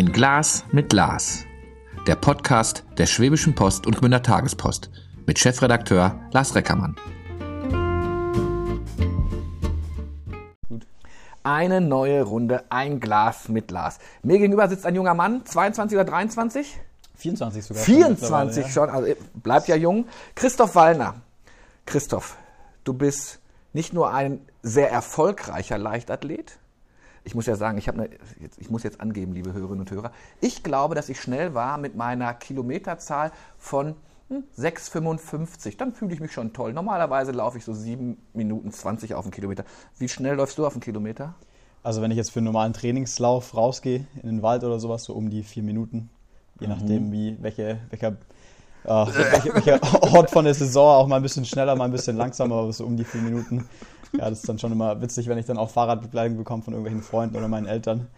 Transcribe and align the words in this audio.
Ein 0.00 0.12
Glas 0.12 0.64
mit 0.72 0.94
Lars. 0.94 1.44
Der 2.06 2.14
Podcast 2.14 2.84
der 2.96 3.04
Schwäbischen 3.04 3.54
Post 3.54 3.86
und 3.86 3.98
Gmünder 3.98 4.22
Tagespost 4.22 4.88
mit 5.26 5.38
Chefredakteur 5.38 6.18
Lars 6.32 6.54
Reckermann. 6.54 6.96
Eine 11.42 11.82
neue 11.82 12.22
Runde, 12.22 12.64
ein 12.70 12.98
Glas 12.98 13.50
mit 13.50 13.70
Lars. 13.70 13.98
Mir 14.22 14.38
gegenüber 14.38 14.70
sitzt 14.70 14.86
ein 14.86 14.94
junger 14.94 15.12
Mann, 15.12 15.44
22 15.44 15.98
oder 15.98 16.06
23? 16.06 16.80
24 17.16 17.62
sogar. 17.62 17.82
24 17.82 18.72
schon, 18.72 18.88
also 18.88 19.12
bleibt 19.34 19.68
ja 19.68 19.76
jung. 19.76 20.06
Christoph 20.34 20.76
Wallner. 20.76 21.16
Christoph, 21.84 22.38
du 22.84 22.94
bist 22.94 23.38
nicht 23.74 23.92
nur 23.92 24.14
ein 24.14 24.40
sehr 24.62 24.90
erfolgreicher 24.90 25.76
Leichtathlet. 25.76 26.58
Ich 27.24 27.34
muss 27.34 27.46
ja 27.46 27.56
sagen, 27.56 27.78
ich, 27.78 27.88
eine, 27.88 28.08
ich 28.58 28.70
muss 28.70 28.82
jetzt 28.82 29.00
angeben, 29.00 29.32
liebe 29.32 29.52
Hörerinnen 29.52 29.80
und 29.80 29.90
Hörer. 29.90 30.12
Ich 30.40 30.62
glaube, 30.62 30.94
dass 30.94 31.08
ich 31.08 31.20
schnell 31.20 31.54
war 31.54 31.78
mit 31.78 31.96
meiner 31.96 32.32
Kilometerzahl 32.34 33.32
von 33.58 33.94
6,55. 34.58 35.70
Hm, 35.70 35.78
Dann 35.78 35.92
fühle 35.92 36.14
ich 36.14 36.20
mich 36.20 36.32
schon 36.32 36.52
toll. 36.52 36.72
Normalerweise 36.72 37.32
laufe 37.32 37.58
ich 37.58 37.64
so 37.64 37.74
7 37.74 38.16
Minuten 38.32 38.72
20 38.72 39.14
auf 39.14 39.24
den 39.24 39.32
Kilometer. 39.32 39.64
Wie 39.98 40.08
schnell 40.08 40.36
läufst 40.36 40.56
du 40.58 40.66
auf 40.66 40.72
den 40.72 40.80
Kilometer? 40.80 41.34
Also 41.82 42.02
wenn 42.02 42.10
ich 42.10 42.16
jetzt 42.16 42.30
für 42.30 42.40
einen 42.40 42.46
normalen 42.46 42.72
Trainingslauf 42.72 43.56
rausgehe, 43.56 44.06
in 44.22 44.28
den 44.28 44.42
Wald 44.42 44.64
oder 44.64 44.78
sowas, 44.78 45.04
so 45.04 45.14
um 45.14 45.30
die 45.30 45.42
4 45.42 45.62
Minuten. 45.62 46.10
Je 46.60 46.66
mhm. 46.66 46.72
nachdem, 46.72 47.12
wie, 47.12 47.36
welche, 47.40 47.80
welcher 47.90 48.16
äh, 48.84 48.88
welcher, 48.88 49.54
welcher 49.54 50.02
Ort 50.14 50.30
von 50.30 50.44
der 50.44 50.54
Saison 50.54 50.88
auch 50.88 51.06
mal 51.06 51.16
ein 51.16 51.22
bisschen 51.22 51.44
schneller, 51.44 51.76
mal 51.76 51.84
ein 51.84 51.92
bisschen 51.92 52.16
langsamer, 52.16 52.56
aber 52.56 52.72
so 52.72 52.86
um 52.86 52.96
die 52.96 53.04
vier 53.04 53.20
Minuten. 53.20 53.68
Ja, 54.12 54.28
das 54.28 54.40
ist 54.40 54.48
dann 54.48 54.58
schon 54.58 54.72
immer 54.72 55.00
witzig, 55.00 55.28
wenn 55.28 55.38
ich 55.38 55.46
dann 55.46 55.56
auch 55.56 55.70
Fahrradbegleitung 55.70 56.36
bekomme 56.36 56.62
von 56.62 56.74
irgendwelchen 56.74 57.02
Freunden 57.02 57.36
oder 57.36 57.48
meinen 57.48 57.66
Eltern. 57.66 58.08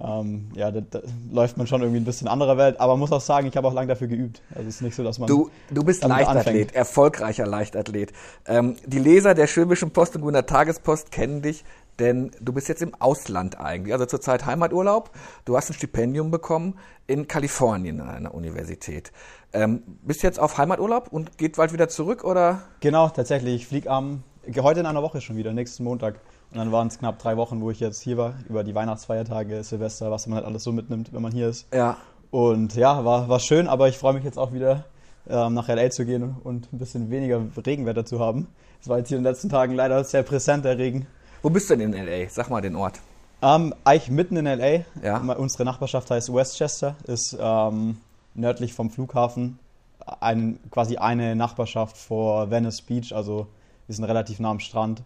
Ähm, 0.00 0.50
ja, 0.54 0.70
da, 0.70 0.80
da, 0.80 1.00
läuft 1.30 1.56
man 1.56 1.66
schon 1.66 1.80
irgendwie 1.80 2.00
ein 2.00 2.04
bisschen 2.04 2.28
anderer 2.28 2.56
Welt, 2.56 2.80
aber 2.80 2.96
muss 2.96 3.12
auch 3.12 3.20
sagen, 3.20 3.46
ich 3.46 3.56
habe 3.56 3.66
auch 3.66 3.72
lange 3.72 3.88
dafür 3.88 4.08
geübt. 4.08 4.42
Also 4.54 4.68
es 4.68 4.76
ist 4.76 4.82
nicht 4.82 4.94
so, 4.94 5.02
dass 5.02 5.18
man. 5.18 5.28
Du, 5.28 5.50
du 5.70 5.82
bist 5.84 6.04
Leichtathlet, 6.04 6.46
anfängt. 6.46 6.74
erfolgreicher 6.74 7.46
Leichtathlet. 7.46 8.12
Ähm, 8.46 8.76
die 8.84 8.98
Leser 8.98 9.34
der 9.34 9.46
Schwäbischen 9.46 9.90
Post 9.90 10.16
und 10.16 10.22
Gunnar 10.22 10.46
Tagespost 10.46 11.10
kennen 11.10 11.42
dich, 11.42 11.64
denn 11.98 12.30
du 12.40 12.52
bist 12.52 12.68
jetzt 12.68 12.82
im 12.82 12.94
Ausland 12.98 13.58
eigentlich, 13.58 13.92
also 13.92 14.06
zurzeit 14.06 14.46
Heimaturlaub. 14.46 15.10
Du 15.44 15.56
hast 15.56 15.70
ein 15.70 15.74
Stipendium 15.74 16.30
bekommen 16.30 16.78
in 17.06 17.26
Kalifornien 17.26 18.00
an 18.00 18.08
einer 18.08 18.34
Universität. 18.34 19.12
Ähm, 19.52 19.82
bist 20.02 20.22
jetzt 20.22 20.38
auf 20.38 20.58
Heimaturlaub 20.58 21.08
und 21.10 21.38
geht 21.38 21.56
bald 21.56 21.72
wieder 21.72 21.88
zurück 21.88 22.22
oder? 22.22 22.62
Genau, 22.80 23.08
tatsächlich. 23.08 23.54
Ich 23.54 23.66
fliege 23.66 23.90
am 23.90 24.22
heute 24.56 24.80
in 24.80 24.86
einer 24.86 25.02
Woche 25.02 25.20
schon 25.20 25.36
wieder, 25.36 25.52
nächsten 25.52 25.84
Montag. 25.84 26.20
Und 26.50 26.58
dann 26.58 26.72
waren 26.72 26.88
es 26.88 26.98
knapp 26.98 27.18
drei 27.18 27.36
Wochen, 27.36 27.60
wo 27.60 27.70
ich 27.70 27.80
jetzt 27.80 28.00
hier 28.00 28.16
war, 28.16 28.34
über 28.48 28.64
die 28.64 28.74
Weihnachtsfeiertage, 28.74 29.62
Silvester, 29.62 30.10
was 30.10 30.26
man 30.26 30.36
halt 30.36 30.46
alles 30.46 30.64
so 30.64 30.72
mitnimmt, 30.72 31.12
wenn 31.12 31.22
man 31.22 31.32
hier 31.32 31.48
ist. 31.48 31.66
Ja. 31.72 31.98
Und 32.30 32.74
ja, 32.74 33.04
war, 33.04 33.28
war 33.28 33.40
schön, 33.40 33.68
aber 33.68 33.88
ich 33.88 33.98
freue 33.98 34.14
mich 34.14 34.24
jetzt 34.24 34.38
auch 34.38 34.52
wieder 34.52 34.84
ähm, 35.28 35.54
nach 35.54 35.68
LA 35.68 35.90
zu 35.90 36.04
gehen 36.04 36.36
und 36.44 36.72
ein 36.72 36.78
bisschen 36.78 37.10
weniger 37.10 37.42
Regenwetter 37.64 38.04
zu 38.04 38.20
haben. 38.20 38.48
Es 38.80 38.88
war 38.88 38.98
jetzt 38.98 39.08
hier 39.08 39.18
in 39.18 39.24
den 39.24 39.30
letzten 39.30 39.48
Tagen 39.48 39.74
leider 39.74 40.02
sehr 40.04 40.22
präsent, 40.22 40.64
der 40.64 40.78
Regen. 40.78 41.06
Wo 41.42 41.50
bist 41.50 41.70
du 41.70 41.76
denn 41.76 41.92
in 41.92 42.06
LA? 42.06 42.28
Sag 42.28 42.50
mal 42.50 42.60
den 42.60 42.76
Ort. 42.76 43.00
Ähm, 43.40 43.74
eigentlich 43.84 44.10
mitten 44.10 44.36
in 44.36 44.46
LA. 44.46 44.84
Ja. 45.02 45.18
Unsere 45.18 45.64
Nachbarschaft 45.64 46.10
heißt 46.10 46.32
Westchester, 46.32 46.96
ist 47.06 47.36
ähm, 47.40 47.98
nördlich 48.34 48.72
vom 48.74 48.90
Flughafen, 48.90 49.58
ein, 50.20 50.58
quasi 50.70 50.96
eine 50.96 51.36
Nachbarschaft 51.36 51.96
vor 51.96 52.50
Venice 52.50 52.82
Beach, 52.82 53.12
also 53.14 53.46
wir 53.88 53.94
sind 53.94 54.04
relativ 54.04 54.38
nah 54.38 54.50
am 54.50 54.60
Strand, 54.60 55.02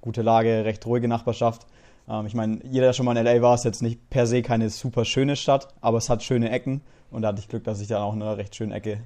gute 0.00 0.22
Lage, 0.22 0.64
recht 0.64 0.84
ruhige 0.86 1.06
Nachbarschaft. 1.06 1.66
Ähm, 2.08 2.26
ich 2.26 2.34
meine, 2.34 2.58
jeder, 2.64 2.86
der 2.86 2.92
schon 2.94 3.06
mal 3.06 3.16
in 3.16 3.24
LA 3.24 3.42
war, 3.42 3.54
ist 3.54 3.64
jetzt 3.64 3.82
nicht 3.82 4.10
per 4.10 4.26
se 4.26 4.42
keine 4.42 4.70
super 4.70 5.04
schöne 5.04 5.36
Stadt, 5.36 5.68
aber 5.80 5.98
es 5.98 6.08
hat 6.08 6.22
schöne 6.22 6.50
Ecken 6.50 6.80
und 7.10 7.22
da 7.22 7.28
hatte 7.28 7.40
ich 7.40 7.48
Glück, 7.48 7.62
dass 7.64 7.80
ich 7.80 7.88
da 7.88 8.02
auch 8.02 8.14
in 8.14 8.22
einer 8.22 8.38
recht 8.38 8.56
schönen 8.56 8.72
Ecke 8.72 8.98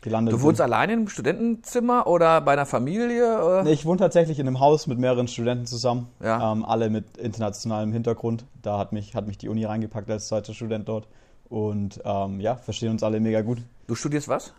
gelandet 0.00 0.32
bin. 0.32 0.40
Du 0.40 0.44
wohnst 0.44 0.58
bin. 0.58 0.64
alleine 0.64 0.92
im 0.94 1.08
Studentenzimmer 1.08 2.08
oder 2.08 2.40
bei 2.40 2.52
einer 2.52 2.66
Familie? 2.66 3.42
Oder? 3.42 3.62
Nee, 3.62 3.72
ich 3.72 3.86
wohne 3.86 3.98
tatsächlich 3.98 4.40
in 4.40 4.48
einem 4.48 4.58
Haus 4.58 4.88
mit 4.88 4.98
mehreren 4.98 5.28
Studenten 5.28 5.66
zusammen, 5.66 6.08
ja. 6.20 6.52
ähm, 6.52 6.64
alle 6.64 6.90
mit 6.90 7.16
internationalem 7.16 7.92
Hintergrund. 7.92 8.44
Da 8.60 8.78
hat 8.78 8.92
mich, 8.92 9.14
hat 9.14 9.28
mich 9.28 9.38
die 9.38 9.48
Uni 9.48 9.64
reingepackt 9.64 10.10
als 10.10 10.26
zweiter 10.26 10.54
Student 10.54 10.88
dort. 10.88 11.06
Und 11.48 12.00
ähm, 12.04 12.40
ja, 12.40 12.56
verstehen 12.56 12.90
uns 12.90 13.02
alle 13.02 13.20
mega 13.20 13.42
gut. 13.42 13.58
Du 13.86 13.94
studierst 13.94 14.26
was? 14.26 14.52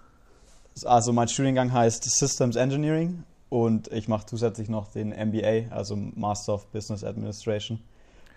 Also 0.85 1.11
mein 1.11 1.27
Studiengang 1.27 1.73
heißt 1.73 2.03
Systems 2.03 2.55
Engineering 2.55 3.23
und 3.53 3.89
ich 3.93 4.07
mache 4.07 4.25
zusätzlich 4.25 4.67
noch 4.67 4.87
den 4.87 5.09
MBA, 5.09 5.71
also 5.71 5.95
Master 5.95 6.55
of 6.55 6.65
Business 6.71 7.03
Administration. 7.03 7.79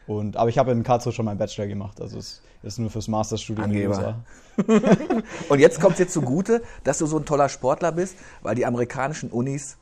Und, 0.06 0.36
aber 0.36 0.50
ich 0.50 0.58
habe 0.58 0.72
in 0.72 0.82
Karlsruhe 0.82 1.10
schon 1.10 1.24
meinen 1.24 1.38
Bachelor 1.38 1.66
gemacht, 1.66 2.02
also 2.02 2.18
es 2.18 2.42
ist 2.62 2.78
nur 2.78 2.90
fürs 2.90 3.08
Masterstudium 3.08 3.70
in 3.70 3.78
den 3.78 3.88
USA. 3.88 4.16
und 5.48 5.58
jetzt 5.58 5.80
kommt 5.80 5.92
es 5.92 5.96
dir 5.96 6.08
zugute, 6.08 6.60
dass 6.84 6.98
du 6.98 7.06
so 7.06 7.16
ein 7.16 7.24
toller 7.24 7.48
Sportler 7.48 7.92
bist, 7.92 8.18
weil 8.42 8.56
die 8.56 8.66
amerikanischen 8.66 9.30
Unis 9.30 9.78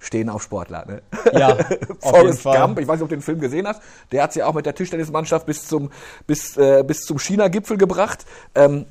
stehen 0.00 0.28
auf 0.28 0.42
Sportler. 0.42 0.84
Ne? 0.84 1.02
Ja, 1.32 1.54
Forrest 2.00 2.42
Gump, 2.42 2.80
ich 2.80 2.88
weiß 2.88 2.96
nicht, 2.96 3.04
ob 3.04 3.08
du 3.08 3.14
den 3.14 3.22
Film 3.22 3.38
gesehen 3.38 3.68
hast, 3.68 3.80
der 4.10 4.24
hat 4.24 4.32
sie 4.32 4.42
auch 4.42 4.54
mit 4.54 4.66
der 4.66 4.74
Tischtennismannschaft 4.74 5.46
bis 5.46 5.68
zum, 5.68 5.92
bis, 6.26 6.56
äh, 6.56 6.82
bis 6.84 7.02
zum 7.02 7.20
China-Gipfel 7.20 7.78
gebracht. 7.78 8.26
Ähm, 8.56 8.86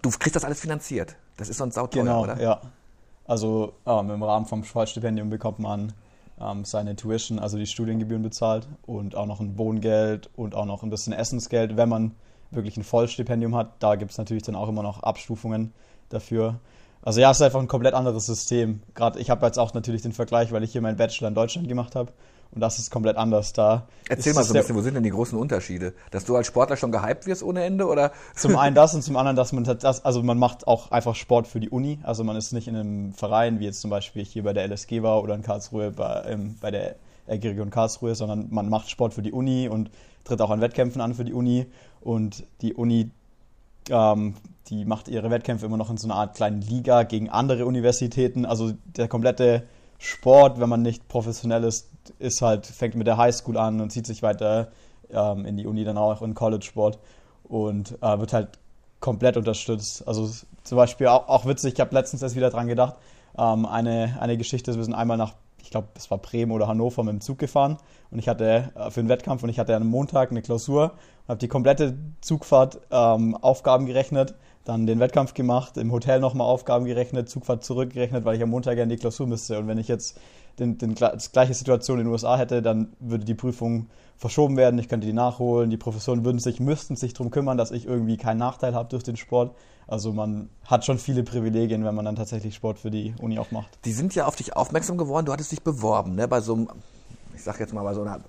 du 0.00 0.08
kriegst 0.18 0.34
das 0.34 0.44
alles 0.44 0.60
finanziert. 0.60 1.14
Das 1.36 1.50
ist 1.50 1.58
sonst 1.58 1.74
sauteuer, 1.74 2.04
genau, 2.04 2.22
oder? 2.22 2.40
ja. 2.40 2.62
Also 3.28 3.74
ähm, 3.86 4.10
im 4.10 4.22
Rahmen 4.22 4.46
vom 4.46 4.64
Schwarzstipendium 4.64 5.28
bekommt 5.30 5.58
man 5.58 5.92
ähm, 6.40 6.64
seine 6.64 6.96
Tuition, 6.96 7.38
also 7.38 7.58
die 7.58 7.66
Studiengebühren 7.66 8.22
bezahlt 8.22 8.66
und 8.86 9.14
auch 9.14 9.26
noch 9.26 9.38
ein 9.38 9.58
Wohngeld 9.58 10.30
und 10.34 10.54
auch 10.54 10.64
noch 10.64 10.82
ein 10.82 10.90
bisschen 10.90 11.12
Essensgeld, 11.12 11.76
wenn 11.76 11.90
man 11.90 12.12
wirklich 12.50 12.78
ein 12.78 12.84
Vollstipendium 12.84 13.54
hat. 13.54 13.72
Da 13.80 13.96
gibt 13.96 14.12
es 14.12 14.18
natürlich 14.18 14.44
dann 14.44 14.54
auch 14.54 14.68
immer 14.68 14.82
noch 14.82 15.02
Abstufungen 15.02 15.74
dafür. 16.08 16.58
Also 17.02 17.20
ja, 17.20 17.30
es 17.30 17.36
ist 17.36 17.42
einfach 17.42 17.60
ein 17.60 17.68
komplett 17.68 17.92
anderes 17.92 18.24
System. 18.24 18.80
Gerade 18.94 19.20
ich 19.20 19.28
habe 19.28 19.44
jetzt 19.44 19.58
auch 19.58 19.74
natürlich 19.74 20.00
den 20.02 20.12
Vergleich, 20.12 20.50
weil 20.50 20.64
ich 20.64 20.72
hier 20.72 20.80
meinen 20.80 20.96
Bachelor 20.96 21.28
in 21.28 21.34
Deutschland 21.34 21.68
gemacht 21.68 21.94
habe 21.94 22.12
und 22.50 22.60
das 22.60 22.78
ist 22.78 22.90
komplett 22.90 23.16
anders 23.16 23.52
da. 23.52 23.88
Erzähl 24.08 24.32
mal 24.32 24.42
so 24.42 24.54
ein 24.54 24.60
bisschen, 24.60 24.74
wo 24.74 24.80
sind 24.80 24.94
denn 24.94 25.02
die 25.02 25.10
großen 25.10 25.38
Unterschiede? 25.38 25.92
Dass 26.10 26.24
du 26.24 26.34
als 26.34 26.46
Sportler 26.46 26.76
schon 26.76 26.92
gehypt 26.92 27.26
wirst 27.26 27.42
ohne 27.42 27.62
Ende 27.62 27.86
oder? 27.86 28.12
Zum 28.34 28.56
einen 28.56 28.74
das 28.74 28.94
und 28.94 29.02
zum 29.02 29.16
anderen, 29.16 29.36
dass 29.36 29.52
man 29.52 29.64
das, 29.64 30.04
also 30.04 30.22
man 30.22 30.38
macht 30.38 30.66
auch 30.66 30.90
einfach 30.90 31.14
Sport 31.14 31.46
für 31.46 31.60
die 31.60 31.70
Uni. 31.70 31.98
Also 32.02 32.24
man 32.24 32.36
ist 32.36 32.52
nicht 32.52 32.68
in 32.68 32.76
einem 32.76 33.12
Verein, 33.12 33.60
wie 33.60 33.64
jetzt 33.64 33.80
zum 33.80 33.90
Beispiel 33.90 34.24
hier 34.24 34.42
bei 34.42 34.52
der 34.52 34.66
LSG 34.66 35.02
war 35.02 35.22
oder 35.22 35.34
in 35.34 35.42
Karlsruhe 35.42 35.90
bei, 35.90 36.24
ähm, 36.26 36.56
bei 36.60 36.70
der 36.70 36.96
RG 37.28 37.48
Region 37.48 37.70
Karlsruhe, 37.70 38.14
sondern 38.14 38.48
man 38.50 38.70
macht 38.70 38.88
Sport 38.88 39.12
für 39.12 39.22
die 39.22 39.32
Uni 39.32 39.68
und 39.68 39.90
tritt 40.24 40.40
auch 40.40 40.50
an 40.50 40.60
Wettkämpfen 40.60 41.00
an 41.02 41.14
für 41.14 41.24
die 41.24 41.34
Uni. 41.34 41.66
Und 42.00 42.44
die 42.62 42.74
Uni 42.74 43.10
ähm, 43.90 44.34
die 44.70 44.84
macht 44.84 45.08
ihre 45.08 45.30
Wettkämpfe 45.30 45.66
immer 45.66 45.76
noch 45.76 45.90
in 45.90 45.96
so 45.96 46.06
einer 46.08 46.16
Art 46.16 46.36
kleinen 46.36 46.60
Liga 46.60 47.02
gegen 47.02 47.30
andere 47.30 47.66
Universitäten. 47.66 48.44
Also 48.44 48.72
der 48.84 49.08
komplette 49.08 49.64
Sport, 49.98 50.60
wenn 50.60 50.68
man 50.68 50.82
nicht 50.82 51.08
professionell 51.08 51.64
ist, 51.64 51.88
ist 52.18 52.40
halt, 52.42 52.66
fängt 52.66 52.94
mit 52.94 53.06
der 53.06 53.16
Highschool 53.16 53.56
an 53.56 53.80
und 53.80 53.90
zieht 53.90 54.06
sich 54.06 54.22
weiter 54.22 54.68
ähm, 55.10 55.44
in 55.44 55.56
die 55.56 55.66
Uni, 55.66 55.84
dann 55.84 55.98
auch 55.98 56.22
in 56.22 56.34
College-Sport 56.34 56.98
und 57.44 58.00
äh, 58.02 58.18
wird 58.18 58.32
halt 58.32 58.58
komplett 59.00 59.36
unterstützt. 59.36 60.06
Also 60.06 60.30
zum 60.64 60.76
Beispiel 60.76 61.08
auch, 61.08 61.28
auch 61.28 61.46
witzig, 61.46 61.74
ich 61.74 61.80
habe 61.80 61.94
letztens 61.94 62.22
erst 62.22 62.36
wieder 62.36 62.50
dran 62.50 62.68
gedacht, 62.68 62.96
ähm, 63.36 63.66
eine, 63.66 64.16
eine 64.20 64.36
Geschichte, 64.36 64.74
wir 64.74 64.84
sind 64.84 64.94
einmal 64.94 65.16
nach, 65.16 65.34
ich 65.62 65.70
glaube, 65.70 65.88
es 65.96 66.10
war 66.10 66.18
Bremen 66.18 66.52
oder 66.52 66.68
Hannover 66.68 67.02
mit 67.04 67.12
dem 67.12 67.20
Zug 67.20 67.38
gefahren 67.38 67.78
und 68.10 68.18
ich 68.18 68.28
hatte 68.28 68.70
äh, 68.74 68.90
für 68.90 69.00
einen 69.00 69.08
Wettkampf 69.08 69.42
und 69.42 69.48
ich 69.48 69.58
hatte 69.58 69.74
am 69.74 69.86
Montag 69.86 70.30
eine 70.30 70.42
Klausur 70.42 70.92
und 70.92 71.28
habe 71.28 71.38
die 71.38 71.48
komplette 71.48 71.96
Zugfahrt 72.20 72.80
ähm, 72.90 73.36
Aufgaben 73.36 73.86
gerechnet 73.86 74.34
dann 74.68 74.86
den 74.86 75.00
Wettkampf 75.00 75.32
gemacht, 75.32 75.78
im 75.78 75.90
Hotel 75.92 76.20
nochmal 76.20 76.46
Aufgaben 76.46 76.84
gerechnet, 76.84 77.30
Zugfahrt 77.30 77.64
zurückgerechnet, 77.64 78.26
weil 78.26 78.36
ich 78.36 78.42
am 78.42 78.50
Montag 78.50 78.76
ja 78.76 78.82
in 78.82 78.90
die 78.90 78.98
Klausur 78.98 79.26
müsste. 79.26 79.58
Und 79.58 79.66
wenn 79.66 79.78
ich 79.78 79.88
jetzt 79.88 80.18
den, 80.58 80.76
den, 80.76 80.94
die 80.94 81.32
gleiche 81.32 81.54
Situation 81.54 81.98
in 81.98 82.04
den 82.04 82.12
USA 82.12 82.36
hätte, 82.36 82.60
dann 82.60 82.92
würde 83.00 83.24
die 83.24 83.34
Prüfung 83.34 83.86
verschoben 84.18 84.56
werden, 84.58 84.78
ich 84.78 84.88
könnte 84.88 85.06
die 85.06 85.12
nachholen, 85.14 85.70
die 85.70 85.76
Professoren 85.78 86.24
würden 86.24 86.38
sich, 86.38 86.60
müssten 86.60 86.96
sich 86.96 87.14
darum 87.14 87.30
kümmern, 87.30 87.56
dass 87.56 87.70
ich 87.70 87.86
irgendwie 87.86 88.18
keinen 88.18 88.38
Nachteil 88.38 88.74
habe 88.74 88.90
durch 88.90 89.04
den 89.04 89.16
Sport. 89.16 89.54
Also 89.86 90.12
man 90.12 90.50
hat 90.66 90.84
schon 90.84 90.98
viele 90.98 91.22
Privilegien, 91.22 91.84
wenn 91.84 91.94
man 91.94 92.04
dann 92.04 92.16
tatsächlich 92.16 92.54
Sport 92.54 92.78
für 92.78 92.90
die 92.90 93.14
Uni 93.22 93.38
auch 93.38 93.52
macht. 93.52 93.78
Die 93.86 93.92
sind 93.92 94.14
ja 94.14 94.26
auf 94.26 94.36
dich 94.36 94.54
aufmerksam 94.54 94.98
geworden, 94.98 95.24
du 95.24 95.32
hattest 95.32 95.52
dich 95.52 95.62
beworben, 95.62 96.14
ne? 96.14 96.28
bei 96.28 96.42
so 96.42 96.54
einem, 96.54 96.68
ich 97.34 97.42
sag 97.42 97.58
jetzt 97.58 97.72
mal, 97.72 97.84
bei 97.84 97.94
so 97.94 98.02
einer 98.02 98.20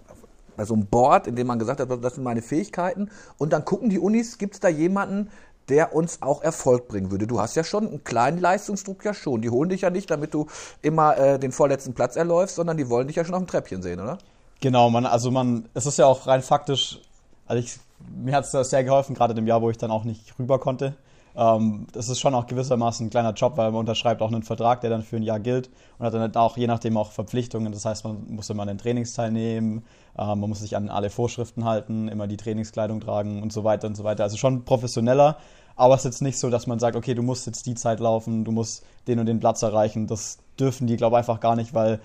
bei 0.60 0.66
so 0.66 0.74
einem 0.74 0.88
Board, 0.88 1.26
in 1.26 1.38
dem 1.38 1.48
man 1.48 1.58
gesagt 1.58 1.80
hat, 1.80 1.90
das 2.04 2.16
sind 2.16 2.24
meine 2.26 2.42
Fähigkeiten. 2.42 3.10
Und 3.38 3.54
dann 3.54 3.64
gucken 3.64 3.90
die 3.90 3.98
Unis, 3.98 4.38
gibt 4.38 4.56
es 4.56 4.60
da 4.60 4.68
jemanden, 4.68 5.30
der 5.70 5.96
uns 5.96 6.22
auch 6.22 6.42
Erfolg 6.42 6.88
bringen 6.88 7.12
würde. 7.12 7.28
Du 7.28 7.40
hast 7.40 7.56
ja 7.56 7.64
schon 7.64 7.88
einen 7.88 8.04
kleinen 8.04 8.40
Leistungsdruck 8.40 9.06
ja 9.06 9.14
schon. 9.14 9.42
Die 9.42 9.50
holen 9.50 9.70
dich 9.70 9.82
ja 9.82 9.90
nicht, 9.90 10.10
damit 10.10 10.34
du 10.34 10.48
immer 10.82 11.18
äh, 11.18 11.40
den 11.40 11.52
vorletzten 11.52 11.94
Platz 11.94 12.16
erläufst, 12.16 12.56
sondern 12.56 12.78
die 12.78 12.90
wollen 12.90 13.08
dich 13.08 13.16
ja 13.16 13.26
schon 13.26 13.36
auf 13.36 13.42
dem 13.42 13.48
Treppchen 13.48 13.82
sehen, 13.82 14.00
oder? 14.00 14.18
Genau, 14.62 14.90
man, 14.90 15.06
also 15.06 15.32
man, 15.32 15.70
es 15.74 15.86
ist 15.86 15.98
ja 15.98 16.06
auch 16.06 16.28
rein 16.28 16.42
faktisch, 16.42 17.00
also 17.46 17.64
ich, 17.64 17.78
mir 18.16 18.36
hat 18.36 18.46
es 18.46 18.70
sehr 18.70 18.84
geholfen, 18.84 19.16
gerade 19.16 19.32
in 19.32 19.38
dem 19.38 19.48
Jahr, 19.48 19.62
wo 19.62 19.70
ich 19.70 19.78
dann 19.78 19.92
auch 19.92 20.04
nicht 20.04 20.38
rüber 20.38 20.60
konnte. 20.60 20.96
Ähm, 21.36 21.88
das 21.94 22.10
ist 22.10 22.20
schon 22.20 22.36
auch 22.36 22.48
gewissermaßen 22.48 23.08
ein 23.08 23.10
kleiner 23.10 23.34
Job, 23.34 23.54
weil 23.56 23.72
man 23.72 23.82
unterschreibt 23.82 24.22
auch 24.22 24.32
einen 24.32 24.44
Vertrag, 24.44 24.82
der 24.82 24.90
dann 24.90 25.04
für 25.04 25.16
ein 25.16 25.24
Jahr 25.24 25.40
gilt 25.40 25.70
und 25.98 26.06
hat 26.06 26.14
dann 26.14 26.36
auch 26.36 26.58
je 26.58 26.68
nachdem 26.68 26.98
auch 26.98 27.12
Verpflichtungen. 27.12 27.72
Das 27.72 27.86
heißt, 27.86 28.04
man 28.04 28.26
muss 28.28 28.50
immer 28.50 28.64
an 28.64 28.68
den 28.68 28.78
Trainings 28.78 29.14
teilnehmen, 29.14 29.86
äh, 30.18 30.26
man 30.26 30.50
muss 30.50 30.60
sich 30.60 30.76
an 30.76 30.90
alle 30.90 31.10
Vorschriften 31.10 31.66
halten, 31.66 32.08
immer 32.08 32.28
die 32.28 32.38
Trainingskleidung 32.38 33.00
tragen 33.00 33.42
und 33.42 33.54
so 33.54 33.64
weiter 33.64 33.88
und 33.88 33.96
so 33.96 34.04
weiter. 34.04 34.24
Also 34.24 34.38
schon 34.38 34.66
professioneller, 34.66 35.38
aber 35.80 35.96
es 35.96 36.02
ist 36.02 36.06
jetzt 36.06 36.22
nicht 36.22 36.38
so, 36.38 36.50
dass 36.50 36.68
man 36.68 36.78
sagt, 36.78 36.98
okay, 36.98 37.14
du 37.14 37.24
musst 37.24 37.46
jetzt 37.48 37.66
die 37.66 37.76
Zeit 37.76 38.02
laufen, 38.02 38.44
du 38.44 38.52
musst 38.52 38.84
den 39.08 39.18
und 39.20 39.28
den 39.28 39.40
Platz 39.40 39.62
erreichen. 39.62 40.08
Das 40.08 40.38
dürfen 40.60 40.88
die, 40.88 40.98
glaube 40.98 41.16
ich, 41.16 41.20
einfach 41.20 41.40
gar 41.40 41.56
nicht, 41.56 41.74
weil 41.74 42.02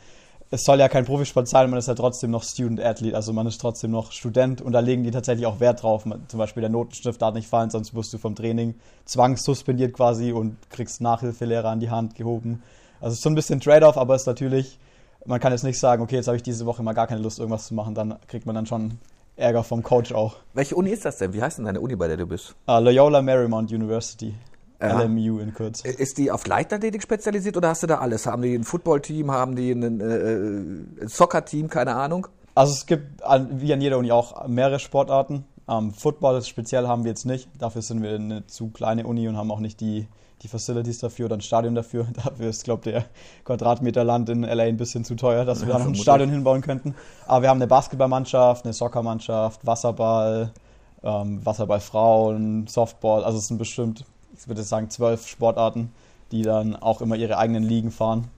es 0.51 0.63
soll 0.63 0.79
ja 0.79 0.89
kein 0.89 1.05
Profisport 1.05 1.49
sein, 1.49 1.69
man 1.69 1.81
ist 1.81 1.89
ja 1.89 1.95
trotzdem 1.95 2.31
noch 2.31 2.45
Student 2.45 2.81
Athlete, 2.81 3.17
also 3.17 3.33
man 3.33 3.49
ist 3.49 3.61
trotzdem 3.61 3.91
noch 3.91 4.13
Student 4.13 4.61
und 4.63 4.73
da 4.73 4.79
legen 4.79 5.03
die 5.03 5.11
tatsächlich 5.11 5.47
auch 5.47 5.59
Wert 5.59 5.83
drauf. 5.83 6.05
Zum 6.29 6.39
Beispiel 6.39 6.61
der 6.61 6.71
Notenstift 6.71 7.21
darf 7.21 7.35
nicht 7.35 7.49
fallen, 7.49 7.71
sonst 7.71 7.95
wirst 7.95 8.13
du 8.13 8.19
vom 8.19 8.37
Training 8.37 8.77
zwangssuspendiert 9.07 9.93
quasi 9.93 10.31
und 10.31 10.57
kriegst 10.71 11.01
Nachhilfelehrer 11.01 11.71
an 11.71 11.81
die 11.81 11.91
Hand 11.91 12.15
gehoben. 12.15 12.63
Also 13.01 13.15
es 13.15 13.19
ist 13.19 13.23
so 13.23 13.31
ein 13.31 13.35
bisschen 13.35 13.59
Trade-off, 13.59 13.97
aber 13.97 14.15
es 14.15 14.23
ist 14.23 14.27
natürlich, 14.27 14.79
man 15.27 15.41
kann 15.41 15.51
jetzt 15.51 15.65
nicht 15.65 15.81
sagen, 15.81 16.01
okay, 16.01 16.15
jetzt 16.15 16.29
habe 16.29 16.37
ich 16.37 16.45
diese 16.45 16.65
Woche 16.67 16.85
mal 16.85 16.93
gar 16.93 17.09
keine 17.09 17.23
Lust, 17.23 17.41
irgendwas 17.41 17.67
zu 17.67 17.75
machen, 17.75 17.97
dann 17.97 18.15
kriegt 18.29 18.47
man 18.47 18.55
dann 18.55 18.67
schon 18.67 18.99
Ärger 19.37 19.65
vom 19.65 19.83
Coach 19.83 20.13
auch. 20.13 20.37
Welche 20.53 20.77
Uni 20.77 20.91
ist 20.91 21.05
das 21.05 21.19
denn? 21.19 21.33
Wie 21.33 21.43
heißt 21.43 21.59
denn 21.59 21.65
deine 21.65 21.81
Uni, 21.81 21.97
bei 21.97 22.07
der 22.09 22.17
du 22.17 22.27
bist? 22.27 22.55
Uh, 22.69 22.79
Loyola 22.79 23.21
Marymount 23.21 23.73
University. 23.73 24.35
Ja. 24.81 25.01
LMU 25.03 25.39
in 25.39 25.55
Kurz. 25.55 25.81
Ist 25.81 26.19
die 26.19 26.31
auf 26.31 26.47
Leichtathletik 26.47 27.03
spezialisiert 27.03 27.57
oder 27.57 27.69
hast 27.71 27.83
du 27.83 27.87
da 27.87 27.99
alles? 27.99 28.27
Haben 28.27 28.43
die 28.43 28.55
ein 28.55 28.65
Footballteam, 28.65 29.31
haben 29.31 29.57
die 29.57 29.71
ein, 29.71 30.01
äh, 30.01 31.09
Soccer-Team, 31.09 31.69
keine 31.69 31.95
Ahnung? 31.95 32.27
Also 32.55 32.73
es 32.73 32.87
gibt 32.87 33.23
wie 33.51 33.73
an 33.73 33.81
jeder 33.81 33.99
Uni 33.99 34.13
auch 34.13 34.47
mehrere 34.47 34.79
Sportarten. 34.79 35.45
Ähm, 35.69 35.93
Football 35.93 36.43
speziell 36.43 36.87
haben 36.87 37.05
wir 37.05 37.11
jetzt 37.11 37.25
nicht. 37.25 37.49
Dafür 37.59 37.83
sind 37.83 38.03
wir 38.03 38.15
eine 38.15 38.47
zu 38.47 38.69
kleine 38.69 39.07
Uni 39.07 39.29
und 39.29 39.37
haben 39.37 39.51
auch 39.51 39.61
nicht 39.61 39.81
die, 39.81 40.07
die 40.43 40.49
Facilities 40.49 40.99
dafür 40.99 41.27
oder 41.27 41.37
ein 41.37 41.41
Stadion 41.41 41.75
dafür. 41.75 42.07
Dafür 42.25 42.51
ist, 42.51 42.65
glaube 42.65 42.83
ich, 42.91 42.95
der 42.95 43.05
Quadratmeter 43.45 44.05
Land 44.05 44.29
in 44.29 44.43
LA 44.43 44.65
ein 44.65 44.77
bisschen 44.77 45.05
zu 45.05 45.15
teuer, 45.15 45.45
dass 45.47 45.65
wir 45.65 45.73
da 45.73 45.79
noch 45.79 45.87
ein. 45.87 45.95
Stadion 45.95 46.29
hinbauen 46.29 46.61
könnten. 46.61 46.95
Aber 47.27 47.43
wir 47.43 47.49
haben 47.49 47.59
eine 47.59 47.67
Basketballmannschaft, 47.67 48.65
eine 48.65 48.75
Soccermannschaft, 48.75 49.65
Wasserball, 49.67 50.53
ähm, 51.03 51.41
Wasserballfrauen, 51.47 52.67
Softball. 52.67 53.25
Also 53.25 53.39
es 53.39 53.47
sind 53.49 53.59
bestimmt, 53.59 54.05
ich 54.37 54.47
würde 54.49 54.63
sagen, 54.63 54.91
zwölf 54.91 55.27
Sportarten, 55.27 55.93
die 56.31 56.43
dann 56.43 56.77
auch 56.77 57.01
immer 57.01 57.17
ihre 57.17 57.39
eigenen 57.39 57.63
Ligen 57.63 57.91
fahren. 57.91 58.29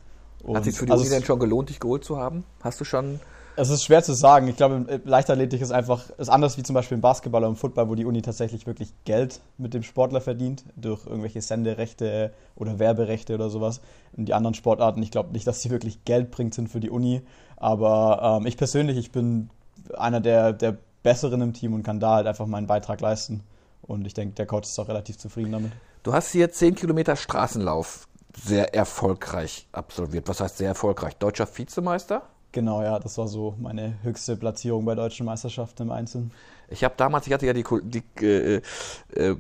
Hat 0.54 0.62
sich 0.64 0.76
für 0.76 0.86
die 0.86 0.92
also 0.92 1.02
Uni 1.02 1.08
es- 1.12 1.16
denn 1.18 1.24
schon 1.24 1.40
gelohnt, 1.40 1.70
dich 1.70 1.80
geholt 1.80 2.04
zu 2.04 2.18
haben? 2.18 2.44
Hast 2.62 2.80
du 2.80 2.84
schon. 2.84 3.18
Es 3.56 3.70
ist 3.70 3.84
schwer 3.84 4.02
zu 4.02 4.12
sagen. 4.12 4.48
Ich 4.48 4.56
glaube, 4.56 4.74
im 4.74 5.00
Leichtathletik 5.04 5.60
ist 5.60 5.72
einfach 5.72 6.10
ist 6.18 6.28
anders 6.28 6.58
wie 6.58 6.62
zum 6.62 6.74
Beispiel 6.74 6.96
im 6.96 7.00
Basketball 7.00 7.42
oder 7.42 7.48
im 7.48 7.56
Football, 7.56 7.88
wo 7.88 7.94
die 7.94 8.04
Uni 8.04 8.22
tatsächlich 8.22 8.66
wirklich 8.66 8.92
Geld 9.04 9.40
mit 9.56 9.74
dem 9.74 9.82
Sportler 9.82 10.20
verdient, 10.20 10.64
durch 10.76 11.06
irgendwelche 11.06 11.40
Senderechte 11.40 12.32
oder 12.54 12.78
Werberechte 12.78 13.34
oder 13.34 13.48
sowas. 13.48 13.80
Und 14.16 14.26
die 14.26 14.34
anderen 14.34 14.54
Sportarten, 14.54 15.02
ich 15.02 15.10
glaube 15.10 15.32
nicht, 15.32 15.46
dass 15.46 15.62
sie 15.62 15.70
wirklich 15.70 16.04
Geld 16.04 16.30
bringt 16.30 16.54
sind 16.54 16.68
für 16.68 16.80
die 16.80 16.90
Uni. 16.90 17.22
Aber 17.56 18.38
ähm, 18.40 18.46
ich 18.46 18.56
persönlich, 18.56 18.98
ich 18.98 19.10
bin 19.10 19.50
einer 19.96 20.20
der, 20.20 20.52
der 20.52 20.76
Besseren 21.02 21.40
im 21.40 21.52
Team 21.52 21.72
und 21.72 21.82
kann 21.82 22.00
da 22.00 22.16
halt 22.16 22.26
einfach 22.26 22.46
meinen 22.46 22.66
Beitrag 22.66 23.00
leisten. 23.00 23.42
Und 23.82 24.06
ich 24.06 24.14
denke, 24.14 24.34
der 24.34 24.46
Coach 24.46 24.68
ist 24.68 24.78
auch 24.78 24.88
relativ 24.88 25.18
zufrieden 25.18 25.52
damit. 25.52 25.72
Du 26.02 26.12
hast 26.12 26.32
hier 26.32 26.50
10 26.50 26.74
Kilometer 26.74 27.16
Straßenlauf 27.16 28.06
sehr 28.36 28.74
erfolgreich 28.74 29.66
absolviert. 29.72 30.28
Was 30.28 30.40
heißt 30.40 30.58
sehr 30.58 30.68
erfolgreich? 30.68 31.16
Deutscher 31.16 31.48
Vizemeister? 31.52 32.22
Genau, 32.52 32.82
ja, 32.82 32.98
das 32.98 33.18
war 33.18 33.28
so 33.28 33.54
meine 33.58 33.94
höchste 34.02 34.36
Platzierung 34.36 34.84
bei 34.84 34.94
deutschen 34.94 35.26
Meisterschaften 35.26 35.82
im 35.82 35.90
Einzelnen. 35.90 36.30
Ich 36.68 36.82
habe 36.84 36.94
damals, 36.96 37.26
ich 37.26 37.32
hatte 37.32 37.46
ja 37.46 37.52
die, 37.52 37.64
die 37.82 38.02
äh, 38.24 38.60
äh, 39.14 39.30
äh, 39.30 39.36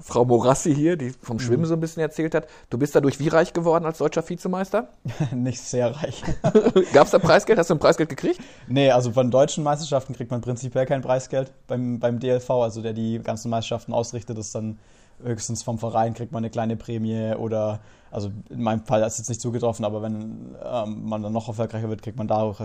Frau 0.00 0.24
Morassi 0.24 0.74
hier, 0.74 0.96
die 0.96 1.10
vom 1.10 1.38
Schwimmen 1.38 1.66
so 1.66 1.74
ein 1.74 1.80
bisschen 1.80 2.00
erzählt 2.00 2.34
hat. 2.34 2.46
Du 2.70 2.78
bist 2.78 2.94
dadurch 2.94 3.18
wie 3.18 3.28
reich 3.28 3.52
geworden 3.52 3.84
als 3.84 3.98
deutscher 3.98 4.26
Vizemeister? 4.26 4.88
Nicht 5.34 5.60
sehr 5.60 5.94
reich. 5.94 6.22
Gab 6.92 7.04
es 7.04 7.10
da 7.10 7.18
Preisgeld? 7.18 7.58
Hast 7.58 7.68
du 7.70 7.74
ein 7.74 7.78
Preisgeld 7.80 8.08
gekriegt? 8.08 8.40
Nee, 8.68 8.90
also 8.90 9.12
von 9.12 9.30
deutschen 9.30 9.62
Meisterschaften 9.62 10.14
kriegt 10.14 10.30
man 10.30 10.40
prinzipiell 10.40 10.86
kein 10.86 11.02
Preisgeld 11.02 11.52
beim, 11.66 11.98
beim 11.98 12.18
DLV, 12.18 12.48
also 12.50 12.80
der 12.80 12.94
die 12.94 13.18
ganzen 13.18 13.50
Meisterschaften 13.50 13.92
ausrichtet, 13.92 14.38
ist 14.38 14.54
dann 14.54 14.78
höchstens 15.22 15.62
vom 15.62 15.78
Verein 15.78 16.14
kriegt 16.14 16.32
man 16.32 16.40
eine 16.42 16.50
kleine 16.50 16.76
Prämie 16.76 17.34
oder, 17.34 17.80
also 18.10 18.30
in 18.48 18.62
meinem 18.62 18.84
Fall 18.84 19.02
ist 19.02 19.14
es 19.14 19.18
jetzt 19.18 19.28
nicht 19.28 19.40
zugetroffen, 19.40 19.84
aber 19.84 20.02
wenn 20.02 20.56
ähm, 20.64 21.04
man 21.08 21.22
dann 21.22 21.32
noch 21.32 21.48
erfolgreicher 21.48 21.88
wird, 21.88 22.02
kriegt 22.02 22.18
man 22.18 22.28
da 22.28 22.42
auch 22.42 22.60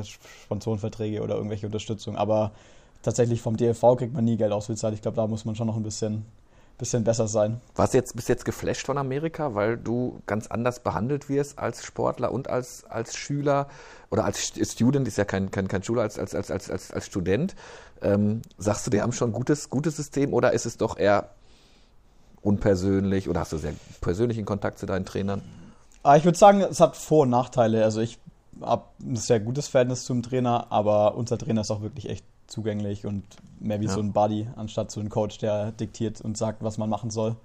Sponsorenverträge 0.45 1.21
oder 1.21 1.35
irgendwelche 1.35 1.65
Unterstützung. 1.67 2.15
Aber 2.15 2.51
tatsächlich 3.03 3.41
vom 3.41 3.57
DLV 3.57 3.81
kriegt 3.97 4.13
man 4.13 4.25
nie 4.25 4.37
Geld 4.37 4.51
ausbezahlt. 4.51 4.93
Ich 4.93 5.01
glaube, 5.01 5.17
da 5.17 5.27
muss 5.27 5.45
man 5.45 5.55
schon 5.55 5.67
noch 5.67 5.75
ein 5.77 5.83
bisschen, 5.83 6.25
bisschen 6.77 7.03
besser 7.03 7.27
sein. 7.27 7.61
Warst 7.75 7.93
du 7.93 7.97
jetzt, 7.97 8.15
bist 8.15 8.27
jetzt 8.27 8.45
geflasht 8.45 8.85
von 8.85 8.97
Amerika, 8.97 9.53
weil 9.55 9.77
du 9.77 10.19
ganz 10.25 10.47
anders 10.47 10.81
behandelt 10.81 11.29
wirst 11.29 11.59
als 11.59 11.85
Sportler 11.85 12.31
und 12.31 12.49
als, 12.49 12.83
als 12.85 13.15
Schüler 13.15 13.67
oder 14.11 14.25
als 14.25 14.39
St- 14.39 14.71
Student, 14.71 15.07
ist 15.07 15.17
ja 15.17 15.25
kein, 15.25 15.51
kein, 15.51 15.67
kein 15.67 15.83
Schüler, 15.83 16.01
als, 16.01 16.17
als, 16.19 16.33
als, 16.35 16.51
als, 16.51 16.69
als, 16.69 16.91
als 16.91 17.05
Student. 17.05 17.55
Ähm, 18.01 18.41
sagst 18.57 18.85
du, 18.87 18.91
die 18.91 19.01
haben 19.01 19.11
schon 19.13 19.29
ein 19.29 19.33
gutes, 19.33 19.69
gutes 19.69 19.95
System 19.95 20.33
oder 20.33 20.51
ist 20.53 20.65
es 20.65 20.77
doch 20.77 20.97
eher 20.97 21.29
unpersönlich 22.45 23.27
oder 23.29 23.41
hast 23.41 23.53
du 23.53 23.57
sehr 23.57 23.73
persönlichen 24.01 24.45
Kontakt 24.45 24.79
zu 24.79 24.85
deinen 24.85 25.05
Trainern? 25.05 25.41
Aber 26.03 26.17
ich 26.17 26.23
würde 26.25 26.37
sagen, 26.37 26.61
es 26.61 26.79
hat 26.79 26.95
Vor- 26.95 27.23
und 27.23 27.31
Nachteile. 27.31 27.83
Also 27.83 28.01
ich 28.01 28.19
habe 28.61 28.83
ein 29.01 29.15
sehr 29.15 29.39
gutes 29.39 29.67
Verhältnis 29.67 30.05
zum 30.05 30.21
Trainer, 30.23 30.67
aber 30.69 31.15
unser 31.15 31.37
Trainer 31.37 31.61
ist 31.61 31.71
auch 31.71 31.81
wirklich 31.81 32.09
echt 32.09 32.23
zugänglich 32.47 33.05
und 33.05 33.23
mehr 33.59 33.81
wie 33.81 33.85
Ja. 33.85 33.91
so 33.91 33.99
ein 33.99 34.13
Buddy, 34.13 34.47
anstatt 34.55 34.91
so 34.91 34.99
ein 34.99 35.09
Coach, 35.09 35.39
der 35.39 35.71
diktiert 35.71 36.21
und 36.21 36.37
sagt, 36.37 36.63
was 36.63 36.77
man 36.77 36.89
machen 36.89 37.09
soll. 37.09 37.35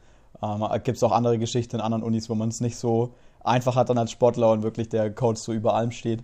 Ähm, 0.43 0.65
Gibt 0.85 0.99
es 0.99 1.03
auch 1.03 1.13
andere 1.13 1.39
Geschichten 1.39 1.77
in 1.77 1.83
anderen 1.83 2.03
Unis, 2.05 2.29
wo 2.29 2.35
man 2.35 2.51
es 2.51 2.61
nicht 2.61 2.77
so 2.77 3.15
einfach 3.43 3.77
hat 3.77 3.89
dann 3.89 3.97
als 3.99 4.11
Sportler 4.11 4.51
und 4.53 4.63
wirklich 4.63 4.91
der 4.91 5.11
Coach 5.11 5.41
so 5.41 5.53
über 5.53 5.75
allem 5.75 5.91
steht. 5.91 6.23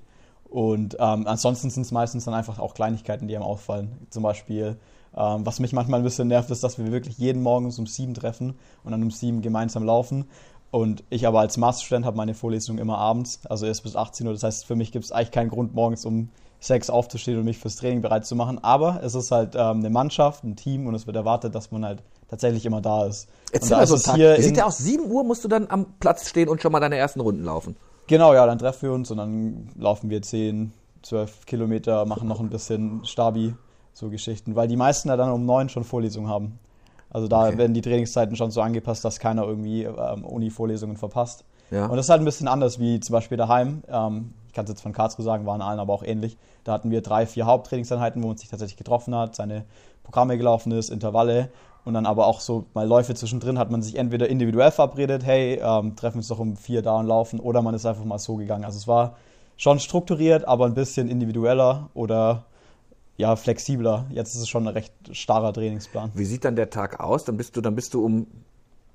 Und 0.50 0.96
ähm, 1.00 1.26
ansonsten 1.26 1.70
sind 1.70 1.82
es 1.82 1.92
meistens 1.92 2.26
dann 2.26 2.34
einfach 2.34 2.58
auch 2.58 2.74
Kleinigkeiten, 2.74 3.26
die 3.26 3.34
einem 3.34 3.44
auffallen. 3.44 4.06
Zum 4.10 4.22
Beispiel, 4.22 4.76
was 5.16 5.60
mich 5.60 5.72
manchmal 5.72 6.00
ein 6.00 6.04
bisschen 6.04 6.28
nervt, 6.28 6.50
ist, 6.50 6.62
dass 6.62 6.78
wir 6.78 6.92
wirklich 6.92 7.18
jeden 7.18 7.42
Morgen 7.42 7.64
uns 7.64 7.78
um 7.78 7.86
sieben 7.86 8.14
treffen 8.14 8.54
und 8.84 8.92
dann 8.92 9.02
um 9.02 9.10
sieben 9.10 9.42
gemeinsam 9.42 9.84
laufen. 9.84 10.26
Und 10.70 11.04
ich 11.10 11.26
aber 11.26 11.40
als 11.40 11.56
Masterstudent 11.56 12.04
habe 12.04 12.16
meine 12.16 12.34
Vorlesung 12.34 12.78
immer 12.78 12.98
abends, 12.98 13.40
also 13.46 13.66
erst 13.66 13.84
bis 13.84 13.96
18 13.96 14.26
Uhr. 14.26 14.32
Das 14.32 14.42
heißt, 14.42 14.66
für 14.66 14.76
mich 14.76 14.92
gibt 14.92 15.04
es 15.04 15.12
eigentlich 15.12 15.30
keinen 15.30 15.48
Grund, 15.48 15.74
morgens 15.74 16.04
um 16.04 16.28
sechs 16.60 16.90
aufzustehen 16.90 17.38
und 17.38 17.44
mich 17.44 17.58
fürs 17.58 17.76
Training 17.76 18.02
bereit 18.02 18.26
zu 18.26 18.34
machen. 18.34 18.62
Aber 18.62 19.00
es 19.02 19.14
ist 19.14 19.30
halt 19.30 19.54
ähm, 19.54 19.78
eine 19.78 19.90
Mannschaft, 19.90 20.44
ein 20.44 20.56
Team 20.56 20.86
und 20.86 20.94
es 20.94 21.06
wird 21.06 21.16
erwartet, 21.16 21.54
dass 21.54 21.70
man 21.70 21.84
halt 21.84 22.02
tatsächlich 22.28 22.66
immer 22.66 22.80
da 22.80 23.06
ist. 23.06 23.28
Und 23.52 23.70
da 23.70 23.82
ist 23.82 23.90
so 23.90 24.14
hier 24.14 24.36
Wie 24.36 24.42
sieht 24.42 24.56
der 24.56 24.66
aus? 24.66 24.78
7 24.78 25.10
Uhr 25.10 25.24
musst 25.24 25.44
du 25.44 25.48
dann 25.48 25.66
am 25.70 25.86
Platz 26.00 26.28
stehen 26.28 26.48
und 26.48 26.60
schon 26.60 26.72
mal 26.72 26.80
deine 26.80 26.96
ersten 26.96 27.20
Runden 27.20 27.44
laufen. 27.44 27.76
Genau, 28.06 28.34
ja, 28.34 28.46
dann 28.46 28.58
treffen 28.58 28.82
wir 28.82 28.92
uns 28.92 29.10
und 29.10 29.16
dann 29.18 29.70
laufen 29.76 30.10
wir 30.10 30.22
10, 30.22 30.72
12 31.02 31.46
Kilometer, 31.46 32.04
machen 32.04 32.28
noch 32.28 32.40
ein 32.40 32.50
bisschen 32.50 33.04
Stabi, 33.04 33.54
so 33.96 34.10
Geschichten, 34.10 34.54
weil 34.56 34.68
die 34.68 34.76
meisten 34.76 35.08
ja 35.08 35.16
dann 35.16 35.30
um 35.32 35.46
neun 35.46 35.70
schon 35.70 35.82
Vorlesungen 35.82 36.28
haben. 36.28 36.58
Also 37.08 37.28
da 37.28 37.46
Okay. 37.48 37.56
werden 37.56 37.72
die 37.72 37.80
Trainingszeiten 37.80 38.36
schon 38.36 38.50
so 38.50 38.60
angepasst, 38.60 39.02
dass 39.06 39.18
keiner 39.18 39.44
irgendwie 39.44 39.84
ähm, 39.84 40.22
Uni-Vorlesungen 40.24 40.98
verpasst. 40.98 41.44
Ja. 41.70 41.86
Und 41.86 41.96
das 41.96 42.06
ist 42.06 42.10
halt 42.10 42.20
ein 42.20 42.26
bisschen 42.26 42.46
anders 42.46 42.78
wie 42.78 43.00
zum 43.00 43.14
Beispiel 43.14 43.38
daheim. 43.38 43.82
Ähm, 43.88 44.34
ich 44.48 44.52
kann 44.52 44.64
es 44.66 44.70
jetzt 44.70 44.82
von 44.82 44.92
Karlsruhe 44.92 45.24
sagen, 45.24 45.46
waren 45.46 45.62
allen 45.62 45.80
aber 45.80 45.94
auch 45.94 46.02
ähnlich. 46.02 46.36
Da 46.64 46.72
hatten 46.72 46.90
wir 46.90 47.00
drei, 47.00 47.24
vier 47.26 47.46
Haupttrainingseinheiten, 47.46 48.22
wo 48.22 48.28
man 48.28 48.36
sich 48.36 48.50
tatsächlich 48.50 48.76
getroffen 48.76 49.14
hat, 49.14 49.34
seine 49.34 49.64
Programme 50.04 50.36
gelaufen 50.36 50.72
ist, 50.72 50.90
Intervalle 50.90 51.48
und 51.86 51.94
dann 51.94 52.04
aber 52.04 52.26
auch 52.26 52.40
so 52.40 52.66
mal 52.74 52.86
Läufe 52.86 53.14
zwischendrin 53.14 53.58
hat 53.58 53.70
man 53.70 53.80
sich 53.80 53.96
entweder 53.96 54.28
individuell 54.28 54.72
verabredet, 54.72 55.24
hey, 55.24 55.58
ähm, 55.62 55.96
treffen 55.96 56.18
uns 56.18 56.28
doch 56.28 56.38
um 56.38 56.56
vier 56.56 56.82
da 56.82 56.98
und 56.98 57.06
laufen, 57.06 57.40
oder 57.40 57.62
man 57.62 57.74
ist 57.74 57.86
einfach 57.86 58.04
mal 58.04 58.18
so 58.18 58.36
gegangen. 58.36 58.64
Also 58.66 58.76
es 58.76 58.86
war 58.86 59.16
schon 59.56 59.78
strukturiert, 59.78 60.46
aber 60.46 60.66
ein 60.66 60.74
bisschen 60.74 61.08
individueller 61.08 61.88
oder 61.94 62.44
ja, 63.16 63.36
flexibler. 63.36 64.06
Jetzt 64.10 64.34
ist 64.34 64.42
es 64.42 64.48
schon 64.48 64.66
ein 64.66 64.74
recht 64.74 64.92
starrer 65.12 65.52
Trainingsplan. 65.52 66.12
Wie 66.14 66.24
sieht 66.24 66.44
dann 66.44 66.56
der 66.56 66.70
Tag 66.70 67.00
aus? 67.00 67.24
Dann 67.24 67.36
bist 67.36 67.56
du, 67.56 67.60
dann 67.60 67.74
bist 67.74 67.94
du 67.94 68.04
um 68.04 68.26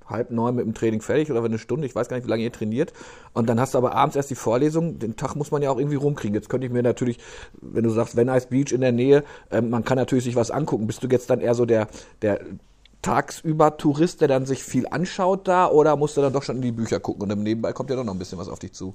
halb 0.08 0.30
neun 0.30 0.54
mit 0.54 0.64
dem 0.64 0.74
Training 0.74 1.00
fertig 1.00 1.30
oder 1.30 1.42
eine 1.42 1.58
Stunde, 1.58 1.86
ich 1.86 1.94
weiß 1.94 2.08
gar 2.08 2.16
nicht, 2.16 2.26
wie 2.26 2.30
lange 2.30 2.42
ihr 2.42 2.52
trainiert. 2.52 2.92
Und 3.32 3.48
dann 3.48 3.58
hast 3.58 3.74
du 3.74 3.78
aber 3.78 3.94
abends 3.94 4.16
erst 4.16 4.30
die 4.30 4.34
Vorlesung. 4.34 4.98
Den 4.98 5.16
Tag 5.16 5.36
muss 5.36 5.50
man 5.50 5.62
ja 5.62 5.70
auch 5.70 5.78
irgendwie 5.78 5.96
rumkriegen. 5.96 6.34
Jetzt 6.34 6.48
könnte 6.48 6.66
ich 6.66 6.72
mir 6.72 6.82
natürlich, 6.82 7.18
wenn 7.60 7.84
du 7.84 7.90
sagst, 7.90 8.16
Venice 8.16 8.46
Beach 8.46 8.72
in 8.72 8.80
der 8.80 8.92
Nähe, 8.92 9.24
ähm, 9.50 9.70
man 9.70 9.84
kann 9.84 9.98
natürlich 9.98 10.24
sich 10.24 10.36
was 10.36 10.50
angucken. 10.50 10.86
Bist 10.86 11.02
du 11.02 11.08
jetzt 11.08 11.30
dann 11.30 11.40
eher 11.40 11.54
so 11.54 11.66
der, 11.66 11.88
der 12.20 12.40
tagsüber 13.00 13.76
Tourist, 13.76 14.20
der 14.20 14.28
dann 14.28 14.46
sich 14.46 14.62
viel 14.62 14.86
anschaut 14.88 15.48
da 15.48 15.68
oder 15.68 15.96
musst 15.96 16.16
du 16.16 16.20
dann 16.20 16.32
doch 16.32 16.42
schon 16.42 16.56
in 16.56 16.62
die 16.62 16.72
Bücher 16.72 17.00
gucken 17.00 17.22
und 17.22 17.30
im 17.30 17.42
Nebenbei 17.42 17.72
kommt 17.72 17.90
ja 17.90 17.96
doch 17.96 18.04
noch 18.04 18.14
ein 18.14 18.18
bisschen 18.18 18.38
was 18.38 18.48
auf 18.48 18.60
dich 18.60 18.72
zu? 18.72 18.94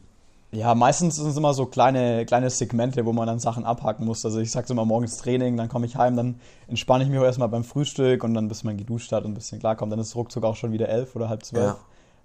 Ja, 0.51 0.75
meistens 0.75 1.17
sind 1.17 1.27
es 1.27 1.35
immer 1.35 1.53
so 1.53 1.65
kleine, 1.65 2.25
kleine 2.25 2.49
Segmente, 2.49 3.05
wo 3.05 3.11
man 3.11 3.27
dann 3.27 3.39
Sachen 3.39 3.65
abhaken 3.65 4.05
muss. 4.05 4.23
Also 4.23 4.39
ich 4.39 4.49
sag's 4.49 4.69
immer 4.69 4.85
morgens 4.85 5.17
Training, 5.17 5.57
dann 5.57 5.67
komme 5.67 5.85
ich 5.85 5.97
heim, 5.97 6.15
dann 6.15 6.39
entspanne 6.67 7.03
ich 7.03 7.09
mich 7.09 7.19
auch 7.19 7.23
erstmal 7.23 7.49
beim 7.49 7.65
Frühstück 7.65 8.23
und 8.23 8.33
dann 8.33 8.47
bis 8.47 8.63
man 8.63 8.77
geduscht 8.77 9.11
hat 9.11 9.25
und 9.25 9.31
ein 9.31 9.35
bisschen 9.35 9.59
klarkommt, 9.59 9.91
dann 9.91 9.99
ist 9.99 10.07
es 10.07 10.15
ruckzuck 10.15 10.45
auch 10.45 10.55
schon 10.55 10.71
wieder 10.71 10.87
elf 10.87 11.15
oder 11.15 11.27
halb 11.27 11.43
zwölf. 11.43 11.65
Ja. 11.65 11.77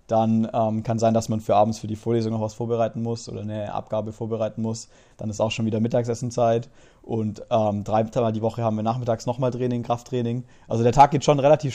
Dann 0.06 0.48
ähm, 0.52 0.82
kann 0.82 0.98
sein, 0.98 1.14
dass 1.14 1.28
man 1.28 1.40
für 1.40 1.56
abends 1.56 1.78
für 1.78 1.86
die 1.86 1.96
Vorlesung 1.96 2.32
noch 2.32 2.40
was 2.40 2.54
vorbereiten 2.54 3.02
muss 3.02 3.28
oder 3.28 3.40
eine 3.40 3.72
Abgabe 3.72 4.12
vorbereiten 4.12 4.60
muss. 4.60 4.88
Dann 5.16 5.30
ist 5.30 5.40
auch 5.40 5.50
schon 5.50 5.64
wieder 5.64 5.80
Mittagsessenzeit. 5.80 6.68
Und 7.02 7.42
ähm, 7.50 7.82
dreimal 7.84 8.32
die 8.32 8.42
Woche 8.42 8.62
haben 8.62 8.76
wir 8.76 8.82
nachmittags 8.82 9.26
nochmal 9.26 9.52
Training, 9.52 9.82
Krafttraining. 9.82 10.44
Also 10.68 10.82
der 10.82 10.92
Tag 10.92 11.12
geht 11.12 11.24
schon 11.24 11.38
relativ 11.38 11.74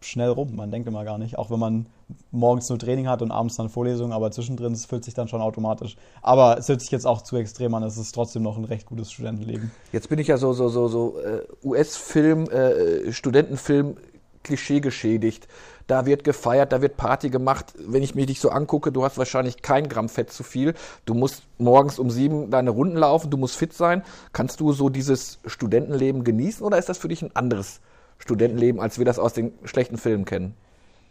schnell 0.00 0.30
rum. 0.30 0.54
Man 0.56 0.70
denkt 0.70 0.88
immer 0.88 1.04
gar 1.04 1.18
nicht. 1.18 1.38
Auch 1.38 1.50
wenn 1.50 1.58
man 1.58 1.86
morgens 2.30 2.68
nur 2.68 2.78
Training 2.78 3.08
hat 3.08 3.22
und 3.22 3.30
abends 3.30 3.56
dann 3.56 3.68
Vorlesungen, 3.68 4.12
aber 4.12 4.30
zwischendrin 4.30 4.72
es 4.72 4.86
füllt 4.86 5.04
sich 5.04 5.14
dann 5.14 5.28
schon 5.28 5.40
automatisch. 5.40 5.96
Aber 6.22 6.58
es 6.58 6.68
hört 6.68 6.80
sich 6.80 6.90
jetzt 6.90 7.06
auch 7.06 7.22
zu 7.22 7.36
extrem 7.36 7.74
an. 7.74 7.82
Es 7.82 7.96
ist 7.96 8.12
trotzdem 8.12 8.42
noch 8.42 8.56
ein 8.56 8.64
recht 8.64 8.86
gutes 8.86 9.10
Studentenleben. 9.12 9.70
Jetzt 9.92 10.08
bin 10.08 10.18
ich 10.18 10.28
ja 10.28 10.38
so, 10.38 10.52
so, 10.52 10.68
so, 10.68 10.88
so 10.88 11.18
äh, 11.20 11.42
US-Film, 11.64 12.48
äh, 12.50 13.12
Studentenfilm, 13.12 13.96
Klischee 14.42 14.80
geschädigt. 14.80 15.48
Da 15.88 16.06
wird 16.06 16.24
gefeiert, 16.24 16.72
da 16.72 16.82
wird 16.82 16.96
Party 16.96 17.30
gemacht. 17.30 17.74
Wenn 17.78 18.02
ich 18.02 18.14
mir 18.14 18.26
dich 18.26 18.40
so 18.40 18.50
angucke, 18.50 18.90
du 18.92 19.04
hast 19.04 19.18
wahrscheinlich 19.18 19.62
kein 19.62 19.88
Gramm 19.88 20.08
Fett 20.08 20.32
zu 20.32 20.42
viel. 20.42 20.74
Du 21.04 21.14
musst 21.14 21.42
morgens 21.58 21.98
um 21.98 22.10
sieben 22.10 22.50
deine 22.50 22.70
Runden 22.70 22.96
laufen, 22.96 23.30
du 23.30 23.36
musst 23.36 23.56
fit 23.56 23.72
sein. 23.72 24.02
Kannst 24.32 24.60
du 24.60 24.72
so 24.72 24.88
dieses 24.88 25.38
Studentenleben 25.46 26.24
genießen 26.24 26.64
oder 26.64 26.78
ist 26.78 26.88
das 26.88 26.98
für 26.98 27.08
dich 27.08 27.22
ein 27.22 27.34
anderes 27.34 27.80
Studentenleben, 28.18 28.80
als 28.80 28.98
wir 28.98 29.04
das 29.04 29.18
aus 29.18 29.32
den 29.32 29.52
schlechten 29.64 29.98
Filmen 29.98 30.24
kennen? 30.24 30.54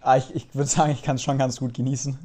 Ah, 0.02 0.18
ich, 0.18 0.36
ich 0.36 0.54
würde 0.54 0.70
sagen, 0.70 0.92
ich 0.92 1.02
kann 1.02 1.16
es 1.16 1.24
schon 1.24 1.38
ganz 1.38 1.60
gut 1.60 1.74
genießen. 1.74 2.18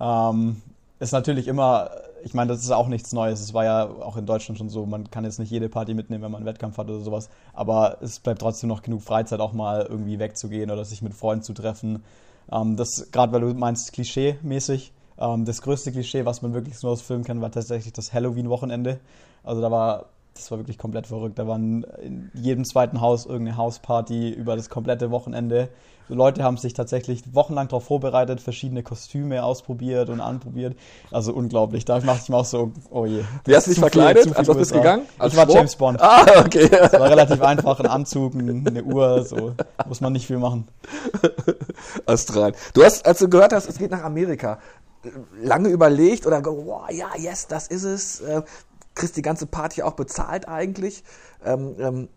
Ähm, 0.00 0.62
ist 0.98 1.12
natürlich 1.12 1.48
immer, 1.48 1.90
ich 2.24 2.34
meine, 2.34 2.52
das 2.52 2.62
ist 2.62 2.70
auch 2.70 2.88
nichts 2.88 3.12
Neues. 3.12 3.40
Es 3.40 3.54
war 3.54 3.64
ja 3.64 3.84
auch 3.84 4.16
in 4.16 4.26
Deutschland 4.26 4.58
schon 4.58 4.68
so, 4.68 4.86
man 4.86 5.10
kann 5.10 5.24
jetzt 5.24 5.38
nicht 5.38 5.50
jede 5.50 5.68
Party 5.68 5.94
mitnehmen, 5.94 6.24
wenn 6.24 6.32
man 6.32 6.40
einen 6.40 6.46
Wettkampf 6.46 6.78
hat 6.78 6.88
oder 6.88 7.00
sowas. 7.00 7.28
Aber 7.52 7.98
es 8.00 8.18
bleibt 8.18 8.40
trotzdem 8.40 8.68
noch 8.68 8.82
genug 8.82 9.02
Freizeit, 9.02 9.40
auch 9.40 9.52
mal 9.52 9.86
irgendwie 9.88 10.18
wegzugehen 10.18 10.70
oder 10.70 10.84
sich 10.84 11.02
mit 11.02 11.14
Freunden 11.14 11.44
zu 11.44 11.52
treffen. 11.52 12.02
Ähm, 12.50 12.76
das, 12.76 13.10
gerade 13.12 13.32
weil 13.32 13.40
du 13.42 13.54
meinst, 13.54 13.92
klischee-mäßig. 13.92 14.92
Ähm, 15.18 15.44
das 15.44 15.62
größte 15.62 15.92
Klischee, 15.92 16.24
was 16.24 16.42
man 16.42 16.54
wirklich 16.54 16.82
nur 16.82 16.92
aus 16.92 17.02
Filmen 17.02 17.24
kennt, 17.24 17.40
war 17.40 17.52
tatsächlich 17.52 17.92
das 17.92 18.12
Halloween-Wochenende. 18.12 18.98
Also 19.42 19.60
da 19.60 19.70
war 19.70 20.06
das 20.34 20.50
war 20.50 20.58
wirklich 20.58 20.78
komplett 20.78 21.06
verrückt. 21.06 21.38
Da 21.38 21.46
waren 21.46 21.84
in 22.02 22.30
jedem 22.34 22.64
zweiten 22.64 23.00
Haus 23.00 23.24
irgendeine 23.26 23.56
Hausparty 23.56 24.30
über 24.30 24.56
das 24.56 24.68
komplette 24.68 25.10
Wochenende. 25.10 25.68
So 26.08 26.14
Leute 26.14 26.42
haben 26.42 26.58
sich 26.58 26.74
tatsächlich 26.74 27.34
wochenlang 27.34 27.68
darauf 27.68 27.84
vorbereitet, 27.84 28.40
verschiedene 28.40 28.82
Kostüme 28.82 29.42
ausprobiert 29.42 30.10
und 30.10 30.20
anprobiert. 30.20 30.76
Also 31.10 31.32
unglaublich. 31.32 31.86
Da 31.86 32.00
mache 32.00 32.18
ich 32.22 32.28
mir 32.28 32.36
auch 32.36 32.44
so, 32.44 32.72
oh 32.90 33.06
je. 33.06 33.22
Wie 33.46 33.56
hast 33.56 33.66
du 33.66 33.70
dich 33.70 33.80
verkleidet? 33.80 34.24
Viel, 34.24 34.34
Als 34.34 34.48
was 34.48 34.56
bist 34.56 34.70
du 34.72 34.76
gegangen? 34.76 35.06
Als 35.18 35.32
ich 35.32 35.38
war 35.38 35.46
Schwurf? 35.46 35.56
James 35.56 35.76
Bond. 35.76 36.02
Ah, 36.02 36.26
okay. 36.44 36.68
Das 36.68 36.92
war 36.92 37.08
relativ 37.08 37.40
einfach. 37.40 37.80
Ein 37.80 37.86
Anzug, 37.86 38.34
eine 38.34 38.82
Uhr, 38.82 39.24
so. 39.24 39.54
Muss 39.88 40.02
man 40.02 40.12
nicht 40.12 40.26
viel 40.26 40.38
machen. 40.38 40.68
Astral. 42.04 42.52
Du 42.74 42.84
hast, 42.84 43.06
als 43.06 43.20
du 43.20 43.28
gehört 43.28 43.54
hast, 43.54 43.68
es 43.68 43.78
geht 43.78 43.90
nach 43.90 44.02
Amerika, 44.02 44.58
lange 45.42 45.68
überlegt 45.68 46.26
oder, 46.26 46.42
oh, 46.46 46.82
ja, 46.90 47.08
yes, 47.16 47.46
das 47.46 47.68
ist 47.68 47.84
es. 47.84 48.22
Kriegst 48.94 49.16
die 49.16 49.22
ganze 49.22 49.46
Party 49.46 49.82
auch 49.82 49.94
bezahlt 49.94 50.48
eigentlich. 50.48 51.04
Ähm, 51.44 51.76
ähm, 51.78 52.08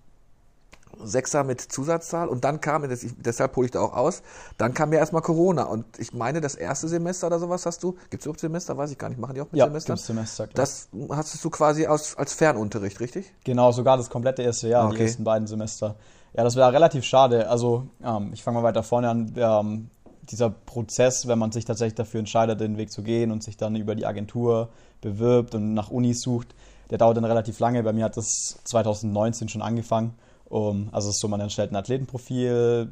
Sechser 1.03 1.43
mit 1.43 1.61
Zusatzzahl 1.61 2.27
und 2.27 2.43
dann 2.43 2.61
kam, 2.61 2.87
deshalb 3.17 3.55
hole 3.55 3.65
ich 3.65 3.71
da 3.71 3.81
auch 3.81 3.93
aus, 3.93 4.23
dann 4.57 4.73
kam 4.73 4.91
ja 4.93 4.99
erstmal 4.99 5.21
Corona 5.21 5.63
und 5.63 5.85
ich 5.99 6.13
meine, 6.13 6.41
das 6.41 6.55
erste 6.55 6.87
Semester 6.87 7.27
oder 7.27 7.39
sowas 7.39 7.65
hast 7.65 7.83
du, 7.83 7.93
gibt 8.09 8.21
es 8.21 8.25
überhaupt 8.25 8.39
Semester, 8.39 8.77
weiß 8.77 8.91
ich 8.91 8.97
gar 8.97 9.09
nicht, 9.09 9.19
machen 9.19 9.35
die 9.35 9.41
auch 9.41 9.51
mit 9.51 9.59
ja, 9.59 9.65
Semestern? 9.65 9.97
Semester, 9.97 10.47
klar. 10.47 10.55
Das 10.55 10.89
hast 11.09 11.43
du 11.43 11.49
quasi 11.49 11.87
aus, 11.87 12.17
als 12.17 12.33
Fernunterricht, 12.33 12.99
richtig? 12.99 13.33
Genau, 13.43 13.71
sogar 13.71 13.97
das 13.97 14.09
komplette 14.09 14.41
erste 14.41 14.69
Jahr, 14.69 14.87
okay. 14.87 14.97
die 14.97 15.03
ersten 15.03 15.23
beiden 15.23 15.47
Semester. 15.47 15.95
Ja, 16.33 16.43
das 16.43 16.55
wäre 16.55 16.71
relativ 16.71 17.03
schade. 17.03 17.49
Also, 17.49 17.87
ähm, 18.03 18.31
ich 18.33 18.43
fange 18.43 18.59
mal 18.59 18.63
weiter 18.63 18.83
vorne 18.83 19.09
an. 19.09 19.33
Ähm, 19.35 19.89
dieser 20.31 20.49
Prozess, 20.49 21.27
wenn 21.27 21.39
man 21.39 21.51
sich 21.51 21.65
tatsächlich 21.65 21.95
dafür 21.95 22.19
entscheidet, 22.19 22.59
den 22.59 22.77
Weg 22.77 22.91
zu 22.91 23.03
gehen 23.03 23.31
und 23.31 23.43
sich 23.43 23.57
dann 23.57 23.75
über 23.75 23.95
die 23.95 24.05
Agentur 24.05 24.69
bewirbt 25.01 25.55
und 25.55 25.73
nach 25.73 25.89
Unis 25.89 26.21
sucht, 26.21 26.55
der 26.89 26.97
dauert 26.97 27.17
dann 27.17 27.25
relativ 27.25 27.59
lange. 27.59 27.83
Bei 27.83 27.93
mir 27.93 28.05
hat 28.05 28.17
das 28.17 28.59
2019 28.63 29.49
schon 29.49 29.61
angefangen. 29.61 30.13
Um, 30.49 30.87
also 30.93 31.09
es 31.09 31.15
ist 31.15 31.21
so, 31.21 31.27
man 31.27 31.41
erstellt 31.41 31.73
ein 31.73 31.75
Athletenprofil, 31.75 32.89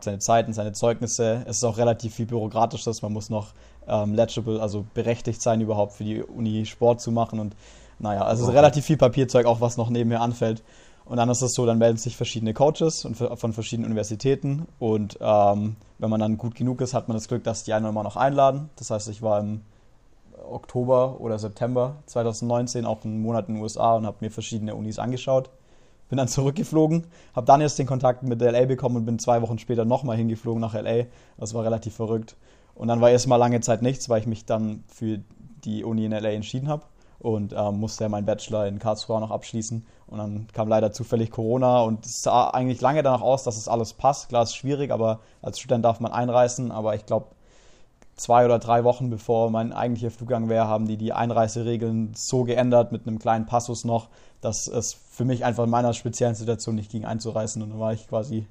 seine 0.00 0.18
Zeiten, 0.20 0.52
seine 0.52 0.72
Zeugnisse. 0.72 1.42
Es 1.44 1.56
ist 1.56 1.64
auch 1.64 1.76
relativ 1.76 2.14
viel 2.14 2.26
Bürokratisches. 2.26 3.02
Man 3.02 3.12
muss 3.12 3.30
noch 3.30 3.52
ähm, 3.88 4.14
legible, 4.14 4.60
also 4.60 4.86
berechtigt 4.94 5.42
sein, 5.42 5.60
überhaupt 5.60 5.94
für 5.94 6.04
die 6.04 6.22
Uni 6.22 6.66
Sport 6.66 7.00
zu 7.00 7.10
machen. 7.10 7.40
Und 7.40 7.56
naja, 7.98 8.22
also 8.22 8.44
okay. 8.44 8.54
relativ 8.54 8.84
viel 8.84 8.96
Papierzeug, 8.96 9.46
auch 9.46 9.60
was 9.60 9.76
noch 9.76 9.90
nebenher 9.90 10.20
anfällt. 10.20 10.62
Und 11.04 11.18
dann 11.18 11.28
ist 11.28 11.42
es 11.42 11.52
so, 11.52 11.66
dann 11.66 11.78
melden 11.78 11.98
sich 11.98 12.16
verschiedene 12.16 12.54
Coaches 12.54 13.06
von 13.34 13.52
verschiedenen 13.52 13.86
Universitäten. 13.86 14.66
Und 14.78 15.18
ähm, 15.20 15.76
wenn 15.98 16.10
man 16.10 16.20
dann 16.20 16.38
gut 16.38 16.54
genug 16.54 16.80
ist, 16.80 16.94
hat 16.94 17.08
man 17.08 17.16
das 17.16 17.28
Glück, 17.28 17.44
dass 17.44 17.64
die 17.64 17.74
einen 17.74 17.86
immer 17.86 18.02
noch 18.02 18.16
einladen. 18.16 18.70
Das 18.76 18.90
heißt, 18.90 19.08
ich 19.08 19.20
war 19.20 19.40
im 19.40 19.60
Oktober 20.50 21.20
oder 21.20 21.38
September 21.38 21.96
2019 22.06 22.86
auch 22.86 23.04
einen 23.04 23.20
Monat 23.20 23.48
in 23.48 23.54
den 23.54 23.62
USA 23.62 23.94
und 23.96 24.06
habe 24.06 24.18
mir 24.20 24.30
verschiedene 24.30 24.74
Unis 24.74 24.98
angeschaut. 24.98 25.50
Bin 26.08 26.16
dann 26.16 26.28
zurückgeflogen, 26.28 27.06
habe 27.34 27.46
dann 27.46 27.60
erst 27.60 27.78
den 27.78 27.86
Kontakt 27.86 28.22
mit 28.22 28.40
LA 28.40 28.64
bekommen 28.64 28.96
und 28.96 29.04
bin 29.04 29.18
zwei 29.18 29.42
Wochen 29.42 29.58
später 29.58 29.84
nochmal 29.84 30.16
hingeflogen 30.16 30.60
nach 30.60 30.74
LA. 30.74 31.04
Das 31.36 31.52
war 31.52 31.64
relativ 31.64 31.94
verrückt. 31.94 32.36
Und 32.74 32.88
dann 32.88 33.00
war 33.00 33.10
erstmal 33.10 33.38
lange 33.38 33.60
Zeit 33.60 33.82
nichts, 33.82 34.08
weil 34.08 34.20
ich 34.20 34.26
mich 34.26 34.46
dann 34.46 34.84
für 34.88 35.20
die 35.64 35.84
Uni 35.84 36.06
in 36.06 36.12
LA 36.12 36.30
entschieden 36.30 36.68
habe 36.68 36.82
und 37.24 37.54
ähm, 37.56 37.78
musste 37.78 38.04
ja 38.04 38.08
meinen 38.10 38.26
Bachelor 38.26 38.66
in 38.66 38.78
Karlsruhe 38.78 39.20
noch 39.20 39.30
abschließen. 39.30 39.86
Und 40.14 40.20
dann 40.20 40.46
kam 40.52 40.68
leider 40.68 40.92
zufällig 40.92 41.32
Corona 41.32 41.80
und 41.80 42.06
es 42.06 42.22
sah 42.22 42.50
eigentlich 42.50 42.80
lange 42.80 43.02
danach 43.02 43.20
aus, 43.20 43.42
dass 43.42 43.56
es 43.56 43.66
alles 43.66 43.94
passt. 43.94 44.28
Klar, 44.28 44.44
ist 44.44 44.54
schwierig, 44.54 44.92
aber 44.92 45.18
als 45.42 45.58
Student 45.58 45.84
darf 45.84 45.98
man 45.98 46.12
einreisen. 46.12 46.70
Aber 46.70 46.94
ich 46.94 47.04
glaube, 47.04 47.26
zwei 48.14 48.44
oder 48.44 48.60
drei 48.60 48.84
Wochen 48.84 49.10
bevor 49.10 49.50
mein 49.50 49.72
eigentlicher 49.72 50.12
Fluggang 50.12 50.48
wäre, 50.48 50.68
haben 50.68 50.86
die 50.86 50.96
die 50.96 51.12
Einreiseregeln 51.12 52.12
so 52.14 52.44
geändert 52.44 52.92
mit 52.92 53.08
einem 53.08 53.18
kleinen 53.18 53.46
Passus 53.46 53.84
noch, 53.84 54.06
dass 54.40 54.68
es 54.68 54.94
für 55.10 55.24
mich 55.24 55.44
einfach 55.44 55.64
in 55.64 55.70
meiner 55.70 55.92
speziellen 55.94 56.36
Situation 56.36 56.76
nicht 56.76 56.92
ging 56.92 57.04
einzureisen 57.04 57.60
und 57.60 57.70
dann 57.70 57.80
war 57.80 57.92
ich 57.92 58.06
quasi 58.06 58.46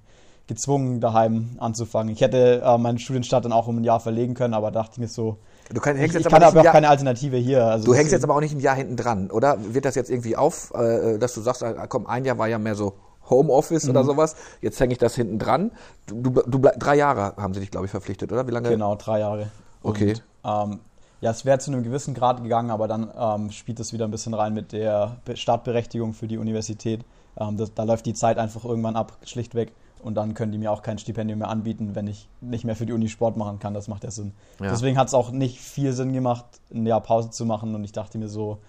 gezwungen 0.47 0.99
daheim 0.99 1.55
anzufangen. 1.59 2.11
Ich 2.11 2.19
hätte 2.19 2.61
äh, 2.61 2.77
meinen 2.77 2.99
Studienstart 2.99 3.45
dann 3.45 3.53
auch 3.53 3.67
um 3.67 3.77
ein 3.77 3.85
Jahr 3.85 4.01
verlegen 4.01 4.33
können, 4.33 4.53
aber 4.53 4.69
dachte 4.71 4.99
mir 4.99 5.07
so, 5.07 5.37
Du 5.73 5.81
kann, 5.81 5.95
hängst 5.95 6.15
ich, 6.15 6.21
jetzt 6.21 6.27
ich 6.27 6.31
kann 6.31 6.43
aber 6.43 6.61
auch 6.61 6.71
keine 6.71 6.89
Alternative 6.89 7.37
hier. 7.37 7.65
Also 7.65 7.85
du 7.85 7.95
hängst 7.95 8.11
jetzt 8.11 8.23
aber 8.23 8.35
auch 8.35 8.41
nicht 8.41 8.55
ein 8.55 8.59
Jahr 8.59 8.75
hinten 8.75 8.95
dran, 8.95 9.31
oder? 9.31 9.57
Wird 9.73 9.85
das 9.85 9.95
jetzt 9.95 10.09
irgendwie 10.09 10.35
auf, 10.35 10.71
äh, 10.75 11.17
dass 11.17 11.33
du 11.33 11.41
sagst, 11.41 11.63
ah, 11.63 11.87
komm, 11.87 12.05
ein 12.05 12.25
Jahr 12.25 12.37
war 12.37 12.47
ja 12.47 12.59
mehr 12.59 12.75
so 12.75 12.93
Homeoffice 13.29 13.85
mhm. 13.85 13.91
oder 13.91 14.03
sowas. 14.03 14.35
Jetzt 14.61 14.79
hänge 14.79 14.93
ich 14.93 14.99
das 14.99 15.15
hinten 15.15 15.39
dran. 15.39 15.71
Du, 16.05 16.21
du, 16.21 16.41
du, 16.45 16.59
drei 16.77 16.95
Jahre 16.95 17.33
haben 17.37 17.53
sie 17.53 17.59
dich, 17.59 17.71
glaube 17.71 17.85
ich, 17.85 17.91
verpflichtet, 17.91 18.31
oder? 18.31 18.47
Wie 18.47 18.51
lange? 18.51 18.69
Genau, 18.69 18.95
drei 18.95 19.19
Jahre. 19.19 19.47
Okay. 19.81 20.13
Und, 20.43 20.71
ähm, 20.71 20.79
ja, 21.21 21.31
es 21.31 21.45
wäre 21.45 21.57
zu 21.57 21.71
einem 21.71 21.83
gewissen 21.83 22.13
Grad 22.13 22.43
gegangen, 22.43 22.69
aber 22.69 22.87
dann 22.87 23.09
ähm, 23.17 23.51
spielt 23.51 23.79
es 23.79 23.93
wieder 23.93 24.05
ein 24.05 24.11
bisschen 24.11 24.33
rein 24.33 24.53
mit 24.53 24.73
der 24.73 25.17
Startberechtigung 25.33 26.13
für 26.13 26.27
die 26.27 26.37
Universität. 26.37 27.05
Ähm, 27.39 27.57
das, 27.57 27.73
da 27.73 27.83
läuft 27.83 28.05
die 28.05 28.13
Zeit 28.13 28.37
einfach 28.37 28.65
irgendwann 28.65 28.95
ab, 28.95 29.13
schlichtweg. 29.23 29.71
Und 30.03 30.15
dann 30.15 30.33
können 30.33 30.51
die 30.51 30.57
mir 30.57 30.71
auch 30.71 30.81
kein 30.81 30.97
Stipendium 30.97 31.39
mehr 31.39 31.49
anbieten, 31.49 31.95
wenn 31.95 32.07
ich 32.07 32.27
nicht 32.41 32.65
mehr 32.65 32.75
für 32.75 32.85
die 32.85 32.93
Uni 32.93 33.07
Sport 33.07 33.37
machen 33.37 33.59
kann. 33.59 33.73
Das 33.73 33.87
macht 33.87 34.03
ja 34.03 34.11
Sinn. 34.11 34.33
Ja. 34.59 34.69
Deswegen 34.69 34.97
hat 34.97 35.07
es 35.07 35.13
auch 35.13 35.31
nicht 35.31 35.59
viel 35.59 35.93
Sinn 35.93 36.11
gemacht, 36.13 36.45
ein 36.73 36.85
Jahr 36.85 37.01
Pause 37.01 37.29
zu 37.29 37.45
machen. 37.45 37.73
Und 37.73 37.83
ich 37.83 37.93
dachte 37.93 38.17
mir 38.17 38.27
so, 38.27 38.59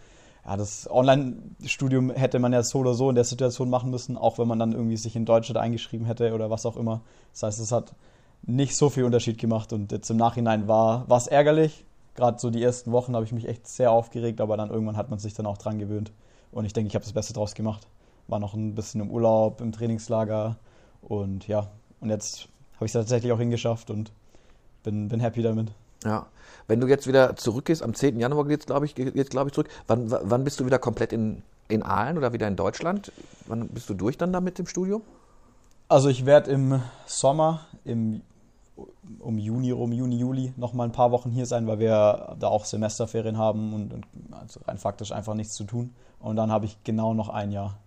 ja, 0.47 0.57
das 0.57 0.88
Online-Studium 0.91 2.11
hätte 2.11 2.38
man 2.38 2.53
ja 2.53 2.62
so 2.62 2.79
oder 2.79 2.95
so 2.95 3.09
in 3.09 3.14
der 3.14 3.25
Situation 3.25 3.71
machen 3.71 3.91
müssen, 3.91 4.17
auch 4.17 4.38
wenn 4.38 4.47
man 4.47 4.59
dann 4.59 4.73
irgendwie 4.73 4.97
sich 4.97 5.17
in 5.17 5.25
Deutschland 5.25 5.59
eingeschrieben 5.59 6.07
hätte 6.07 6.35
oder 6.35 6.50
was 6.50 6.67
auch 6.67 6.76
immer. 6.76 7.00
Das 7.33 7.43
heißt, 7.45 7.61
es 7.61 7.73
hat 7.73 7.95
nicht 8.43 8.76
so 8.76 8.91
viel 8.91 9.05
Unterschied 9.05 9.38
gemacht 9.38 9.73
und 9.73 9.91
jetzt 9.91 10.11
im 10.11 10.19
Nachhinein 10.19 10.69
war 10.69 11.07
es 11.11 11.26
ärgerlich. 11.26 11.85
Gerade 12.14 12.38
so 12.38 12.50
die 12.50 12.62
ersten 12.62 12.93
Wochen 12.93 13.14
habe 13.14 13.25
ich 13.25 13.33
mich 13.33 13.49
echt 13.49 13.67
sehr 13.67 13.91
aufgeregt, 13.91 14.41
aber 14.41 14.57
dann 14.57 14.71
irgendwann 14.71 14.97
hat 14.97 15.11
man 15.11 15.19
sich 15.19 15.35
dann 15.35 15.47
auch 15.47 15.59
dran 15.59 15.79
gewöhnt. 15.79 16.12
Und 16.53 16.64
ich 16.64 16.73
denke, 16.73 16.88
ich 16.88 16.95
habe 16.95 17.05
das 17.05 17.14
Beste 17.14 17.33
draus 17.33 17.55
gemacht. 17.55 17.88
War 18.29 18.38
noch 18.38 18.55
ein 18.55 18.75
bisschen 18.75 19.00
im 19.00 19.11
Urlaub, 19.11 19.61
im 19.61 19.73
Trainingslager 19.73 20.57
und 21.08 21.46
ja, 21.49 21.68
und 22.00 22.11
jetzt 22.11 22.49
habe 22.76 22.87
ich 22.87 22.90
es 22.90 22.92
tatsächlich 22.92 23.32
auch 23.32 23.38
hingeschafft 23.38 23.90
und 23.90 24.12
bin, 24.82 25.08
bin 25.08 25.20
happy 25.20 25.42
damit. 25.42 25.73
Ja. 26.04 26.26
Wenn 26.66 26.80
du 26.80 26.87
jetzt 26.87 27.06
wieder 27.06 27.37
zurückgehst, 27.37 27.82
am 27.82 27.94
10. 27.94 28.18
Januar 28.18 28.46
geht's, 28.46 28.66
glaube 28.66 28.87
ich, 28.87 28.94
glaube 28.94 29.49
ich 29.49 29.54
zurück. 29.54 29.68
Wann, 29.87 30.11
wann 30.11 30.44
bist 30.44 30.61
du 30.61 30.66
wieder 30.66 30.78
komplett 30.78 31.12
in, 31.12 31.42
in 31.68 31.82
Aalen 31.82 32.18
oder 32.18 32.32
wieder 32.32 32.49
in 32.49 32.56
Deutschland? 32.56 33.12
Wann 33.46 33.68
bist 33.68 33.88
du 33.88 33.94
durch 33.94 34.18
dann 34.18 34.32
da 34.32 34.40
mit 34.40 34.58
dem 34.58 34.66
Studium? 34.66 35.02
Also 35.88 36.08
ich 36.08 36.26
werde 36.26 36.50
im 36.50 36.82
Sommer, 37.06 37.66
im 37.84 38.23
um 39.20 39.38
Juni 39.38 39.70
rum, 39.70 39.92
Juni, 39.92 40.16
Juli 40.16 40.52
noch 40.56 40.73
mal 40.73 40.84
ein 40.84 40.92
paar 40.92 41.12
Wochen 41.12 41.30
hier 41.30 41.46
sein, 41.46 41.66
weil 41.66 41.78
wir 41.78 42.37
da 42.40 42.49
auch 42.49 42.64
Semesterferien 42.64 43.38
haben 43.38 43.73
und, 43.73 43.92
und 43.92 44.06
also 44.32 44.61
rein 44.66 44.78
faktisch 44.78 45.12
einfach 45.12 45.34
nichts 45.34 45.54
zu 45.54 45.64
tun. 45.64 45.94
Und 46.18 46.37
dann 46.37 46.50
habe 46.50 46.64
ich 46.64 46.82
genau 46.82 47.14
noch 47.14 47.28
ein 47.28 47.52
Jahr. 47.52 47.78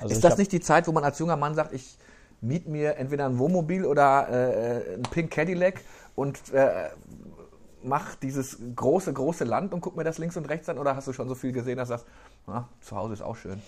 Also 0.00 0.12
ist 0.12 0.24
das 0.24 0.38
nicht 0.38 0.50
die 0.50 0.60
Zeit, 0.60 0.88
wo 0.88 0.92
man 0.92 1.04
als 1.04 1.18
junger 1.18 1.36
Mann 1.36 1.54
sagt, 1.54 1.72
ich 1.72 1.96
miete 2.44 2.70
mir 2.70 2.96
entweder 2.96 3.26
ein 3.26 3.38
Wohnmobil 3.38 3.84
oder 3.84 4.28
äh, 4.28 4.94
ein 4.94 5.02
Pink 5.02 5.30
Cadillac 5.30 5.80
und 6.14 6.52
äh, 6.52 6.90
mach 7.82 8.14
dieses 8.16 8.58
große, 8.74 9.12
große 9.12 9.44
Land 9.44 9.74
und 9.74 9.80
guck 9.80 9.96
mir 9.96 10.04
das 10.04 10.18
links 10.18 10.36
und 10.36 10.48
rechts 10.48 10.68
an? 10.68 10.78
Oder 10.78 10.96
hast 10.96 11.08
du 11.08 11.12
schon 11.12 11.28
so 11.28 11.34
viel 11.34 11.52
gesehen, 11.52 11.76
dass 11.76 11.88
du 11.88 11.94
sagst, 11.94 12.06
na, 12.46 12.68
zu 12.80 12.96
Hause 12.96 13.14
ist 13.14 13.22
auch 13.22 13.36
schön? 13.36 13.60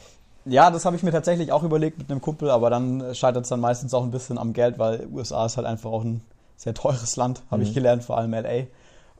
Ja, 0.45 0.71
das 0.71 0.85
habe 0.85 0.95
ich 0.95 1.03
mir 1.03 1.11
tatsächlich 1.11 1.51
auch 1.51 1.65
überlegt 1.65 1.99
mit 1.99 2.11
einem 2.11 2.21
Kumpel, 2.21 2.51
aber 2.51 2.71
dann 2.71 3.15
scheitert 3.15 3.45
es 3.45 3.49
dann 3.49 3.61
meistens 3.61 3.93
auch 3.95 4.05
ein 4.05 4.13
bisschen 4.13 4.39
am 4.39 4.53
Geld, 4.53 4.79
weil 4.79 5.09
USA 5.13 5.47
ist 5.47 5.57
halt 5.57 5.67
einfach 5.67 5.91
auch 5.91 6.05
ein 6.05 6.23
sehr 6.57 6.73
teures 6.75 7.17
Land, 7.17 7.43
habe 7.51 7.63
mhm. 7.63 7.69
ich 7.69 7.75
gelernt, 7.75 8.05
vor 8.05 8.17
allem 8.17 8.33
LA. 8.33 8.67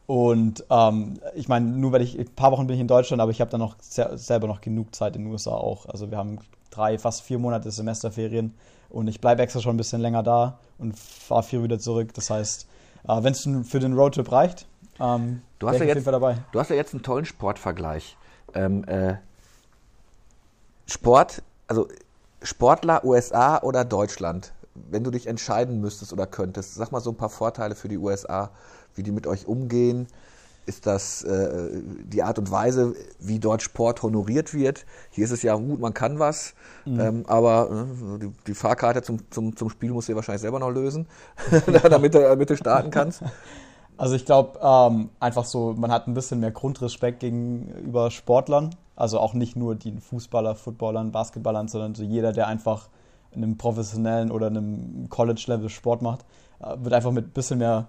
Und 0.07 0.65
ähm, 0.71 1.19
ich 1.35 1.49
meine, 1.49 1.67
nur 1.67 1.93
weil 1.93 2.03
ich 2.03 2.19
ein 2.19 2.33
paar 2.35 2.53
Wochen 2.53 2.67
bin 2.67 2.75
ich 2.75 2.81
in 2.81 2.89
Deutschland, 2.89 3.21
aber 3.21 3.33
ich 3.33 3.41
habe 3.41 3.51
dann 3.51 3.61
noch 3.61 3.77
selber 3.81 4.47
noch 4.47 4.61
genug 4.61 4.95
Zeit 4.95 5.17
in 5.17 5.25
den 5.25 5.33
USA 5.33 5.53
auch. 5.53 5.87
Also 5.87 6.11
wir 6.11 6.19
haben 6.19 6.39
drei, 6.71 6.99
fast 6.99 7.23
vier 7.23 7.39
Monate 7.39 7.71
Semesterferien 7.71 8.55
und 8.89 9.09
ich 9.09 9.21
bleibe 9.21 9.43
extra 9.43 9.61
schon 9.61 9.75
ein 9.75 9.79
bisschen 9.79 10.01
länger 10.01 10.23
da 10.23 10.59
und 10.79 10.97
fahre 10.97 11.43
viel 11.43 11.63
wieder 11.63 11.79
zurück. 11.79 12.15
Das 12.15 12.31
heißt, 12.31 12.67
äh, 13.09 13.23
wenn 13.23 13.33
es 13.33 13.49
für 13.69 13.81
den 13.81 13.95
Roadtrip 13.95 14.31
reicht, 14.31 14.67
ähm, 15.01 15.43
Du 15.59 15.67
hast, 15.69 15.75
ja 15.75 15.79
bin 15.81 15.89
ich 15.89 15.93
auf 15.93 15.97
jeden 15.97 15.97
jetzt, 15.97 16.05
Fall 16.05 16.13
dabei. 16.13 16.37
du 16.53 16.61
hast 16.61 16.71
ja 16.71 16.77
jetzt 16.77 16.95
einen 16.95 17.03
tollen 17.03 17.25
Sportvergleich. 17.25 18.17
Ähm, 18.55 18.85
äh, 18.85 19.17
Sport, 20.87 21.43
also 21.67 21.89
Sportler 22.43 23.05
USA 23.05 23.61
oder 23.63 23.85
Deutschland, 23.85 24.53
wenn 24.75 25.03
du 25.03 25.11
dich 25.11 25.27
entscheiden 25.27 25.81
müsstest 25.81 26.13
oder 26.13 26.27
könntest, 26.27 26.75
sag 26.75 26.93
mal 26.93 27.01
so 27.01 27.11
ein 27.11 27.17
paar 27.17 27.31
Vorteile 27.31 27.75
für 27.75 27.89
die 27.89 27.99
USA, 27.99 28.51
wie 28.97 29.03
die 29.03 29.13
mit 29.13 29.27
euch 29.27 29.47
umgehen. 29.47 30.07
Ist 30.67 30.87
das 30.87 31.23
äh, 31.23 31.81
die 32.03 32.25
Art 32.25 32.41
und 32.41 32.51
Weise, 32.51 32.95
wie 33.21 33.39
dort 33.39 33.63
Sport 33.63 34.03
honoriert 34.03 34.53
wird? 34.53 34.85
Hier 35.11 35.25
ist 35.25 35.31
es 35.31 35.43
ja 35.43 35.55
gut, 35.55 35.79
man 35.79 35.95
kann 35.95 36.19
was, 36.19 36.55
ähm, 36.87 37.25
aber 37.29 37.71
äh, 37.71 38.19
die, 38.19 38.33
die 38.49 38.55
Fahrkarte 38.55 39.03
zum, 39.03 39.31
zum, 39.31 39.57
zum 39.57 39.71
Spiel 39.71 39.93
musst 39.93 40.09
du 40.09 40.13
dir 40.13 40.17
wahrscheinlich 40.17 40.43
selber 40.43 40.59
noch 40.59 40.71
lösen, 40.71 41.07
damit, 41.89 42.15
du, 42.15 42.21
damit 42.21 42.51
du 42.51 42.57
starten 42.57 42.91
kannst. 42.91 43.23
Also 43.99 44.15
ich 44.15 44.27
glaube 44.27 44.59
ähm, 44.63 45.09
einfach 45.21 45.45
so, 45.47 45.73
man 45.73 45.91
hat 45.91 46.07
ein 46.07 46.15
bisschen 46.15 46.41
mehr 46.41 46.51
Grundrespekt 46.51 47.21
gegenüber 47.21 48.11
Sportlern. 48.11 48.75
Also 48.95 49.19
auch 49.19 49.35
nicht 49.35 49.57
nur 49.57 49.75
den 49.75 50.01
Fußballer, 50.01 50.55
Footballern, 50.55 51.13
Basketballern, 51.13 51.69
sondern 51.69 51.95
so 51.95 52.03
jeder, 52.03 52.33
der 52.33 52.47
einfach 52.47 52.89
in 53.31 53.43
einem 53.43 53.57
professionellen 53.57 54.31
oder 54.31 54.49
einem 54.49 55.09
College-Level 55.09 55.69
Sport 55.69 56.03
macht, 56.03 56.25
äh, 56.61 56.77
wird 56.79 56.95
einfach 56.95 57.13
mit 57.13 57.27
ein 57.29 57.33
bisschen 57.33 57.59
mehr 57.59 57.87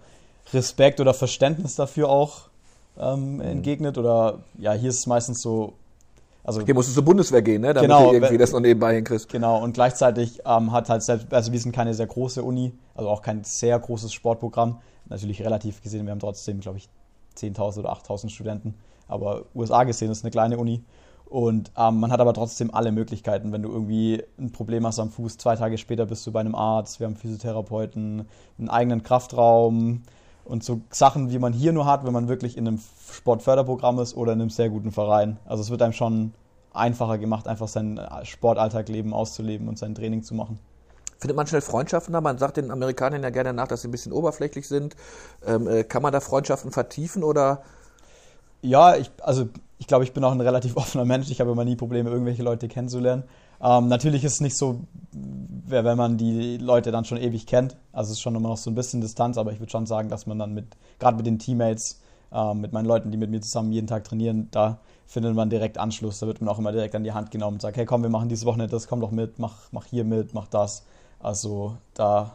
Respekt 0.54 1.00
oder 1.00 1.13
Verständnis 1.13 1.75
dafür 1.75 2.10
auch 2.10 2.50
ähm, 3.00 3.42
entgegnet. 3.42 3.98
Oder 3.98 4.39
ja, 4.58 4.74
hier 4.74 4.89
ist 4.89 5.00
es 5.00 5.08
meistens 5.08 5.42
so, 5.42 5.74
also 6.48 6.62
Hier 6.62 6.74
musst 6.74 6.89
du 6.89 6.94
zur 6.94 7.04
Bundeswehr 7.04 7.42
gehen, 7.42 7.62
ne? 7.62 7.74
damit 7.74 7.89
Genau, 7.89 8.08
du 8.08 8.16
irgendwie 8.16 8.38
das 8.38 8.54
noch 8.54 8.62
nebenbei 8.62 8.96
hinkriegst. 8.96 9.27
Genau, 9.27 9.62
und 9.62 9.74
gleichzeitig 9.74 10.42
ähm, 10.46 10.72
hat 10.72 10.88
halt 10.88 11.04
selbst, 11.04 11.27
also 11.34 11.51
wir 11.51 11.60
sind 11.60 11.74
keine 11.74 11.94
sehr 11.94 12.08
große 12.08 12.42
Uni, 12.42 12.72
also 12.96 13.10
auch 13.10 13.22
kein 13.22 13.44
sehr 13.44 13.77
großes 13.77 14.13
Sportprogramm. 14.13 14.80
Natürlich 15.10 15.44
relativ 15.44 15.82
gesehen, 15.82 16.06
wir 16.06 16.12
haben 16.12 16.22
trotzdem, 16.22 16.62
glaube 16.62 16.77
ich, 16.77 16.88
10.000 17.38 17.80
oder 17.80 17.92
8.000 17.92 18.30
Studenten, 18.30 18.75
aber 19.10 19.44
USA 19.54 19.84
gesehen 19.84 20.10
ist 20.10 20.24
eine 20.24 20.32
kleine 20.32 20.58
Uni. 20.58 20.82
Und 21.25 21.72
ähm, 21.77 22.00
man 22.00 22.13
hat 22.13 22.22
aber 22.22 22.34
trotzdem 22.34 22.74
alle 22.74 22.94
Möglichkeiten. 22.94 23.51
Wenn 23.51 23.63
du 23.63 23.70
irgendwie 23.70 24.24
ein 24.39 24.54
Problem 24.54 24.88
hast 24.88 25.00
am 25.00 25.12
Fuß, 25.12 25.38
zwei 25.38 25.58
Tage 25.58 25.77
später 25.77 26.06
bist 26.06 26.25
du 26.25 26.32
bei 26.32 26.39
einem 26.39 26.56
Arzt, 26.56 27.01
wir 27.01 27.08
haben 27.08 27.18
Physiotherapeuten, 27.18 28.25
einen 28.58 28.70
eigenen 28.70 29.04
Kraftraum 29.04 30.04
und 30.48 30.63
so 30.63 30.82
Sachen, 30.89 31.32
wie 31.32 31.39
man 31.39 31.54
hier 31.54 31.74
nur 31.74 31.86
hat, 31.86 32.06
wenn 32.06 32.13
man 32.13 32.27
wirklich 32.27 32.58
in 32.58 32.68
einem 32.68 32.80
Sportförderprogramm 33.12 34.00
ist 34.00 34.16
oder 34.16 34.34
in 34.34 34.42
einem 34.42 34.50
sehr 34.50 34.70
guten 34.70 34.92
Verein. 34.92 35.38
Also 35.46 35.62
es 35.62 35.70
wird 35.70 35.82
einem 35.82 35.94
schon 35.94 36.34
einfacher 36.74 37.18
gemacht, 37.18 37.48
einfach 37.48 37.68
seinen 37.68 38.00
Sportalltag 38.24 38.89
leben, 38.89 39.13
auszuleben 39.13 39.68
und 39.68 39.77
sein 39.77 39.96
Training 39.96 40.24
zu 40.24 40.36
machen. 40.36 40.60
Findet 41.20 41.36
man 41.36 41.48
schnell 41.48 41.62
Freundschaften 41.62 42.13
da? 42.13 42.22
Man 42.22 42.38
sagt 42.38 42.58
den 42.58 42.70
Amerikanern 42.70 43.24
ja 43.24 43.32
gerne 43.32 43.51
nach, 43.51 43.68
dass 43.68 43.82
sie 43.82 43.88
ein 43.88 43.92
bisschen 43.92 44.12
oberflächlich 44.12 44.68
sind. 44.68 44.96
Ähm, 45.46 45.68
äh, 45.68 45.84
kann 45.84 46.04
man 46.04 46.13
da 46.13 46.20
Freundschaften 46.20 46.72
vertiefen 46.72 47.24
oder? 47.24 47.63
Ja, 48.62 48.96
ich, 48.96 49.10
also 49.24 49.48
ich 49.79 49.88
glaube, 49.88 50.03
ich 50.03 50.13
bin 50.13 50.24
auch 50.24 50.31
ein 50.31 50.41
relativ 50.41 50.75
offener 50.77 51.05
Mensch. 51.05 51.29
Ich 51.29 51.39
habe 51.39 51.51
immer 51.51 51.65
nie 51.65 51.75
Probleme, 51.75 52.10
irgendwelche 52.10 52.43
Leute 52.43 52.67
kennenzulernen. 52.67 53.24
Ähm, 53.62 53.88
natürlich 53.88 54.24
ist 54.24 54.34
es 54.34 54.41
nicht 54.41 54.57
so, 54.57 54.81
wenn 55.12 55.98
man 55.98 56.17
die 56.17 56.57
Leute 56.57 56.91
dann 56.91 57.05
schon 57.05 57.17
ewig 57.17 57.48
kennt. 57.48 57.75
Also 57.91 58.12
es 58.12 58.17
ist 58.17 58.22
schon 58.22 58.36
immer 58.36 58.50
noch 58.50 58.57
so 58.57 58.69
ein 58.69 58.75
bisschen 58.75 59.01
Distanz, 59.01 59.38
aber 59.38 59.51
ich 59.51 59.60
würde 59.60 59.72
schon 59.72 59.86
sagen, 59.86 60.10
dass 60.10 60.27
man 60.27 60.38
dann 60.39 60.53
mit, 60.53 60.65
gerade 61.00 61.17
mit 61.17 61.25
den 61.25 61.39
Teammates, 61.39 62.01
ähm, 62.31 62.62
mit 62.62 62.74
meinen 62.74 62.86
Leuten, 62.86 63.12
die 63.12 63.17
mit 63.17 63.29
mir 63.29 63.41
zusammen 63.41 63.72
jeden 63.72 63.88
Tag 63.88 64.03
trainieren, 64.03 64.50
da 64.51 64.79
findet 65.05 65.34
man 65.34 65.50
direkt 65.50 65.77
Anschluss. 65.77 66.19
Da 66.19 66.27
wird 66.27 66.41
man 66.41 66.50
auch 66.50 66.60
immer 66.60 66.72
direkt 66.72 66.93
an 66.96 67.03
die 67.03 67.13
Hand 67.13 67.31
genommen 67.31 67.55
und 67.55 67.62
sagt, 67.62 67.77
hey 67.77 67.86
komm, 67.86 68.03
wir 68.03 68.10
machen 68.10 68.29
dieses 68.29 68.46
Wochenende 68.46 68.72
das, 68.72 68.88
komm 68.88 69.00
doch 69.00 69.12
mit, 69.12 69.39
mach, 69.39 69.72
mach 69.72 69.86
hier 69.86 70.03
mit, 70.03 70.34
mach 70.34 70.48
das. 70.48 70.84
Also 71.19 71.77
da. 71.93 72.34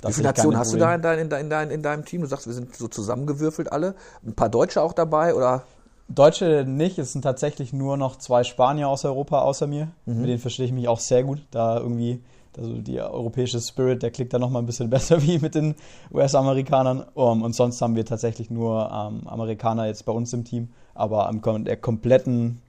da 0.00 0.08
Wie 0.08 0.12
viele 0.12 0.28
Nationen 0.28 0.56
hast 0.56 0.72
du 0.72 0.78
da 0.78 0.94
in, 0.94 1.02
dein, 1.02 1.18
in, 1.18 1.50
dein, 1.50 1.70
in 1.70 1.82
deinem 1.82 2.04
Team? 2.04 2.22
Du 2.22 2.28
sagst, 2.28 2.46
wir 2.46 2.54
sind 2.54 2.74
so 2.74 2.88
zusammengewürfelt 2.88 3.70
alle. 3.72 3.94
Ein 4.24 4.34
paar 4.34 4.48
Deutsche 4.48 4.80
auch 4.80 4.92
dabei 4.92 5.34
oder? 5.34 5.64
Deutsche 6.08 6.64
nicht, 6.66 6.98
es 6.98 7.12
sind 7.12 7.22
tatsächlich 7.22 7.72
nur 7.72 7.96
noch 7.96 8.16
zwei 8.16 8.44
Spanier 8.44 8.88
aus 8.88 9.04
Europa 9.04 9.40
außer 9.40 9.66
mir. 9.66 9.88
Mhm. 10.06 10.20
Mit 10.20 10.28
denen 10.28 10.38
verstehe 10.38 10.66
ich 10.66 10.72
mich 10.72 10.88
auch 10.88 11.00
sehr 11.00 11.24
gut. 11.24 11.42
Da 11.50 11.78
irgendwie, 11.78 12.20
also 12.56 12.74
die 12.74 13.00
europäische 13.00 13.60
Spirit, 13.60 14.02
der 14.02 14.10
klickt 14.10 14.32
da 14.32 14.38
nochmal 14.38 14.62
ein 14.62 14.66
bisschen 14.66 14.90
besser 14.90 15.22
wie 15.22 15.38
mit 15.38 15.54
den 15.54 15.74
US-Amerikanern. 16.12 17.04
Um, 17.14 17.42
und 17.42 17.54
sonst 17.54 17.80
haben 17.80 17.96
wir 17.96 18.04
tatsächlich 18.04 18.50
nur 18.50 18.90
ähm, 18.90 19.26
Amerikaner 19.26 19.86
jetzt 19.86 20.04
bei 20.04 20.12
uns 20.12 20.32
im 20.32 20.44
Team. 20.44 20.68
Aber 20.94 21.28
am 21.28 21.64
der 21.64 21.76
kompletten 21.76 22.60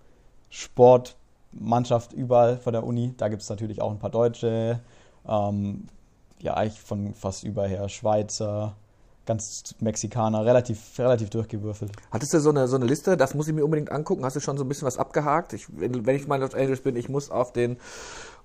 Sportmannschaft 0.49 2.13
überall 2.13 2.58
von 2.58 2.73
der 2.73 2.86
Uni, 2.86 3.13
da 3.17 3.27
gibt 3.27 3.41
es 3.41 3.49
natürlich 3.49 3.81
auch 3.81 3.91
ein 3.91 3.99
paar 3.99 4.12
Deutsche. 4.12 4.79
Ähm, 5.27 5.88
ja, 6.39 6.53
eigentlich 6.55 6.79
von 6.79 7.13
fast 7.13 7.43
überher 7.43 7.89
Schweizer, 7.89 8.75
ganz 9.25 9.75
Mexikaner, 9.79 10.45
relativ, 10.45 10.99
relativ 10.99 11.29
durchgewürfelt. 11.29 11.91
Hattest 12.12 12.33
du 12.33 12.39
so 12.39 12.49
eine, 12.49 12.67
so 12.67 12.75
eine 12.75 12.86
Liste? 12.86 13.15
Das 13.15 13.33
muss 13.33 13.47
ich 13.47 13.53
mir 13.53 13.63
unbedingt 13.63 13.91
angucken. 13.91 14.25
Hast 14.25 14.36
du 14.36 14.39
schon 14.39 14.57
so 14.57 14.65
ein 14.65 14.67
bisschen 14.67 14.86
was 14.86 14.97
abgehakt? 14.97 15.53
Ich, 15.53 15.67
wenn, 15.69 16.05
wenn 16.05 16.15
ich 16.15 16.27
mal 16.27 16.36
in 16.36 16.41
Los 16.41 16.53
Angeles 16.53 16.81
bin, 16.81 16.95
ich 16.95 17.09
muss 17.09 17.31
auf 17.31 17.53
den 17.53 17.77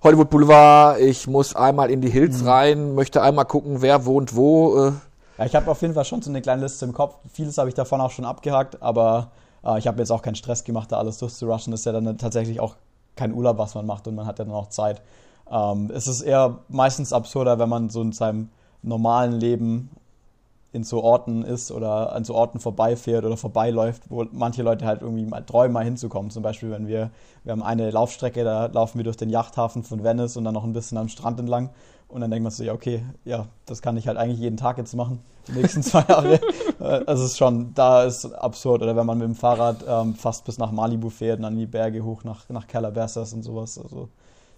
Hollywood 0.01 0.29
Boulevard, 0.29 0.99
ich 0.99 1.27
muss 1.27 1.55
einmal 1.55 1.91
in 1.91 1.99
die 2.01 2.09
Hills 2.09 2.45
rein, 2.45 2.95
möchte 2.95 3.21
einmal 3.21 3.45
gucken, 3.45 3.81
wer 3.81 4.05
wohnt 4.05 4.35
wo. 4.35 4.87
Äh, 4.87 4.91
Ja, 5.37 5.45
ich 5.45 5.55
habe 5.55 5.69
auf 5.69 5.81
jeden 5.81 5.93
Fall 5.93 6.05
schon 6.05 6.21
so 6.21 6.29
eine 6.29 6.41
kleine 6.41 6.61
Liste 6.61 6.85
im 6.85 6.93
Kopf. 6.93 7.15
Vieles 7.33 7.57
habe 7.57 7.67
ich 7.69 7.75
davon 7.75 7.99
auch 7.99 8.11
schon 8.11 8.25
abgehakt, 8.25 8.81
aber 8.81 9.31
äh, 9.65 9.77
ich 9.77 9.87
habe 9.87 9.97
mir 9.97 10.03
jetzt 10.03 10.11
auch 10.11 10.21
keinen 10.21 10.35
Stress 10.35 10.63
gemacht, 10.63 10.91
da 10.91 10.97
alles 10.97 11.17
durchzurushen. 11.17 11.71
Das 11.71 11.81
ist 11.81 11.85
ja 11.85 11.91
dann 11.91 12.17
tatsächlich 12.17 12.61
auch 12.61 12.75
kein 13.17 13.33
Urlaub, 13.33 13.57
was 13.57 13.75
man 13.75 13.85
macht 13.85 14.07
und 14.07 14.15
man 14.15 14.25
hat 14.25 14.39
ja 14.39 14.45
dann 14.45 14.53
auch 14.53 14.69
Zeit. 14.69 15.01
Ähm, 15.51 15.91
es 15.93 16.07
ist 16.07 16.21
eher 16.21 16.59
meistens 16.69 17.11
absurder, 17.11 17.59
wenn 17.59 17.67
man 17.67 17.89
so 17.89 18.01
in 18.01 18.13
seinem 18.13 18.49
normalen 18.81 19.33
Leben 19.33 19.89
in 20.71 20.83
so 20.83 21.03
Orten 21.03 21.43
ist 21.43 21.71
oder 21.71 22.13
an 22.13 22.23
so 22.23 22.35
Orten 22.35 22.59
vorbeifährt 22.59 23.25
oder 23.25 23.37
vorbeiläuft, 23.37 24.03
wo 24.09 24.25
manche 24.31 24.61
Leute 24.61 24.85
halt 24.85 25.01
irgendwie 25.01 25.25
mal 25.25 25.41
träumen, 25.41 25.73
mal 25.73 25.83
hinzukommen. 25.83 26.29
Zum 26.29 26.43
Beispiel, 26.43 26.69
wenn 26.71 26.87
wir, 26.87 27.09
wir 27.43 27.51
haben 27.51 27.63
eine 27.63 27.89
Laufstrecke, 27.89 28.43
da 28.43 28.67
laufen 28.67 28.99
wir 28.99 29.03
durch 29.03 29.17
den 29.17 29.29
Yachthafen 29.29 29.83
von 29.83 30.03
Venice 30.03 30.37
und 30.37 30.43
dann 30.43 30.53
noch 30.53 30.63
ein 30.63 30.73
bisschen 30.73 30.97
am 30.97 31.07
Strand 31.07 31.39
entlang. 31.39 31.71
Und 32.07 32.21
dann 32.21 32.31
denkt 32.31 32.43
man 32.43 32.51
sich, 32.51 32.65
ja, 32.67 32.73
okay, 32.73 33.03
ja, 33.23 33.45
das 33.65 33.81
kann 33.81 33.95
ich 33.97 34.07
halt 34.07 34.17
eigentlich 34.17 34.39
jeden 34.39 34.57
Tag 34.57 34.77
jetzt 34.79 34.95
machen, 34.95 35.19
die 35.47 35.51
nächsten 35.53 35.81
zwei 35.83 36.03
Jahre. 36.07 36.35
Äh, 36.79 37.03
Also 37.05 37.23
es 37.23 37.31
ist 37.31 37.37
schon, 37.37 37.73
da 37.75 38.03
ist 38.03 38.25
absurd. 38.33 38.81
Oder 38.81 38.95
wenn 38.95 39.05
man 39.05 39.17
mit 39.17 39.27
dem 39.27 39.35
Fahrrad 39.35 39.83
ähm, 39.87 40.15
fast 40.15 40.43
bis 40.45 40.57
nach 40.57 40.71
Malibu 40.71 41.09
fährt 41.09 41.37
und 41.37 41.43
dann 41.43 41.55
die 41.57 41.67
Berge 41.67 42.03
hoch 42.03 42.23
nach, 42.23 42.47
nach 42.49 42.67
Calabasas 42.67 43.33
und 43.33 43.43
sowas. 43.43 43.79
Also 43.79 44.09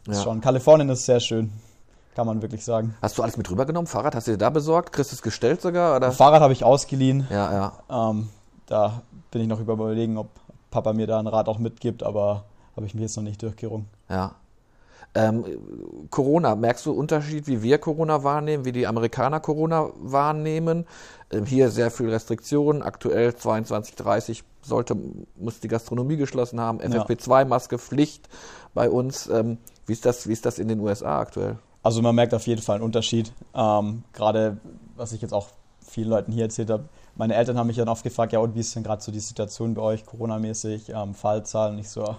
ist 0.08 0.18
Ja. 0.18 0.24
schon, 0.24 0.42
Kalifornien 0.42 0.90
ist 0.90 1.06
sehr 1.06 1.20
schön, 1.20 1.52
kann 2.16 2.28
man 2.28 2.42
wirklich 2.42 2.64
sagen. 2.64 2.96
hast 3.02 3.18
du 3.18 3.24
alles 3.24 3.38
mit 3.38 3.50
rübergenommen? 3.50 3.88
Fahrrad 3.88 4.16
hast 4.16 4.28
du 4.28 4.32
dir 4.32 4.38
da 4.38 4.50
besorgt? 4.50 4.92
Kriegst 4.92 5.12
du 5.12 5.16
es 5.16 5.22
gestellt 5.22 5.62
sogar? 5.62 5.96
Oder? 5.96 6.12
Fahrrad 6.12 6.42
habe 6.42 6.54
ich 6.54 6.64
ausgeliehen. 6.64 7.28
Ja, 7.30 7.74
ja. 7.90 8.10
Ähm, 8.10 8.30
da 8.66 9.02
bin 9.32 9.42
ich 9.42 9.48
noch 9.48 9.60
über 9.60 9.74
überlegen, 9.74 10.18
ob 10.18 10.30
Papa 10.70 10.94
mir 10.94 11.08
da 11.08 11.20
ein 11.20 11.28
Rad 11.28 11.48
auch 11.48 11.60
mitgibt, 11.60 12.04
aber 12.04 12.46
habe 12.76 12.86
ich 12.86 12.96
mir 12.96 13.02
jetzt 13.02 13.18
noch 13.18 13.24
nicht 13.24 13.42
durchgerungen. 13.42 13.88
Ja. 14.10 14.36
Ähm, 15.14 15.44
Corona, 16.10 16.56
merkst 16.56 16.86
du 16.86 16.94
Unterschied, 16.94 17.46
wie 17.48 17.62
wir 17.62 17.80
Corona 17.80 18.24
wahrnehmen, 18.24 18.64
wie 18.64 18.72
die 18.72 18.88
Amerikaner 18.88 19.42
Corona 19.42 19.90
wahrnehmen? 19.98 20.86
Ähm, 21.32 21.46
hier 21.46 21.70
sehr 21.70 21.92
viel 21.92 22.10
Restriktionen, 22.10 22.82
aktuell 22.82 23.36
22, 23.36 23.96
30 23.96 24.44
sollte, 24.62 24.96
muss 25.36 25.60
die 25.60 25.68
Gastronomie 25.68 26.16
geschlossen 26.16 26.62
haben, 26.62 26.80
FFP2-Maske 26.80 27.78
Pflicht 27.78 28.30
bei 28.74 28.90
uns. 28.90 29.28
Ähm, 29.28 29.58
wie, 29.86 29.94
ist 29.94 30.06
das, 30.06 30.28
wie 30.28 30.34
ist 30.34 30.46
das 30.46 30.60
in 30.60 30.70
den 30.70 30.80
USA 30.80 31.20
aktuell? 31.20 31.58
Also 31.84 32.02
man 32.02 32.16
merkt 32.16 32.34
auf 32.34 32.46
jeden 32.48 32.62
Fall 32.62 32.76
einen 32.76 32.84
Unterschied. 32.84 33.34
Ähm, 33.56 34.04
gerade, 34.14 34.58
was 34.96 35.14
ich 35.14 35.22
jetzt 35.22 35.34
auch 35.34 35.48
vielen 35.80 36.10
Leuten 36.10 36.32
hier 36.32 36.44
erzählt 36.44 36.70
habe, 36.70 36.86
meine 37.16 37.36
Eltern 37.36 37.58
haben 37.58 37.68
mich 37.68 37.78
dann 37.78 37.90
oft 37.90 38.04
gefragt, 38.04 38.34
ja 38.34 38.40
und 38.40 38.56
wie 38.56 38.60
ist 38.60 38.76
denn 38.76 38.84
gerade 38.84 39.02
so 39.02 39.12
die 39.12 39.20
Situation 39.20 39.74
bei 39.74 39.82
euch, 39.82 40.06
Corona-mäßig, 40.06 40.90
ähm, 40.90 41.14
Fallzahlen? 41.14 41.78
Ich 41.80 41.90
so, 41.90 42.16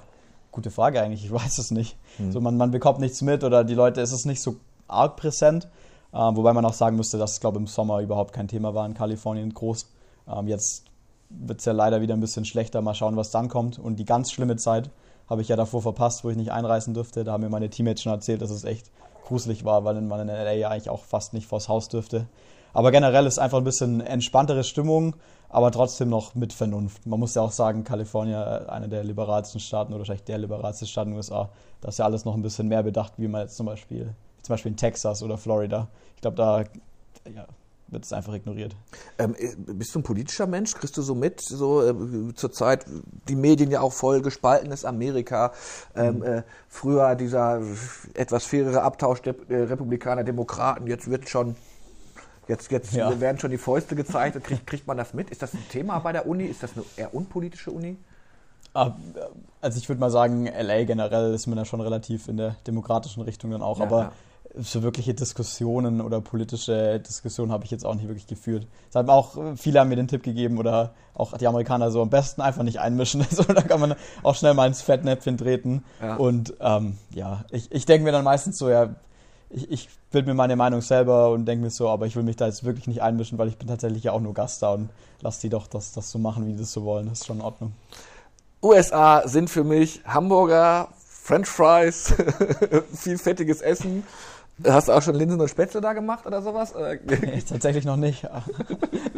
gute 0.50 0.70
Frage 0.70 1.00
eigentlich, 1.00 1.24
ich 1.24 1.32
weiß 1.32 1.58
es 1.58 1.70
nicht. 1.70 1.96
So, 2.30 2.40
man, 2.40 2.56
man 2.56 2.70
bekommt 2.70 3.00
nichts 3.00 3.22
mit 3.22 3.44
oder 3.44 3.64
die 3.64 3.74
Leute, 3.74 4.00
es 4.00 4.12
ist 4.12 4.26
nicht 4.26 4.42
so 4.42 4.56
arg 4.88 5.16
präsent. 5.16 5.68
Ähm, 6.14 6.36
wobei 6.36 6.52
man 6.52 6.64
auch 6.64 6.74
sagen 6.74 6.96
müsste, 6.96 7.16
dass 7.18 7.32
es, 7.32 7.40
glaube 7.40 7.56
ich, 7.56 7.62
im 7.62 7.66
Sommer 7.66 8.00
überhaupt 8.00 8.34
kein 8.34 8.48
Thema 8.48 8.74
war 8.74 8.84
in 8.84 8.94
Kalifornien 8.94 9.54
groß. 9.54 9.88
Ähm, 10.28 10.46
jetzt 10.46 10.84
wird 11.30 11.60
es 11.60 11.64
ja 11.64 11.72
leider 11.72 12.02
wieder 12.02 12.14
ein 12.14 12.20
bisschen 12.20 12.44
schlechter. 12.44 12.82
Mal 12.82 12.94
schauen, 12.94 13.16
was 13.16 13.30
dann 13.30 13.48
kommt. 13.48 13.78
Und 13.78 13.96
die 13.96 14.04
ganz 14.04 14.30
schlimme 14.30 14.56
Zeit 14.56 14.90
habe 15.28 15.40
ich 15.40 15.48
ja 15.48 15.56
davor 15.56 15.80
verpasst, 15.80 16.24
wo 16.24 16.30
ich 16.30 16.36
nicht 16.36 16.52
einreisen 16.52 16.92
durfte. 16.92 17.24
Da 17.24 17.32
haben 17.32 17.42
mir 17.42 17.48
meine 17.48 17.70
Teammates 17.70 18.02
schon 18.02 18.12
erzählt, 18.12 18.42
dass 18.42 18.50
es 18.50 18.64
echt 18.64 18.90
gruselig 19.22 19.64
war, 19.64 19.84
weil 19.84 20.00
man 20.00 20.20
in 20.20 20.28
LA 20.28 20.52
ja 20.52 20.68
eigentlich 20.68 20.90
auch 20.90 21.04
fast 21.04 21.32
nicht 21.32 21.46
vors 21.46 21.68
Haus 21.68 21.88
dürfte. 21.88 22.26
Aber 22.72 22.90
generell 22.90 23.26
ist 23.26 23.38
einfach 23.38 23.58
ein 23.58 23.64
bisschen 23.64 24.00
entspanntere 24.00 24.64
Stimmung, 24.64 25.16
aber 25.48 25.70
trotzdem 25.70 26.08
noch 26.08 26.34
mit 26.34 26.52
Vernunft. 26.52 27.06
Man 27.06 27.20
muss 27.20 27.34
ja 27.34 27.42
auch 27.42 27.52
sagen, 27.52 27.84
Kalifornien, 27.84 28.40
äh, 28.40 28.70
einer 28.70 28.88
der 28.88 29.04
liberalsten 29.04 29.60
Staaten 29.60 29.92
oder 29.92 30.00
wahrscheinlich 30.00 30.24
der 30.24 30.38
liberalste 30.38 30.86
Staat 30.86 31.04
in 31.04 31.12
den 31.12 31.16
USA, 31.18 31.50
da 31.80 31.88
ist 31.88 31.98
ja 31.98 32.06
alles 32.06 32.24
noch 32.24 32.34
ein 32.34 32.42
bisschen 32.42 32.68
mehr 32.68 32.82
bedacht, 32.82 33.14
wie 33.18 33.28
man 33.28 33.42
jetzt 33.42 33.56
zum 33.56 33.66
Beispiel, 33.66 34.14
zum 34.42 34.54
Beispiel 34.54 34.72
in 34.72 34.76
Texas 34.76 35.22
oder 35.22 35.36
Florida. 35.36 35.88
Ich 36.16 36.22
glaube, 36.22 36.36
da 36.36 36.64
ja, 37.30 37.46
wird 37.92 38.04
es 38.04 38.12
einfach 38.12 38.34
ignoriert. 38.34 38.74
Ähm, 39.18 39.34
äh, 39.38 39.54
bist 39.56 39.94
du 39.94 40.00
ein 40.00 40.02
politischer 40.02 40.46
Mensch? 40.46 40.74
Kriegst 40.74 40.96
du 40.96 41.02
so 41.02 41.14
mit, 41.14 41.40
so 41.40 41.82
äh, 41.82 42.34
zurzeit 42.34 42.86
die 43.28 43.36
Medien 43.36 43.70
ja 43.70 43.80
auch 43.80 43.92
voll 43.92 44.22
gespaltenes 44.22 44.84
Amerika, 44.84 45.52
ähm, 45.94 46.16
mhm. 46.16 46.22
äh, 46.22 46.42
früher 46.68 47.14
dieser 47.14 47.60
etwas 48.14 48.44
fairere 48.44 48.84
Austausch 48.84 49.22
der 49.22 49.34
äh, 49.48 49.62
Republikaner, 49.64 50.24
Demokraten, 50.24 50.86
jetzt 50.86 51.10
wird 51.10 51.28
schon 51.28 51.56
Jetzt, 52.48 52.72
jetzt 52.72 52.92
ja. 52.92 53.20
werden 53.20 53.38
schon 53.38 53.52
die 53.52 53.56
Fäuste 53.56 53.94
gezeigt. 53.94 54.42
Kriegt, 54.42 54.66
kriegt 54.66 54.86
man 54.88 54.96
das 54.96 55.14
mit? 55.14 55.30
Ist 55.30 55.42
das 55.42 55.54
ein 55.54 55.64
Thema 55.70 56.00
bei 56.00 56.10
der 56.10 56.26
Uni? 56.26 56.44
Ist 56.44 56.60
das 56.60 56.72
eine 56.74 56.84
eher 56.96 57.14
unpolitische 57.14 57.70
Uni? 57.70 57.96
Ah, 58.74 58.96
also 59.60 59.78
ich 59.78 59.88
würde 59.88 60.00
mal 60.00 60.10
sagen, 60.10 60.46
LA 60.46 60.82
generell 60.82 61.32
ist 61.34 61.46
man 61.46 61.56
da 61.56 61.64
schon 61.64 61.80
relativ 61.80 62.26
in 62.26 62.36
der 62.36 62.56
demokratischen 62.66 63.22
Richtung 63.22 63.52
dann 63.52 63.62
auch. 63.62 63.78
Ja, 63.78 63.84
aber 63.84 63.98
ja 63.98 64.12
so 64.54 64.82
wirkliche 64.82 65.14
Diskussionen 65.14 66.00
oder 66.00 66.20
politische 66.20 67.00
Diskussionen 67.00 67.52
habe 67.52 67.64
ich 67.64 67.70
jetzt 67.70 67.86
auch 67.86 67.94
nicht 67.94 68.06
wirklich 68.06 68.26
geführt. 68.26 68.66
Es 68.90 68.96
haben 68.96 69.08
auch 69.08 69.56
viele 69.56 69.80
haben 69.80 69.88
mir 69.88 69.96
den 69.96 70.08
Tipp 70.08 70.22
gegeben 70.22 70.58
oder 70.58 70.92
auch 71.14 71.36
die 71.36 71.46
Amerikaner 71.46 71.90
so 71.90 72.02
am 72.02 72.10
besten 72.10 72.42
einfach 72.42 72.62
nicht 72.62 72.80
einmischen. 72.80 73.24
Also 73.30 73.44
da 73.44 73.62
kann 73.62 73.80
man 73.80 73.94
auch 74.22 74.34
schnell 74.34 74.54
mal 74.54 74.66
ins 74.66 74.82
Fettnäpfchen 74.82 75.38
treten. 75.38 75.84
Ja. 76.02 76.16
Und 76.16 76.54
ähm, 76.60 76.98
ja, 77.14 77.44
ich, 77.50 77.72
ich 77.72 77.86
denke 77.86 78.04
mir 78.04 78.12
dann 78.12 78.24
meistens 78.24 78.58
so, 78.58 78.68
ja, 78.68 78.94
ich, 79.48 79.70
ich 79.70 79.88
bilde 80.10 80.28
mir 80.28 80.34
meine 80.34 80.56
Meinung 80.56 80.80
selber 80.80 81.30
und 81.30 81.46
denke 81.46 81.64
mir 81.64 81.70
so, 81.70 81.88
aber 81.88 82.06
ich 82.06 82.16
will 82.16 82.22
mich 82.22 82.36
da 82.36 82.46
jetzt 82.46 82.64
wirklich 82.64 82.86
nicht 82.86 83.02
einmischen, 83.02 83.38
weil 83.38 83.48
ich 83.48 83.58
bin 83.58 83.68
tatsächlich 83.68 84.04
ja 84.04 84.12
auch 84.12 84.20
nur 84.20 84.34
Gast 84.34 84.62
da 84.62 84.72
und 84.74 84.90
lass 85.20 85.38
die 85.38 85.48
doch 85.48 85.66
das, 85.66 85.92
das 85.92 86.10
so 86.10 86.18
machen, 86.18 86.46
wie 86.46 86.54
sie 86.54 86.62
es 86.62 86.72
so 86.72 86.84
wollen. 86.84 87.08
Das 87.08 87.20
ist 87.20 87.26
schon 87.26 87.38
in 87.38 87.42
Ordnung. 87.42 87.72
USA 88.62 89.26
sind 89.26 89.50
für 89.50 89.64
mich 89.64 90.02
Hamburger, 90.04 90.88
French 91.22 91.48
Fries, 91.48 92.14
viel 92.94 93.18
fettiges 93.18 93.60
Essen 93.60 94.04
Hast 94.66 94.88
du 94.88 94.92
auch 94.92 95.02
schon 95.02 95.14
Linsen 95.14 95.40
und 95.40 95.48
Spätzle 95.48 95.80
da 95.80 95.92
gemacht 95.92 96.26
oder 96.26 96.42
sowas? 96.42 96.74
Nee, 97.06 97.42
tatsächlich 97.48 97.84
noch 97.84 97.96
nicht. 97.96 98.26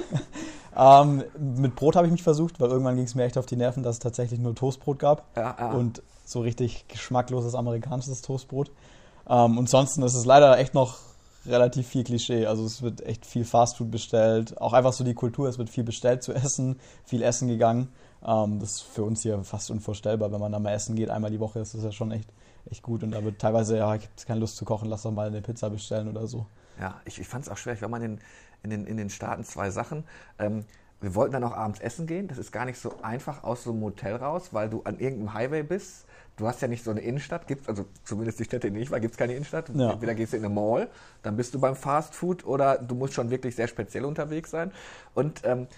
ähm, 0.76 1.24
mit 1.36 1.74
Brot 1.74 1.96
habe 1.96 2.06
ich 2.06 2.12
mich 2.12 2.22
versucht, 2.22 2.60
weil 2.60 2.70
irgendwann 2.70 2.96
ging 2.96 3.04
es 3.04 3.14
mir 3.14 3.24
echt 3.24 3.36
auf 3.36 3.46
die 3.46 3.56
Nerven, 3.56 3.82
dass 3.82 3.96
es 3.96 4.00
tatsächlich 4.00 4.40
nur 4.40 4.54
Toastbrot 4.54 4.98
gab. 4.98 5.24
Ja, 5.36 5.56
ja. 5.58 5.72
Und 5.72 6.02
so 6.24 6.40
richtig 6.40 6.86
geschmackloses 6.88 7.54
amerikanisches 7.54 8.22
Toastbrot. 8.22 8.70
Ähm, 9.28 9.58
und 9.58 9.68
sonst 9.68 9.98
ist 9.98 10.14
es 10.14 10.24
leider 10.24 10.58
echt 10.58 10.72
noch 10.72 10.98
relativ 11.46 11.88
viel 11.88 12.04
Klischee. 12.04 12.46
Also 12.46 12.64
es 12.64 12.80
wird 12.80 13.04
echt 13.04 13.26
viel 13.26 13.44
Fastfood 13.44 13.90
bestellt. 13.90 14.58
Auch 14.60 14.72
einfach 14.72 14.92
so 14.92 15.04
die 15.04 15.14
Kultur, 15.14 15.48
es 15.48 15.58
wird 15.58 15.68
viel 15.68 15.84
bestellt 15.84 16.22
zu 16.22 16.32
essen, 16.32 16.78
viel 17.04 17.22
Essen 17.22 17.48
gegangen. 17.48 17.88
Ähm, 18.26 18.58
das 18.60 18.72
ist 18.72 18.80
für 18.82 19.04
uns 19.04 19.22
hier 19.22 19.42
fast 19.44 19.70
unvorstellbar, 19.70 20.32
wenn 20.32 20.40
man 20.40 20.52
da 20.52 20.58
mal 20.58 20.72
essen 20.72 20.96
geht. 20.96 21.10
Einmal 21.10 21.30
die 21.30 21.40
Woche 21.40 21.60
ist 21.60 21.74
das 21.74 21.82
ja 21.82 21.92
schon 21.92 22.12
echt 22.12 22.30
echt 22.70 22.82
gut. 22.82 23.02
Und 23.02 23.12
da 23.12 23.24
wird 23.24 23.38
teilweise, 23.38 23.76
ja, 23.76 23.94
ich 23.94 24.02
habe 24.02 24.12
keine 24.26 24.40
Lust 24.40 24.56
zu 24.56 24.64
kochen, 24.64 24.88
lass 24.88 25.02
doch 25.02 25.12
mal 25.12 25.28
eine 25.28 25.42
Pizza 25.42 25.70
bestellen 25.70 26.08
oder 26.08 26.26
so. 26.26 26.46
Ja, 26.80 27.00
ich, 27.04 27.20
ich 27.20 27.28
fand 27.28 27.44
es 27.44 27.50
auch 27.50 27.56
schwer. 27.56 27.74
Ich 27.74 27.82
war 27.82 27.88
mal 27.88 28.02
in, 28.02 28.18
in, 28.62 28.70
den, 28.70 28.86
in 28.86 28.96
den 28.96 29.10
Staaten 29.10 29.44
zwei 29.44 29.70
Sachen. 29.70 30.04
Ähm, 30.38 30.64
wir 31.00 31.14
wollten 31.14 31.32
dann 31.32 31.44
auch 31.44 31.52
abends 31.52 31.80
essen 31.80 32.06
gehen. 32.06 32.28
Das 32.28 32.38
ist 32.38 32.52
gar 32.52 32.64
nicht 32.64 32.78
so 32.78 32.94
einfach 33.02 33.44
aus 33.44 33.64
so 33.64 33.72
einem 33.72 33.82
Hotel 33.82 34.16
raus, 34.16 34.48
weil 34.52 34.70
du 34.70 34.82
an 34.84 34.98
irgendeinem 34.98 35.34
Highway 35.34 35.62
bist. 35.62 36.06
Du 36.36 36.48
hast 36.48 36.62
ja 36.62 36.68
nicht 36.68 36.82
so 36.82 36.90
eine 36.90 37.00
Innenstadt, 37.00 37.46
gibt's, 37.46 37.68
also 37.68 37.84
zumindest 38.02 38.40
die 38.40 38.44
Städte, 38.44 38.66
in 38.66 38.74
denen 38.74 38.82
ich 38.82 38.90
war, 38.90 38.98
gibt 38.98 39.12
es 39.12 39.18
keine 39.18 39.34
Innenstadt. 39.34 39.68
Ja. 39.72 39.92
Entweder 39.92 40.14
gehst 40.14 40.32
du 40.32 40.38
in 40.38 40.44
eine 40.44 40.52
Mall, 40.52 40.88
dann 41.22 41.36
bist 41.36 41.54
du 41.54 41.60
beim 41.60 41.76
Fast 41.76 42.14
Food 42.14 42.44
oder 42.44 42.78
du 42.78 42.96
musst 42.96 43.14
schon 43.14 43.30
wirklich 43.30 43.54
sehr 43.54 43.68
speziell 43.68 44.04
unterwegs 44.04 44.50
sein. 44.50 44.72
Und 45.14 45.42
ähm, 45.44 45.68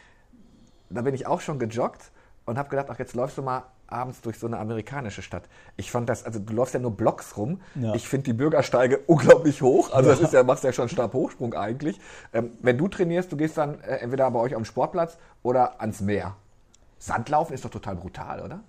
da 0.89 1.03
bin 1.03 1.15
ich 1.15 1.27
auch 1.27 1.43
schon 1.43 1.59
gejoggt 1.59 2.11
und 2.47 2.59
habe 2.59 2.69
gedacht, 2.69 2.87
ach, 2.91 2.99
jetzt 2.99 3.15
läufst 3.15 3.37
du 3.37 3.43
mal 3.43 3.65
abends 3.89 4.21
durch 4.23 4.39
so 4.39 4.47
eine 4.47 4.59
amerikanische 4.59 5.23
Stadt. 5.23 5.45
Ich 5.77 5.91
fand 5.91 6.09
das, 6.09 6.25
also 6.25 6.39
du 6.39 6.53
läufst 6.55 6.75
ja 6.75 6.81
nur 6.81 6.93
Blocks 6.93 7.37
rum. 7.37 7.61
Ja. 7.75 7.95
Ich 7.95 8.09
finde 8.09 8.25
die 8.25 8.33
Bürgersteige 8.33 8.99
unglaublich 9.07 9.63
hoch. 9.63 9.93
Also 9.93 10.11
das 10.11 10.21
ist 10.21 10.33
ja, 10.33 10.43
machst 10.43 10.65
ja 10.65 10.73
schon 10.73 10.89
Stabhochsprung 10.89 11.55
eigentlich. 11.55 12.01
Ähm, 12.33 12.53
wenn 12.61 12.79
du 12.79 12.89
trainierst, 12.89 13.31
du 13.31 13.37
gehst 13.37 13.59
dann 13.59 13.81
äh, 13.81 13.99
entweder 13.99 14.31
bei 14.31 14.41
euch 14.41 14.55
am 14.55 14.65
Sportplatz 14.65 15.19
oder 15.43 15.81
ans 15.81 16.01
Meer. 16.01 16.37
Sandlaufen 16.99 17.55
ist 17.55 17.65
doch 17.65 17.71
total 17.71 17.97
brutal, 17.97 18.41
oder? 18.43 18.61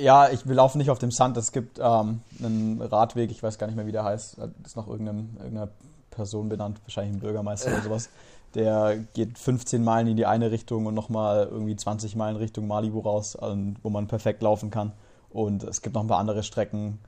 Ja, 0.00 0.30
ich 0.30 0.48
wir 0.48 0.54
laufen 0.54 0.78
nicht 0.78 0.90
auf 0.90 0.98
dem 0.98 1.10
Sand. 1.10 1.36
Es 1.36 1.52
gibt 1.52 1.78
ähm, 1.78 2.20
einen 2.42 2.80
Radweg, 2.80 3.30
ich 3.30 3.42
weiß 3.42 3.58
gar 3.58 3.66
nicht 3.66 3.76
mehr, 3.76 3.86
wie 3.86 3.92
der 3.92 4.04
heißt. 4.04 4.38
Das 4.38 4.50
ist 4.64 4.76
nach 4.76 4.86
irgendeiner 4.86 5.68
Person 6.10 6.48
benannt, 6.48 6.80
wahrscheinlich 6.84 7.16
ein 7.16 7.20
Bürgermeister 7.20 7.72
oder 7.72 7.82
sowas. 7.82 8.08
Der 8.54 8.98
geht 9.14 9.38
15 9.38 9.82
Meilen 9.84 10.08
in 10.08 10.16
die 10.16 10.26
eine 10.26 10.50
Richtung 10.50 10.86
und 10.86 10.94
nochmal 10.94 11.48
irgendwie 11.50 11.76
20 11.76 12.16
Meilen 12.16 12.36
Richtung 12.36 12.66
Malibu 12.66 13.00
raus, 13.00 13.36
wo 13.40 13.90
man 13.90 14.06
perfekt 14.08 14.42
laufen 14.42 14.70
kann. 14.70 14.92
Und 15.30 15.62
es 15.62 15.82
gibt 15.82 15.94
noch 15.94 16.02
ein 16.02 16.08
paar 16.08 16.18
andere 16.18 16.42
Strecken. 16.42 16.98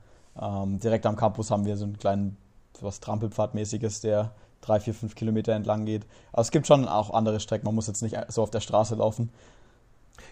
Ähm, 0.41 0.79
direkt 0.79 1.05
am 1.05 1.15
Campus 1.15 1.51
haben 1.51 1.65
wir 1.65 1.75
so 1.75 1.83
einen 1.83 1.97
kleinen, 1.97 2.37
was 2.79 3.01
Trampelpfadmäßiges, 3.01 4.01
der 4.01 4.31
drei, 4.61 4.79
vier, 4.79 4.93
fünf 4.93 5.15
Kilometer 5.15 5.53
entlang 5.53 5.85
geht. 5.85 6.05
Aber 6.31 6.41
es 6.41 6.51
gibt 6.51 6.65
schon 6.67 6.87
auch 6.87 7.13
andere 7.13 7.39
Strecken. 7.39 7.65
Man 7.65 7.75
muss 7.75 7.87
jetzt 7.87 8.01
nicht 8.01 8.17
so 8.29 8.41
auf 8.41 8.49
der 8.49 8.61
Straße 8.61 8.95
laufen. 8.95 9.29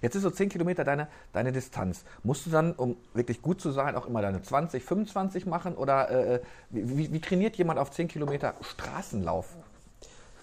Jetzt 0.01 0.15
ist 0.15 0.23
so 0.23 0.29
10 0.29 0.49
Kilometer 0.49 0.83
deine, 0.83 1.07
deine 1.33 1.51
Distanz. 1.51 2.03
Musst 2.23 2.45
du 2.45 2.49
dann, 2.49 2.73
um 2.73 2.95
wirklich 3.13 3.41
gut 3.41 3.61
zu 3.61 3.71
sein, 3.71 3.95
auch 3.95 4.07
immer 4.07 4.21
deine 4.21 4.41
20, 4.41 4.83
25 4.83 5.45
machen? 5.45 5.75
Oder 5.75 6.09
äh, 6.09 6.35
äh 6.35 6.41
wie, 6.69 7.11
wie, 7.11 7.19
trainiert 7.19 7.57
jemand 7.57 7.79
auf 7.79 7.91
10 7.91 8.07
Kilometer 8.07 8.53
Straßenlauf? 8.61 9.55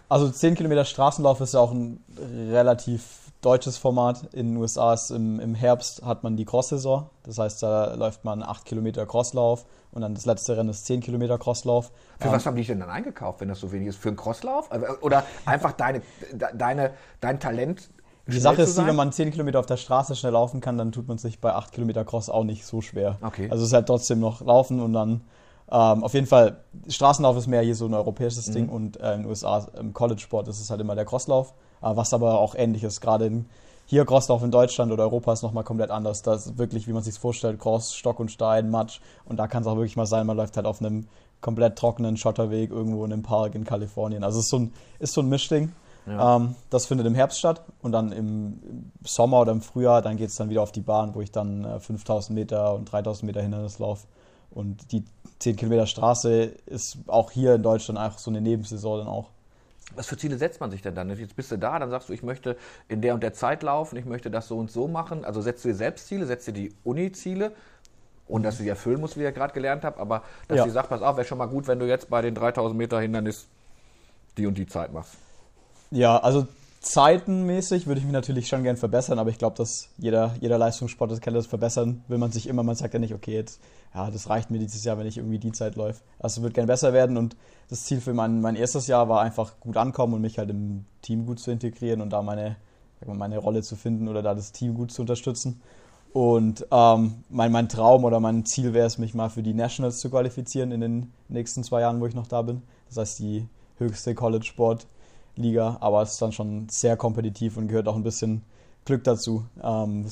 Also 0.08 0.30
10 0.30 0.54
Kilometer 0.54 0.84
Straßenlauf 0.84 1.40
ist 1.40 1.54
ja 1.54 1.60
auch 1.60 1.72
ein 1.72 2.02
relativ 2.50 3.28
deutsches 3.40 3.76
Format. 3.76 4.32
In 4.32 4.48
den 4.48 4.56
USA 4.56 4.94
ist 4.94 5.10
im, 5.10 5.38
im 5.38 5.54
Herbst 5.54 6.04
hat 6.04 6.24
man 6.24 6.36
die 6.36 6.44
Cross-Saison. 6.44 7.08
Das 7.24 7.38
heißt, 7.38 7.62
da 7.62 7.94
läuft 7.94 8.24
man 8.24 8.42
8 8.42 8.64
Kilometer 8.64 9.06
Crosslauf 9.06 9.66
und 9.92 10.02
dann 10.02 10.14
das 10.14 10.26
letzte 10.26 10.56
Rennen 10.56 10.70
ist 10.70 10.86
10 10.86 11.00
Kilometer 11.00 11.38
Crosslauf. 11.38 11.92
Für 12.18 12.28
ähm, 12.28 12.34
was 12.34 12.46
haben 12.46 12.56
die 12.56 12.64
denn 12.64 12.80
dann 12.80 12.90
eingekauft, 12.90 13.40
wenn 13.40 13.48
das 13.48 13.60
so 13.60 13.70
wenig 13.70 13.88
ist? 13.88 13.96
Für 13.96 14.08
einen 14.08 14.16
Crosslauf? 14.16 14.70
Also, 14.72 14.86
oder 15.02 15.24
einfach 15.44 15.72
deine, 15.72 16.02
deine, 16.54 16.92
dein 17.20 17.38
Talent 17.38 17.90
die 18.26 18.40
Sache 18.40 18.60
ist 18.60 18.76
die, 18.76 18.84
wenn 18.84 18.96
man 18.96 19.10
10 19.10 19.30
Kilometer 19.30 19.58
auf 19.58 19.64
der 19.64 19.78
Straße 19.78 20.14
schnell 20.14 20.32
laufen 20.32 20.60
kann, 20.60 20.76
dann 20.76 20.92
tut 20.92 21.08
man 21.08 21.16
sich 21.16 21.40
bei 21.40 21.54
8 21.54 21.72
Kilometer 21.72 22.04
Cross 22.04 22.28
auch 22.28 22.44
nicht 22.44 22.66
so 22.66 22.82
schwer. 22.82 23.16
Okay. 23.22 23.48
Also 23.50 23.62
es 23.62 23.70
ist 23.70 23.74
halt 23.74 23.86
trotzdem 23.86 24.20
noch 24.20 24.42
laufen 24.42 24.80
und 24.80 24.92
dann 24.92 25.22
ähm, 25.70 26.04
auf 26.04 26.14
jeden 26.14 26.26
Fall, 26.26 26.58
Straßenlauf 26.88 27.36
ist 27.36 27.46
mehr 27.46 27.62
hier 27.62 27.74
so 27.74 27.86
ein 27.86 27.94
europäisches 27.94 28.48
mhm. 28.48 28.52
Ding 28.52 28.68
und 28.68 29.00
äh, 29.00 29.14
in 29.14 29.22
den 29.22 29.30
USA 29.30 29.66
im 29.78 29.92
College-Sport 29.92 30.48
ist 30.48 30.60
es 30.60 30.70
halt 30.70 30.80
immer 30.80 30.94
der 30.94 31.04
Crosslauf, 31.04 31.52
äh, 31.82 31.90
was 31.94 32.12
aber 32.14 32.38
auch 32.38 32.54
ähnlich 32.54 32.84
ist. 32.84 33.00
Gerade 33.00 33.44
hier 33.86 34.04
Crosslauf 34.04 34.42
in 34.42 34.50
Deutschland 34.50 34.92
oder 34.92 35.04
Europa 35.04 35.32
ist 35.32 35.42
nochmal 35.42 35.64
komplett 35.64 35.90
anders. 35.90 36.22
Das 36.22 36.46
ist 36.46 36.58
wirklich, 36.58 36.86
wie 36.86 36.92
man 36.92 37.02
sich 37.02 37.18
vorstellt, 37.18 37.58
Cross, 37.58 37.94
Stock 37.94 38.20
und 38.20 38.30
Stein, 38.30 38.70
Matsch. 38.70 39.00
Und 39.24 39.38
da 39.38 39.46
kann 39.46 39.62
es 39.62 39.66
auch 39.66 39.76
wirklich 39.76 39.96
mal 39.96 40.06
sein, 40.06 40.26
man 40.26 40.36
läuft 40.36 40.56
halt 40.56 40.66
auf 40.66 40.80
einem 40.80 41.08
komplett 41.40 41.76
trockenen 41.76 42.16
Schotterweg 42.16 42.70
irgendwo 42.70 43.04
in 43.04 43.12
einem 43.12 43.22
Park 43.22 43.54
in 43.54 43.64
Kalifornien. 43.64 44.24
Also 44.24 44.40
es 44.40 44.46
ist 44.46 44.50
so 44.50 44.58
ein, 44.58 44.72
ist 44.98 45.14
so 45.14 45.22
ein 45.22 45.28
Mischding. 45.28 45.72
Ja. 46.06 46.36
Ähm, 46.36 46.54
das 46.70 46.86
findet 46.86 47.06
im 47.06 47.14
Herbst 47.14 47.38
statt 47.38 47.62
und 47.82 47.92
dann 47.92 48.12
im, 48.12 48.60
Sommer 49.04 49.40
oder 49.40 49.52
im 49.52 49.60
Frühjahr, 49.60 50.02
dann 50.02 50.16
geht 50.16 50.30
es 50.30 50.36
dann 50.36 50.50
wieder 50.50 50.62
auf 50.62 50.72
die 50.72 50.80
Bahn, 50.80 51.14
wo 51.14 51.20
ich 51.20 51.30
dann 51.30 51.64
äh, 51.64 51.80
5000 51.80 52.34
Meter 52.38 52.74
und 52.74 52.90
3000 52.90 53.26
Meter 53.26 53.42
Hindernis 53.42 53.78
laufe. 53.78 54.06
Und 54.50 54.92
die 54.92 55.04
10 55.38 55.56
Kilometer 55.56 55.86
Straße 55.86 56.52
ist 56.66 56.98
auch 57.06 57.30
hier 57.30 57.54
in 57.54 57.62
Deutschland 57.62 57.98
einfach 57.98 58.18
so 58.18 58.30
eine 58.30 58.40
Nebensaison 58.40 58.98
dann 58.98 59.08
auch. 59.08 59.30
Was 59.94 60.06
für 60.06 60.16
Ziele 60.16 60.36
setzt 60.36 60.60
man 60.60 60.70
sich 60.70 60.82
denn 60.82 60.94
dann? 60.94 61.08
Jetzt 61.10 61.36
bist 61.36 61.50
du 61.50 61.56
da, 61.56 61.78
dann 61.78 61.90
sagst 61.90 62.08
du, 62.08 62.12
ich 62.12 62.22
möchte 62.22 62.56
in 62.88 63.00
der 63.00 63.14
und 63.14 63.22
der 63.22 63.32
Zeit 63.32 63.62
laufen, 63.62 63.96
ich 63.96 64.04
möchte 64.04 64.30
das 64.30 64.48
so 64.48 64.58
und 64.58 64.70
so 64.70 64.86
machen. 64.86 65.24
Also 65.24 65.40
setzt 65.40 65.64
du 65.64 65.68
dir 65.68 65.74
selbst 65.74 66.08
Ziele, 66.08 66.26
setzt 66.26 66.46
dir 66.46 66.52
die 66.52 66.74
Uni-Ziele 66.84 67.52
und 68.26 68.42
dass 68.42 68.58
du 68.58 68.64
sie 68.64 68.68
erfüllen 68.68 69.00
musst, 69.00 69.16
wie 69.16 69.24
ich 69.24 69.34
gerade 69.34 69.54
gelernt 69.54 69.84
habe, 69.84 69.98
aber 69.98 70.22
dass 70.46 70.58
ja. 70.58 70.64
du 70.64 70.70
sagst, 70.70 70.90
pass 70.90 71.00
auf, 71.00 71.16
wäre 71.16 71.26
schon 71.26 71.38
mal 71.38 71.46
gut, 71.46 71.66
wenn 71.66 71.78
du 71.78 71.86
jetzt 71.86 72.10
bei 72.10 72.20
den 72.20 72.34
3000 72.34 72.76
Meter 72.76 73.00
Hindernis 73.00 73.46
die 74.36 74.46
und 74.46 74.58
die 74.58 74.66
Zeit 74.66 74.92
machst. 74.92 75.14
Ja, 75.90 76.18
also 76.18 76.46
zeitenmäßig 76.80 77.86
würde 77.86 77.98
ich 77.98 78.04
mich 78.04 78.12
natürlich 78.12 78.48
schon 78.48 78.62
gern 78.62 78.76
verbessern, 78.76 79.18
aber 79.18 79.30
ich 79.30 79.38
glaube, 79.38 79.56
dass 79.56 79.88
jeder, 79.98 80.34
jeder 80.40 80.58
Leistungssportler 80.58 81.18
kann 81.18 81.34
das 81.34 81.46
verbessern, 81.46 82.02
will 82.08 82.18
man 82.18 82.32
sich 82.32 82.46
immer, 82.46 82.62
man 82.62 82.76
sagt 82.76 82.94
ja 82.94 83.00
nicht, 83.00 83.14
okay, 83.14 83.34
jetzt, 83.34 83.60
ja, 83.94 84.10
das 84.10 84.28
reicht 84.28 84.50
mir 84.50 84.58
dieses 84.58 84.84
Jahr, 84.84 84.98
wenn 84.98 85.06
ich 85.06 85.18
irgendwie 85.18 85.38
die 85.38 85.52
Zeit 85.52 85.76
läufe. 85.76 86.02
Also 86.18 86.42
wird 86.42 86.54
gern 86.54 86.66
besser 86.66 86.92
werden 86.92 87.16
und 87.16 87.36
das 87.68 87.84
Ziel 87.84 88.00
für 88.00 88.14
mein, 88.14 88.40
mein 88.40 88.56
erstes 88.56 88.86
Jahr 88.86 89.08
war 89.08 89.20
einfach 89.20 89.58
gut 89.60 89.76
ankommen 89.76 90.14
und 90.14 90.20
mich 90.20 90.38
halt 90.38 90.50
im 90.50 90.84
Team 91.02 91.26
gut 91.26 91.40
zu 91.40 91.50
integrieren 91.50 92.00
und 92.00 92.10
da 92.10 92.22
meine, 92.22 92.56
mal, 93.06 93.16
meine 93.16 93.38
Rolle 93.38 93.62
zu 93.62 93.76
finden 93.76 94.08
oder 94.08 94.22
da 94.22 94.34
das 94.34 94.52
Team 94.52 94.74
gut 94.74 94.92
zu 94.92 95.02
unterstützen. 95.02 95.60
Und 96.12 96.66
ähm, 96.70 97.24
mein, 97.28 97.52
mein 97.52 97.68
Traum 97.68 98.04
oder 98.04 98.18
mein 98.18 98.46
Ziel 98.46 98.72
wäre 98.72 98.86
es, 98.86 98.98
mich 98.98 99.14
mal 99.14 99.28
für 99.28 99.42
die 99.42 99.52
Nationals 99.52 100.00
zu 100.00 100.08
qualifizieren 100.08 100.72
in 100.72 100.80
den 100.80 101.12
nächsten 101.28 101.62
zwei 101.64 101.82
Jahren, 101.82 102.00
wo 102.00 102.06
ich 102.06 102.14
noch 102.14 102.26
da 102.26 102.42
bin. 102.42 102.62
Das 102.88 102.96
heißt, 102.96 103.18
die 103.18 103.46
höchste 103.78 104.14
College-Sport- 104.14 104.86
Liga, 105.38 105.76
aber 105.80 106.02
es 106.02 106.12
ist 106.12 106.22
dann 106.22 106.32
schon 106.32 106.68
sehr 106.68 106.96
kompetitiv 106.96 107.56
und 107.56 107.68
gehört 107.68 107.88
auch 107.88 107.96
ein 107.96 108.02
bisschen 108.02 108.42
Glück 108.84 109.04
dazu. 109.04 109.44
Ähm, 109.62 110.06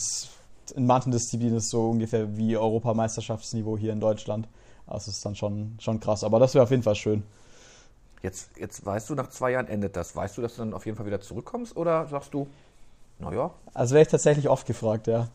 in 0.74 0.86
manchen 0.86 1.12
Disziplinen 1.12 1.56
ist 1.56 1.64
es 1.64 1.70
so 1.70 1.90
ungefähr 1.90 2.36
wie 2.36 2.56
Europameisterschaftsniveau 2.56 3.78
hier 3.78 3.92
in 3.92 4.00
Deutschland. 4.00 4.48
Das 4.86 5.08
ist 5.08 5.24
dann 5.24 5.34
schon, 5.34 5.76
schon 5.80 6.00
krass, 6.00 6.24
aber 6.24 6.38
das 6.38 6.54
wäre 6.54 6.64
auf 6.64 6.70
jeden 6.70 6.82
Fall 6.82 6.94
schön. 6.94 7.22
Jetzt, 8.22 8.50
jetzt 8.58 8.84
weißt 8.84 9.10
du, 9.10 9.14
nach 9.14 9.28
zwei 9.28 9.52
Jahren 9.52 9.68
endet 9.68 9.96
das. 9.96 10.16
Weißt 10.16 10.36
du, 10.38 10.42
dass 10.42 10.56
du 10.56 10.62
dann 10.62 10.74
auf 10.74 10.86
jeden 10.86 10.96
Fall 10.96 11.06
wieder 11.06 11.20
zurückkommst 11.20 11.76
oder 11.76 12.06
sagst 12.08 12.34
du, 12.34 12.48
naja? 13.18 13.50
Also 13.72 13.94
wäre 13.94 14.02
ich 14.02 14.08
tatsächlich 14.08 14.48
oft 14.48 14.66
gefragt, 14.66 15.06
ja. 15.06 15.28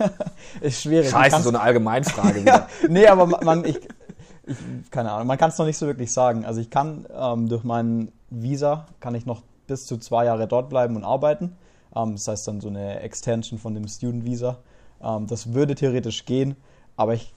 ist 0.60 0.82
schwierig. 0.82 1.10
Scheiße, 1.10 1.42
so 1.42 1.48
eine 1.48 1.60
Allgemeinfrage 1.60 2.40
wieder. 2.40 2.68
ja, 2.82 2.88
nee, 2.88 3.06
aber 3.06 3.26
man, 3.26 3.64
ich, 3.64 3.80
ich, 4.46 4.90
keine 4.90 5.12
Ahnung, 5.12 5.26
man 5.26 5.38
kann 5.38 5.50
es 5.50 5.58
noch 5.58 5.66
nicht 5.66 5.78
so 5.78 5.86
wirklich 5.86 6.12
sagen. 6.12 6.44
Also 6.44 6.60
ich 6.60 6.70
kann 6.70 7.06
ähm, 7.14 7.48
durch 7.48 7.64
meinen 7.64 8.12
Visa 8.30 8.86
kann 9.00 9.14
ich 9.14 9.26
noch 9.26 9.42
bis 9.66 9.86
zu 9.86 9.98
zwei 9.98 10.26
Jahre 10.26 10.46
dort 10.46 10.68
bleiben 10.68 10.96
und 10.96 11.04
arbeiten. 11.04 11.56
Ähm, 11.94 12.12
das 12.12 12.28
heißt 12.28 12.48
dann 12.48 12.60
so 12.60 12.68
eine 12.68 13.00
Extension 13.00 13.58
von 13.58 13.74
dem 13.74 13.88
Student 13.88 14.24
Visa. 14.24 14.58
Ähm, 15.02 15.26
das 15.26 15.54
würde 15.54 15.74
theoretisch 15.74 16.24
gehen, 16.24 16.56
aber 16.96 17.14
ich, 17.14 17.32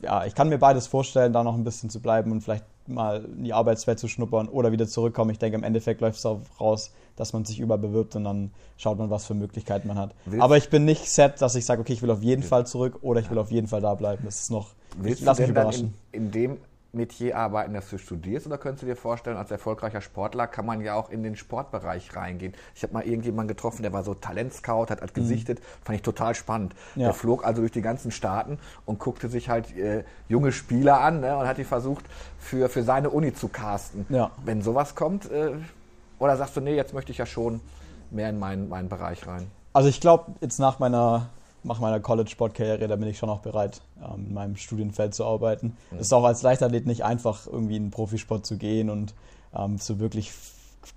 ja, 0.00 0.24
ich 0.24 0.34
kann 0.34 0.48
mir 0.48 0.58
beides 0.58 0.86
vorstellen, 0.86 1.32
da 1.32 1.44
noch 1.44 1.54
ein 1.54 1.64
bisschen 1.64 1.90
zu 1.90 2.00
bleiben 2.00 2.32
und 2.32 2.40
vielleicht 2.40 2.64
mal 2.92 3.24
in 3.24 3.44
die 3.44 3.52
Arbeitswelt 3.52 3.98
zu 3.98 4.08
schnuppern 4.08 4.48
oder 4.48 4.72
wieder 4.72 4.86
zurückkommen. 4.86 5.30
Ich 5.30 5.38
denke, 5.38 5.56
im 5.56 5.64
Endeffekt 5.64 6.00
läuft 6.00 6.16
es 6.16 6.22
darauf 6.22 6.40
raus, 6.60 6.92
dass 7.16 7.32
man 7.32 7.44
sich 7.44 7.60
überbewirbt 7.60 8.16
und 8.16 8.24
dann 8.24 8.50
schaut 8.76 8.98
man, 8.98 9.10
was 9.10 9.26
für 9.26 9.34
Möglichkeiten 9.34 9.88
man 9.88 9.98
hat. 9.98 10.14
Willst- 10.24 10.42
Aber 10.42 10.56
ich 10.56 10.70
bin 10.70 10.84
nicht 10.84 11.08
set, 11.10 11.40
dass 11.42 11.54
ich 11.54 11.64
sage, 11.64 11.80
okay, 11.80 11.92
ich 11.92 12.02
will 12.02 12.10
auf 12.10 12.22
jeden 12.22 12.42
Fall 12.42 12.66
zurück 12.66 12.98
oder 13.02 13.20
ich 13.20 13.30
will 13.30 13.38
auf 13.38 13.50
jeden 13.50 13.66
Fall 13.66 13.80
da 13.80 13.94
bleiben. 13.94 14.22
Das 14.24 14.40
ist 14.40 14.50
noch, 14.50 14.70
Willst 14.96 15.22
lass 15.22 15.38
mich 15.38 15.48
überraschen. 15.48 15.94
in, 16.12 16.24
in 16.24 16.30
dem 16.30 16.58
Metier 16.94 17.38
arbeiten, 17.38 17.72
das 17.72 17.88
du 17.88 17.96
studierst, 17.96 18.46
oder 18.46 18.58
könntest 18.58 18.82
du 18.82 18.86
dir 18.86 18.96
vorstellen, 18.96 19.38
als 19.38 19.50
erfolgreicher 19.50 20.02
Sportler 20.02 20.46
kann 20.46 20.66
man 20.66 20.82
ja 20.82 20.94
auch 20.94 21.08
in 21.08 21.22
den 21.22 21.36
Sportbereich 21.36 22.14
reingehen? 22.14 22.52
Ich 22.74 22.82
habe 22.82 22.92
mal 22.92 23.02
irgendjemanden 23.02 23.48
getroffen, 23.48 23.82
der 23.82 23.94
war 23.94 24.04
so 24.04 24.12
Talentscout, 24.12 24.86
hat, 24.90 25.00
hat 25.00 25.14
gesichtet, 25.14 25.60
fand 25.82 25.96
ich 25.96 26.02
total 26.02 26.34
spannend. 26.34 26.74
Mhm. 26.94 27.00
Ja. 27.00 27.08
Der 27.08 27.14
flog 27.14 27.46
also 27.46 27.62
durch 27.62 27.72
die 27.72 27.80
ganzen 27.80 28.10
Staaten 28.10 28.58
und 28.84 28.98
guckte 28.98 29.28
sich 29.28 29.48
halt 29.48 29.74
äh, 29.76 30.04
junge 30.28 30.52
Spieler 30.52 31.00
an 31.00 31.20
ne, 31.20 31.36
und 31.36 31.46
hat 31.46 31.56
die 31.56 31.64
versucht, 31.64 32.04
für, 32.38 32.68
für 32.68 32.82
seine 32.82 33.08
Uni 33.08 33.32
zu 33.32 33.48
casten. 33.48 34.04
Ja. 34.10 34.30
Wenn 34.44 34.60
sowas 34.60 34.94
kommt, 34.94 35.30
äh, 35.30 35.52
oder 36.18 36.36
sagst 36.36 36.56
du, 36.56 36.60
nee, 36.60 36.76
jetzt 36.76 36.92
möchte 36.92 37.10
ich 37.10 37.18
ja 37.18 37.26
schon 37.26 37.60
mehr 38.10 38.28
in 38.28 38.38
meinen, 38.38 38.68
meinen 38.68 38.88
Bereich 38.88 39.26
rein? 39.26 39.50
Also 39.72 39.88
ich 39.88 40.00
glaube, 40.00 40.32
jetzt 40.40 40.58
nach 40.58 40.78
meiner, 40.78 41.30
nach 41.64 41.80
meiner 41.80 42.00
College-Sportkarriere, 42.00 42.88
da 42.88 42.96
bin 42.96 43.08
ich 43.08 43.18
schon 43.18 43.30
auch 43.30 43.40
bereit, 43.40 43.80
ähm, 44.02 44.26
in 44.28 44.34
meinem 44.34 44.56
Studienfeld 44.56 45.14
zu 45.14 45.24
arbeiten. 45.24 45.76
Mhm. 45.90 45.98
Es 45.98 46.06
ist 46.06 46.12
auch 46.12 46.24
als 46.24 46.42
Leichtathlet 46.42 46.86
nicht 46.86 47.04
einfach, 47.04 47.46
irgendwie 47.46 47.76
in 47.76 47.84
den 47.84 47.90
Profisport 47.90 48.44
zu 48.46 48.56
gehen 48.56 48.90
und 48.90 49.14
ähm, 49.54 49.78
so 49.78 49.98
wirklich 49.98 50.32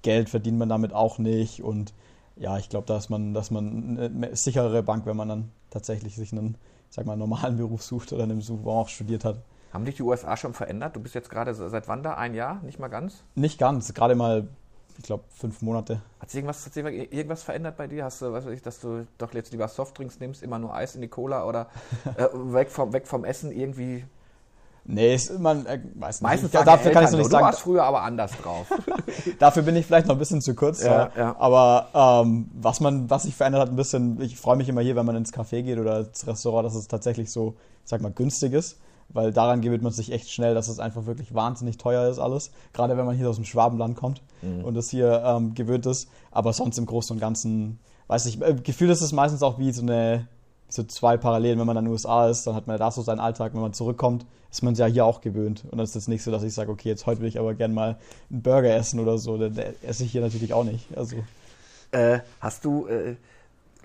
Geld 0.02 0.30
verdient 0.30 0.58
man 0.58 0.70
damit 0.70 0.94
auch 0.94 1.18
nicht. 1.18 1.62
Und 1.62 1.94
ja, 2.36 2.58
ich 2.58 2.70
glaube, 2.70 2.88
dass 2.88 3.10
man, 3.10 3.34
dass 3.34 3.52
man 3.52 3.98
eine 4.00 4.36
sichere 4.36 4.84
Bank, 4.84 5.06
wenn 5.06 5.18
man 5.18 5.30
dann 5.30 5.52
tatsächlich 5.70 6.16
sich 6.16 6.32
einen, 6.32 6.56
sag 6.90 7.06
mal, 7.06 7.18
normalen 7.18 7.58
Beruf 7.58 7.84
sucht 7.84 8.14
oder 8.14 8.24
einen 8.24 8.40
Beruf, 8.40 8.60
wo 8.64 8.70
man 8.70 8.82
auch 8.82 8.90
studiert 8.90 9.26
hat. 9.26 9.38
Haben 9.74 9.86
dich 9.86 9.96
die 9.96 10.04
USA 10.04 10.38
schon 10.38 10.54
verändert? 10.54 10.96
Du 10.96 11.02
bist 11.02 11.16
jetzt 11.16 11.30
gerade 11.30 11.54
seit 11.54 11.88
wann 11.88 12.02
da? 12.02 12.14
Ein 12.14 12.34
Jahr? 12.34 12.62
Nicht 12.64 12.80
mal 12.80 12.88
ganz? 12.88 13.24
Nicht 13.36 13.60
ganz, 13.60 13.94
gerade 13.94 14.16
mal, 14.16 14.48
ich 14.98 15.04
glaube, 15.04 15.24
fünf 15.30 15.62
Monate. 15.62 16.02
Hat 16.20 16.30
sich 16.30 16.40
irgendwas, 16.40 16.66
hat 16.66 16.74
sich 16.74 16.84
irgendwas 16.86 17.44
verändert 17.44 17.78
bei 17.78 17.88
dir? 17.88 18.06
Hast 18.06 18.22
du, 18.22 18.32
was 18.32 18.46
weiß 18.46 18.54
ich, 18.54 18.62
dass 18.62 18.80
du 18.80 19.06
doch 19.18 19.34
jetzt 19.34 19.52
lieber 19.52 19.68
Softdrinks 19.68 20.20
nimmst, 20.20 20.42
immer 20.44 20.60
nur 20.60 20.74
Eis 20.74 20.96
in 20.96 21.02
die 21.02 21.08
Cola 21.08 21.46
oder 21.46 21.68
äh, 22.18 22.28
weg, 22.34 22.70
vom, 22.72 22.94
weg 22.94 23.08
vom 23.08 23.26
Essen 23.26 23.52
irgendwie? 23.52 24.06
Nee, 24.88 25.16
ist, 25.16 25.40
man 25.40 25.66
äh, 25.66 25.80
weiß 25.96 26.22
nicht. 26.22 26.30
Meistens 26.30 26.48
Ich- 26.50 26.54
sagen 26.54 26.66
dafür 26.68 26.92
die 26.92 26.94
kann 26.94 27.04
ich 27.04 27.08
Eltern 27.08 27.12
noch 27.14 27.18
nicht 27.18 27.26
so, 27.26 27.32
sagen. 27.32 27.42
Du 27.42 27.46
warst 27.48 27.62
früher 27.62 27.84
aber 27.84 28.02
anders 28.04 28.32
drauf. 28.38 28.68
Dafür 29.40 29.64
bin 29.64 29.76
ich 29.76 29.86
vielleicht 29.88 30.06
noch 30.08 30.14
ein 30.16 30.20
bisschen 30.20 30.42
zu 30.42 30.54
kurz. 30.54 30.84
Ja, 30.84 31.08
Ja, 31.08 31.12
ja. 31.18 31.36
Aber 31.40 32.22
ähm, 32.24 32.52
was 32.54 32.80
man, 32.82 33.10
was 33.10 33.24
sich 33.24 33.36
verändert 33.36 33.62
hat, 33.64 33.70
ein 33.70 33.76
bisschen, 33.76 34.22
ich 34.22 34.38
freue 34.40 34.56
mich 34.58 34.70
immer 34.70 34.82
hier, 34.82 34.96
wenn 34.96 35.06
man 35.08 35.16
ins 35.16 35.34
Café 35.34 35.64
geht 35.64 35.80
oder 35.80 36.02
ins 36.02 36.28
Restaurant, 36.28 36.68
dass 36.68 36.76
es 36.76 36.88
tatsächlich 36.88 37.32
so, 37.32 37.56
ich 37.84 37.90
sag 37.90 38.02
mal, 38.02 38.12
günstig 38.12 38.54
ist. 38.54 38.78
Weil 39.10 39.32
daran 39.32 39.62
gewöhnt 39.62 39.82
man 39.84 39.92
sich 39.94 40.12
echt 40.12 40.30
schnell, 40.32 40.54
dass 40.56 40.68
es 40.68 40.80
einfach 40.80 41.06
wirklich 41.06 41.34
wahnsinnig 41.34 41.78
teuer 41.78 42.10
ist 42.10 42.20
alles. 42.20 42.52
Gerade 42.74 42.98
wenn 42.98 43.06
man 43.06 43.16
hier 43.16 43.30
aus 43.30 43.38
dem 43.38 43.46
Schwabenland 43.46 43.96
kommt 43.96 44.22
und 44.64 44.76
es 44.76 44.90
hier 44.90 45.24
ähm, 45.26 45.54
gewöhnt 45.56 45.86
ist. 45.86 46.10
Aber 46.32 46.52
sonst 46.54 46.78
im 46.78 46.86
Großen 46.86 47.14
und 47.16 47.20
Ganzen, 47.20 47.80
weiß 48.08 48.26
ich, 48.26 48.42
äh, 48.42 48.56
Gefühl 48.56 48.90
ist 48.90 49.02
es 49.02 49.12
meistens 49.14 49.42
auch 49.42 49.58
wie 49.58 49.72
so 49.72 49.82
eine, 49.84 50.28
so 50.68 50.84
zwei 50.84 51.16
Parallelen. 51.18 51.60
Wenn 51.60 51.68
man 51.68 51.76
dann 51.76 51.86
in 51.86 51.90
den 51.90 51.94
USA 51.94 52.28
ist, 52.30 52.46
dann 52.46 52.56
hat 52.56 52.68
man 52.68 52.78
da 52.78 52.92
so 52.92 53.02
seinen 53.04 53.20
Alltag. 53.22 53.54
Wenn 53.54 53.62
man 53.62 53.74
zurückkommt, 53.74 54.26
ist 54.52 54.64
man 54.64 54.74
es 54.74 54.80
ja 54.80 54.86
hier 54.86 55.06
auch 55.06 55.22
gewöhnt. 55.22 55.64
Und 55.66 55.78
dann 55.78 55.86
ist 55.86 55.96
jetzt 55.96 56.10
nicht 56.10 56.24
so, 56.24 56.32
dass 56.32 56.44
ich 56.44 56.54
sage, 56.54 56.72
okay, 56.72 56.90
jetzt 56.90 57.06
heute 57.06 57.22
will 57.22 57.28
ich 57.30 57.40
aber 57.40 57.54
gern 57.54 57.74
mal 57.74 57.98
einen 58.30 58.42
Burger 58.42 58.76
essen 58.76 59.00
oder 59.00 59.18
so. 59.18 59.38
Den 59.38 59.58
esse 59.84 60.04
ich 60.04 60.12
hier 60.12 60.22
natürlich 60.22 60.54
auch 60.54 60.64
nicht. 60.66 60.88
Also, 60.98 61.16
äh, 61.92 62.20
hast 62.42 62.66
du, 62.66 62.88
äh, 62.88 63.16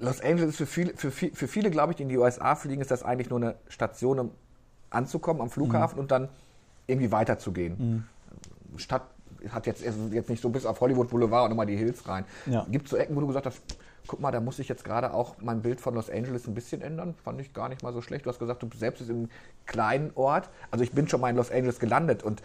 Los 0.00 0.20
Angeles 0.22 0.56
für 0.56 0.66
viele, 0.66 0.94
für, 0.96 1.10
viel- 1.10 1.34
für 1.34 1.46
viele 1.46 1.70
glaube 1.70 1.92
ich, 1.92 1.96
die 1.98 2.04
in 2.04 2.08
die 2.08 2.16
USA 2.18 2.54
fliegen, 2.56 2.80
ist 2.80 2.90
das 2.90 3.02
eigentlich 3.02 3.28
nur 3.30 3.38
eine 3.38 3.54
Station, 3.68 4.18
um 4.18 4.30
anzukommen 4.90 5.40
am 5.42 5.50
Flughafen 5.50 5.96
Mhm. 5.96 6.00
und 6.02 6.10
dann 6.10 6.28
irgendwie 6.86 7.10
weiterzugehen. 7.12 8.06
Stadt 8.76 9.02
hat 9.50 9.66
jetzt, 9.66 9.82
jetzt 9.82 10.28
nicht 10.28 10.42
so 10.42 10.50
bis 10.50 10.66
auf 10.66 10.80
Hollywood 10.80 11.08
Boulevard 11.08 11.46
und 11.46 11.52
immer 11.52 11.64
die 11.66 11.76
Hills 11.76 12.06
rein. 12.08 12.24
Ja. 12.46 12.66
Gibt 12.70 12.84
es 12.86 12.90
so 12.90 12.96
Ecken, 12.96 13.16
wo 13.16 13.20
du 13.20 13.26
gesagt 13.26 13.46
hast, 13.46 13.60
guck 14.06 14.20
mal, 14.20 14.30
da 14.30 14.40
muss 14.40 14.58
ich 14.58 14.68
jetzt 14.68 14.84
gerade 14.84 15.14
auch 15.14 15.36
mein 15.40 15.62
Bild 15.62 15.80
von 15.80 15.94
Los 15.94 16.10
Angeles 16.10 16.46
ein 16.46 16.54
bisschen 16.54 16.82
ändern? 16.82 17.14
Fand 17.24 17.40
ich 17.40 17.52
gar 17.54 17.68
nicht 17.68 17.82
mal 17.82 17.92
so 17.92 18.02
schlecht. 18.02 18.26
Du 18.26 18.30
hast 18.30 18.38
gesagt, 18.38 18.62
du 18.62 18.68
selbst 18.76 18.98
bist 18.98 19.10
im 19.10 19.28
kleinen 19.66 20.10
Ort. 20.14 20.50
Also 20.70 20.82
ich 20.84 20.92
bin 20.92 21.08
schon 21.08 21.20
mal 21.20 21.30
in 21.30 21.36
Los 21.36 21.50
Angeles 21.50 21.78
gelandet 21.78 22.22
und 22.22 22.42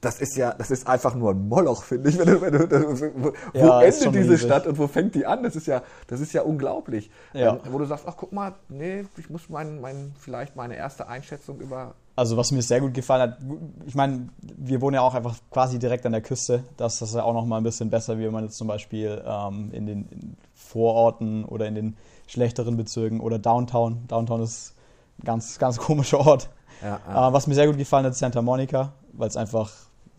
das 0.00 0.20
ist 0.20 0.36
ja, 0.36 0.54
das 0.54 0.70
ist 0.70 0.86
einfach 0.88 1.14
nur 1.14 1.32
ein 1.32 1.48
Moloch, 1.48 1.82
finde 1.82 2.08
ich. 2.10 2.18
Wenn 2.20 2.26
du, 2.28 2.40
wenn 2.40 2.52
du, 2.52 3.12
wo 3.22 3.32
Ja, 3.52 3.82
endet 3.82 4.00
diese 4.14 4.32
riesig. 4.32 4.40
Stadt 4.42 4.66
und 4.66 4.78
wo 4.78 4.86
fängt 4.86 5.14
die 5.14 5.26
an? 5.26 5.42
Das 5.42 5.56
ist 5.56 5.66
ja, 5.66 5.82
das 6.06 6.20
ist 6.20 6.32
ja 6.32 6.42
unglaublich. 6.42 7.10
Ja. 7.34 7.54
Ähm, 7.54 7.60
wo 7.70 7.78
du 7.78 7.84
sagst, 7.84 8.04
ach 8.08 8.14
guck 8.16 8.32
mal, 8.32 8.54
nee, 8.68 9.04
ich 9.18 9.28
muss 9.30 9.48
mein, 9.48 9.80
mein, 9.80 10.14
vielleicht 10.18 10.56
meine 10.56 10.76
erste 10.76 11.08
Einschätzung 11.08 11.60
über. 11.60 11.94
Also 12.16 12.36
was 12.36 12.50
mir 12.52 12.62
sehr 12.62 12.80
gut 12.80 12.92
gefallen 12.94 13.22
hat, 13.22 13.38
ich 13.86 13.94
meine, 13.94 14.28
wir 14.40 14.80
wohnen 14.80 14.94
ja 14.94 15.00
auch 15.02 15.14
einfach 15.14 15.36
quasi 15.50 15.78
direkt 15.78 16.04
an 16.06 16.12
der 16.12 16.20
Küste. 16.20 16.64
Das 16.76 17.00
ist 17.00 17.14
ja 17.14 17.22
auch 17.22 17.32
noch 17.34 17.46
mal 17.46 17.58
ein 17.58 17.62
bisschen 17.62 17.88
besser, 17.90 18.18
wie 18.18 18.24
wenn 18.24 18.32
man 18.32 18.44
jetzt 18.44 18.56
zum 18.58 18.68
Beispiel 18.68 19.22
ähm, 19.26 19.70
in 19.72 19.86
den 19.86 20.08
in 20.10 20.36
Vororten 20.54 21.44
oder 21.44 21.66
in 21.66 21.74
den 21.74 21.96
schlechteren 22.26 22.76
Bezirken 22.76 23.20
oder 23.20 23.38
Downtown. 23.38 24.06
Downtown 24.08 24.42
ist 24.42 24.74
ein 25.18 25.24
ganz, 25.24 25.58
ganz 25.58 25.78
komischer 25.86 26.20
Ort. 26.20 26.48
Ja, 26.82 27.28
Äh, 27.28 27.32
was 27.32 27.46
mir 27.46 27.54
sehr 27.54 27.66
gut 27.66 27.76
gefallen 27.76 28.04
hat, 28.06 28.12
ist 28.12 28.18
Santa 28.20 28.40
Monica, 28.42 28.92
weil 29.12 29.28
es 29.28 29.36
einfach, 29.36 29.70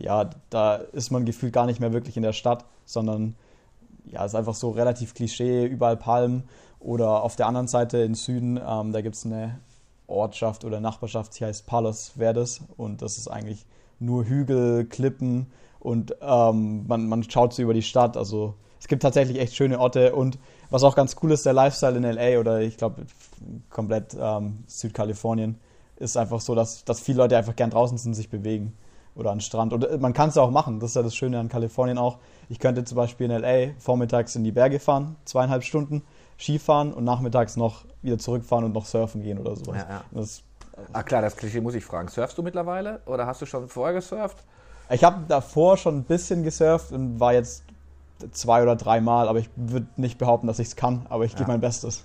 ja, 0.01 0.29
da 0.49 0.75
ist 0.75 1.11
man 1.11 1.25
gefühlt 1.25 1.53
gar 1.53 1.65
nicht 1.65 1.79
mehr 1.79 1.93
wirklich 1.93 2.17
in 2.17 2.23
der 2.23 2.33
Stadt, 2.33 2.65
sondern 2.85 3.35
ja, 4.05 4.25
es 4.25 4.33
ist 4.33 4.35
einfach 4.35 4.55
so 4.55 4.71
relativ 4.71 5.13
Klischee, 5.13 5.65
überall 5.65 5.97
Palmen. 5.97 6.43
Oder 6.79 7.21
auf 7.21 7.35
der 7.35 7.47
anderen 7.47 7.67
Seite 7.67 7.99
im 7.99 8.15
Süden, 8.15 8.57
ähm, 8.57 8.91
da 8.91 9.01
gibt 9.01 9.15
es 9.15 9.25
eine 9.25 9.59
Ortschaft 10.07 10.65
oder 10.65 10.79
Nachbarschaft, 10.79 11.39
die 11.39 11.45
heißt 11.45 11.67
Palos 11.67 12.13
Verdes 12.17 12.61
und 12.75 13.01
das 13.01 13.17
ist 13.17 13.27
eigentlich 13.27 13.65
nur 13.99 14.25
Hügel, 14.25 14.85
Klippen 14.85 15.47
und 15.79 16.15
ähm, 16.21 16.87
man, 16.87 17.07
man 17.07 17.23
schaut 17.23 17.53
so 17.53 17.61
über 17.61 17.75
die 17.75 17.83
Stadt. 17.83 18.17
Also 18.17 18.55
es 18.79 18.87
gibt 18.87 19.03
tatsächlich 19.03 19.39
echt 19.39 19.55
schöne 19.55 19.79
Orte 19.79 20.15
und 20.15 20.39
was 20.71 20.83
auch 20.83 20.95
ganz 20.95 21.15
cool 21.21 21.31
ist, 21.31 21.45
der 21.45 21.53
Lifestyle 21.53 21.95
in 21.95 22.03
LA 22.03 22.39
oder 22.39 22.61
ich 22.61 22.77
glaube 22.77 23.05
komplett 23.69 24.17
ähm, 24.19 24.63
Südkalifornien 24.65 25.59
ist 25.97 26.17
einfach 26.17 26.41
so, 26.41 26.55
dass, 26.55 26.83
dass 26.83 26.99
viele 26.99 27.19
Leute 27.19 27.37
einfach 27.37 27.55
gern 27.55 27.69
draußen 27.69 27.99
sind, 27.99 28.15
sich 28.15 28.29
bewegen 28.29 28.73
oder 29.15 29.31
an 29.31 29.37
den 29.37 29.41
Strand. 29.41 29.73
Und 29.73 29.85
äh, 29.85 29.97
man 29.97 30.13
kann 30.13 30.29
es 30.29 30.37
auch 30.37 30.51
machen. 30.51 30.79
Das 30.79 30.91
ist 30.91 30.95
ja 30.95 31.03
das 31.03 31.15
Schöne 31.15 31.39
an 31.39 31.49
Kalifornien 31.49 31.97
auch. 31.97 32.17
Ich 32.49 32.59
könnte 32.59 32.83
zum 32.83 32.95
Beispiel 32.95 33.29
in 33.29 33.41
LA 33.41 33.73
vormittags 33.79 34.35
in 34.35 34.43
die 34.43 34.51
Berge 34.51 34.79
fahren, 34.79 35.15
zweieinhalb 35.25 35.63
Stunden, 35.63 36.03
Skifahren 36.39 36.93
und 36.93 37.03
nachmittags 37.03 37.55
noch 37.55 37.85
wieder 38.01 38.17
zurückfahren 38.17 38.65
und 38.65 38.73
noch 38.73 38.85
surfen 38.85 39.21
gehen 39.21 39.37
oder 39.37 39.55
sowas. 39.55 39.85
Ja, 39.89 40.03
ja. 40.15 40.23
Ah 40.93 41.03
klar, 41.03 41.21
das 41.21 41.35
Klischee 41.35 41.61
muss 41.61 41.75
ich 41.75 41.85
fragen. 41.85 42.07
Surfst 42.07 42.37
du 42.37 42.43
mittlerweile 42.43 43.01
oder 43.05 43.27
hast 43.27 43.41
du 43.41 43.45
schon 43.45 43.67
vorher 43.67 43.93
gesurft? 43.93 44.37
ich 44.89 45.03
habe 45.05 45.21
davor 45.27 45.77
schon 45.77 45.99
ein 45.99 46.03
bisschen 46.03 46.43
gesurft 46.43 46.91
und 46.91 47.17
war 47.19 47.31
jetzt 47.33 47.63
zwei 48.31 48.61
oder 48.61 48.75
dreimal, 48.75 49.27
aber 49.29 49.39
ich 49.39 49.49
würde 49.55 49.87
nicht 49.95 50.17
behaupten, 50.17 50.47
dass 50.47 50.59
ich 50.59 50.67
es 50.69 50.75
kann, 50.75 51.05
aber 51.09 51.23
ich 51.25 51.35
gebe 51.35 51.49
mein 51.49 51.61
Bestes. 51.61 52.03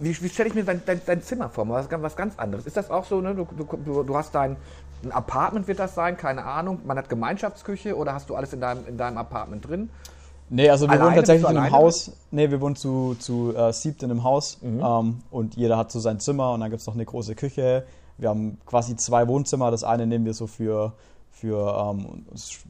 Wie, 0.00 0.20
wie 0.22 0.28
stelle 0.28 0.48
ich 0.50 0.54
mir 0.54 0.64
dein, 0.64 0.82
dein, 0.84 1.00
dein 1.06 1.22
Zimmer 1.22 1.48
vor? 1.48 1.68
Was, 1.68 1.88
ganz- 1.88 2.02
was 2.02 2.14
ganz 2.14 2.38
anderes. 2.38 2.66
Ist 2.66 2.76
das 2.76 2.90
auch 2.90 3.04
so, 3.04 3.20
ne? 3.20 3.34
du, 3.34 3.44
du, 3.44 4.02
du 4.02 4.16
hast 4.16 4.34
dein 4.34 4.56
ein 5.04 5.12
Apartment 5.12 5.68
wird 5.68 5.78
das 5.78 5.94
sein, 5.94 6.16
keine 6.16 6.44
Ahnung. 6.44 6.80
Man 6.84 6.98
hat 6.98 7.08
Gemeinschaftsküche 7.08 7.96
oder 7.96 8.14
hast 8.14 8.30
du 8.30 8.34
alles 8.34 8.52
in 8.52 8.60
deinem, 8.60 8.86
in 8.86 8.96
deinem 8.96 9.18
Apartment 9.18 9.66
drin? 9.66 9.90
Nee, 10.48 10.70
also 10.70 10.86
wir 10.86 10.92
Alleine? 10.92 11.06
wohnen 11.06 11.16
tatsächlich 11.16 11.50
in 11.50 11.56
einem 11.56 11.72
Haus. 11.72 12.12
Nee, 12.30 12.50
wir 12.50 12.60
wohnen 12.60 12.76
zu, 12.76 13.16
zu 13.18 13.54
äh, 13.56 13.72
siebt 13.72 14.02
in 14.02 14.10
einem 14.10 14.22
Haus. 14.22 14.58
Ähm, 14.62 15.18
und 15.30 15.56
jeder 15.56 15.76
hat 15.76 15.90
so 15.90 15.98
sein 15.98 16.20
Zimmer 16.20 16.52
und 16.52 16.60
dann 16.60 16.70
gibt 16.70 16.80
es 16.80 16.86
noch 16.86 16.94
eine 16.94 17.04
große 17.04 17.34
Küche. 17.34 17.84
Wir 18.18 18.28
haben 18.28 18.58
quasi 18.64 18.96
zwei 18.96 19.26
Wohnzimmer. 19.28 19.70
Das 19.70 19.82
eine 19.84 20.06
nehmen 20.06 20.24
wir 20.24 20.34
so 20.34 20.46
für, 20.46 20.92
für 21.30 21.92
ähm, 21.92 22.26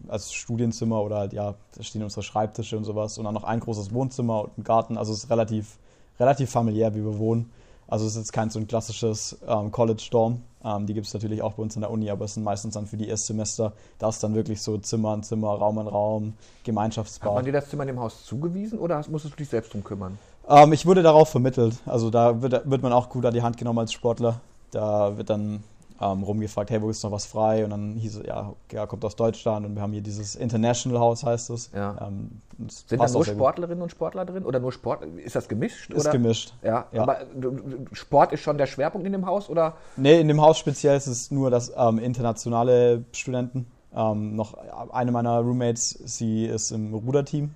als 0.08 0.32
Studienzimmer 0.32 1.02
oder 1.02 1.18
halt, 1.18 1.32
ja, 1.32 1.54
da 1.76 1.82
stehen 1.82 2.02
unsere 2.02 2.22
Schreibtische 2.22 2.76
und 2.78 2.84
sowas. 2.84 3.18
Und 3.18 3.24
dann 3.24 3.34
noch 3.34 3.44
ein 3.44 3.60
großes 3.60 3.92
Wohnzimmer 3.92 4.44
und 4.44 4.58
ein 4.58 4.64
Garten. 4.64 4.96
Also 4.96 5.12
es 5.12 5.24
ist 5.24 5.30
relativ, 5.30 5.78
relativ 6.18 6.50
familiär, 6.50 6.94
wie 6.94 7.04
wir 7.04 7.18
wohnen. 7.18 7.50
Also 7.88 8.04
es 8.04 8.12
ist 8.12 8.18
jetzt 8.18 8.32
kein 8.32 8.50
so 8.50 8.58
ein 8.58 8.66
klassisches 8.66 9.38
ähm, 9.46 9.70
College-Dorm. 9.70 10.42
Ähm, 10.64 10.86
die 10.86 10.94
gibt 10.94 11.06
es 11.06 11.14
natürlich 11.14 11.42
auch 11.42 11.52
bei 11.54 11.62
uns 11.62 11.76
in 11.76 11.82
der 11.82 11.90
Uni, 11.90 12.10
aber 12.10 12.24
es 12.24 12.34
sind 12.34 12.42
meistens 12.42 12.74
dann 12.74 12.86
für 12.86 12.96
die 12.96 13.08
Erstsemester. 13.08 13.72
Da 13.98 14.08
ist 14.08 14.22
dann 14.22 14.34
wirklich 14.34 14.60
so 14.60 14.76
Zimmer 14.78 15.10
an 15.10 15.22
Zimmer, 15.22 15.50
Raum 15.50 15.78
an 15.78 15.86
Raum, 15.86 16.26
Hat 16.26 16.64
Gemeinschaftsbad. 16.64 17.34
man 17.34 17.44
dir 17.44 17.52
das 17.52 17.68
Zimmer 17.68 17.84
in 17.84 17.88
dem 17.88 18.00
Haus 18.00 18.24
zugewiesen 18.24 18.78
oder 18.78 18.96
musstest 19.08 19.34
du 19.34 19.38
dich 19.38 19.48
selbst 19.48 19.72
drum 19.72 19.84
kümmern? 19.84 20.18
Ähm, 20.48 20.72
ich 20.72 20.86
wurde 20.86 21.02
darauf 21.02 21.28
vermittelt. 21.28 21.76
Also 21.86 22.10
da 22.10 22.42
wird, 22.42 22.68
wird 22.68 22.82
man 22.82 22.92
auch 22.92 23.08
gut 23.08 23.24
an 23.24 23.34
die 23.34 23.42
Hand 23.42 23.56
genommen 23.56 23.78
als 23.78 23.92
Sportler. 23.92 24.40
Da 24.72 25.16
wird 25.16 25.30
dann 25.30 25.62
ähm, 26.00 26.22
rumgefragt, 26.22 26.70
hey, 26.70 26.82
wo 26.82 26.90
ist 26.90 27.02
noch 27.02 27.12
was 27.12 27.26
frei? 27.26 27.64
Und 27.64 27.70
dann 27.70 27.94
hieß 27.94 28.16
es, 28.16 28.26
ja, 28.26 28.52
ja, 28.72 28.86
kommt 28.86 29.04
aus 29.04 29.16
Deutschland 29.16 29.64
und 29.66 29.74
wir 29.74 29.82
haben 29.82 29.92
hier 29.92 30.02
dieses 30.02 30.34
International 30.36 31.00
House, 31.00 31.24
heißt 31.24 31.50
es. 31.50 31.70
Ja. 31.74 31.96
Ähm, 32.06 32.40
das 32.58 32.84
Sind 32.88 33.00
da 33.02 33.08
nur. 33.08 33.24
Sportlerinnen 33.24 33.82
und 33.82 33.90
Sportler 33.90 34.24
drin 34.24 34.44
oder 34.44 34.58
nur 34.60 34.72
Sport? 34.72 35.04
Ist 35.04 35.36
das 35.36 35.48
gemischt? 35.48 35.90
Ist 35.90 36.02
oder? 36.02 36.12
gemischt. 36.12 36.54
Ja, 36.62 36.86
Ja. 36.92 37.02
aber 37.02 37.18
Sport 37.92 38.32
ist 38.32 38.40
schon 38.40 38.58
der 38.58 38.66
Schwerpunkt 38.66 39.06
in 39.06 39.12
dem 39.12 39.26
Haus 39.26 39.48
oder? 39.50 39.74
Nee, 39.96 40.20
in 40.20 40.28
dem 40.28 40.40
Haus 40.40 40.58
speziell 40.58 40.96
ist 40.96 41.06
es 41.06 41.30
nur, 41.30 41.50
dass 41.50 41.72
ähm, 41.76 41.98
internationale 41.98 43.04
Studenten, 43.12 43.66
ähm, 43.94 44.36
noch 44.36 44.54
eine 44.92 45.12
meiner 45.12 45.38
Roommates, 45.40 45.90
sie 46.04 46.44
ist 46.46 46.70
im 46.70 46.92
Ruderteam 46.94 47.54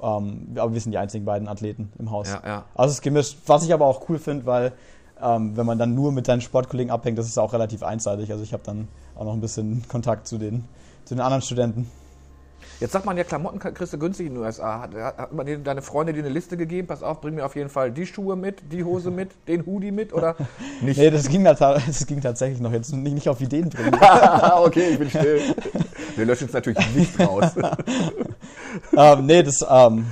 Ähm, 0.00 0.54
aber 0.56 0.72
wir 0.72 0.80
sind 0.80 0.92
die 0.92 0.98
einzigen 0.98 1.24
beiden 1.24 1.48
Athleten 1.48 1.92
im 1.98 2.10
Haus. 2.12 2.28
Ja, 2.28 2.42
ja. 2.46 2.64
Also 2.74 2.90
es 2.90 2.96
ist 2.98 3.02
gemischt. 3.02 3.36
Was 3.46 3.64
ich 3.64 3.72
aber 3.74 3.86
auch 3.86 4.08
cool 4.08 4.18
finde, 4.18 4.46
weil 4.46 4.72
ähm, 5.22 5.56
wenn 5.56 5.66
man 5.66 5.78
dann 5.78 5.94
nur 5.94 6.12
mit 6.12 6.26
seinen 6.26 6.40
Sportkollegen 6.40 6.90
abhängt, 6.90 7.18
das 7.18 7.26
ist 7.26 7.38
auch 7.38 7.52
relativ 7.52 7.82
einseitig. 7.82 8.30
Also 8.30 8.42
ich 8.42 8.52
habe 8.52 8.62
dann 8.64 8.88
auch 9.14 9.24
noch 9.24 9.32
ein 9.32 9.40
bisschen 9.40 9.84
Kontakt 9.88 10.26
zu 10.26 10.38
den, 10.38 10.64
zu 11.04 11.14
den 11.14 11.20
anderen 11.20 11.42
Studenten. 11.42 11.90
Jetzt 12.80 12.92
sagt 12.92 13.06
man 13.06 13.16
ja, 13.16 13.24
Klamotten 13.24 13.58
kriegst 13.58 13.92
du 13.92 13.98
günstig 13.98 14.28
in 14.28 14.34
den 14.34 14.42
USA. 14.42 14.80
Hat, 14.80 14.94
hat 14.94 15.32
man 15.32 15.46
dir, 15.46 15.58
deine 15.58 15.82
Freunde 15.82 16.12
dir 16.12 16.20
eine 16.20 16.28
Liste 16.28 16.56
gegeben? 16.56 16.86
Pass 16.86 17.02
auf, 17.02 17.20
bring 17.20 17.34
mir 17.34 17.44
auf 17.44 17.56
jeden 17.56 17.70
Fall 17.70 17.90
die 17.90 18.06
Schuhe 18.06 18.36
mit, 18.36 18.72
die 18.72 18.84
Hose 18.84 19.10
mit, 19.10 19.30
den 19.48 19.66
Hoodie 19.66 19.90
mit 19.90 20.12
oder 20.12 20.36
nicht? 20.80 20.98
Nee, 20.98 21.10
das 21.10 21.28
ging, 21.28 21.42
das 21.44 22.06
ging 22.06 22.20
tatsächlich 22.20 22.60
noch. 22.60 22.72
Jetzt 22.72 22.92
nicht, 22.92 23.14
nicht 23.14 23.28
auf 23.28 23.40
Ideen 23.40 23.68
bringen. 23.68 23.94
okay, 24.56 24.90
ich 24.90 24.98
bin 24.98 25.10
still. 25.10 25.40
Wir 26.14 26.24
löschen 26.24 26.46
es 26.46 26.52
natürlich 26.52 26.94
nicht 26.94 27.18
raus. 27.18 27.52
ähm, 28.96 29.26
nee, 29.26 29.42
das 29.42 29.64
ähm, 29.68 30.06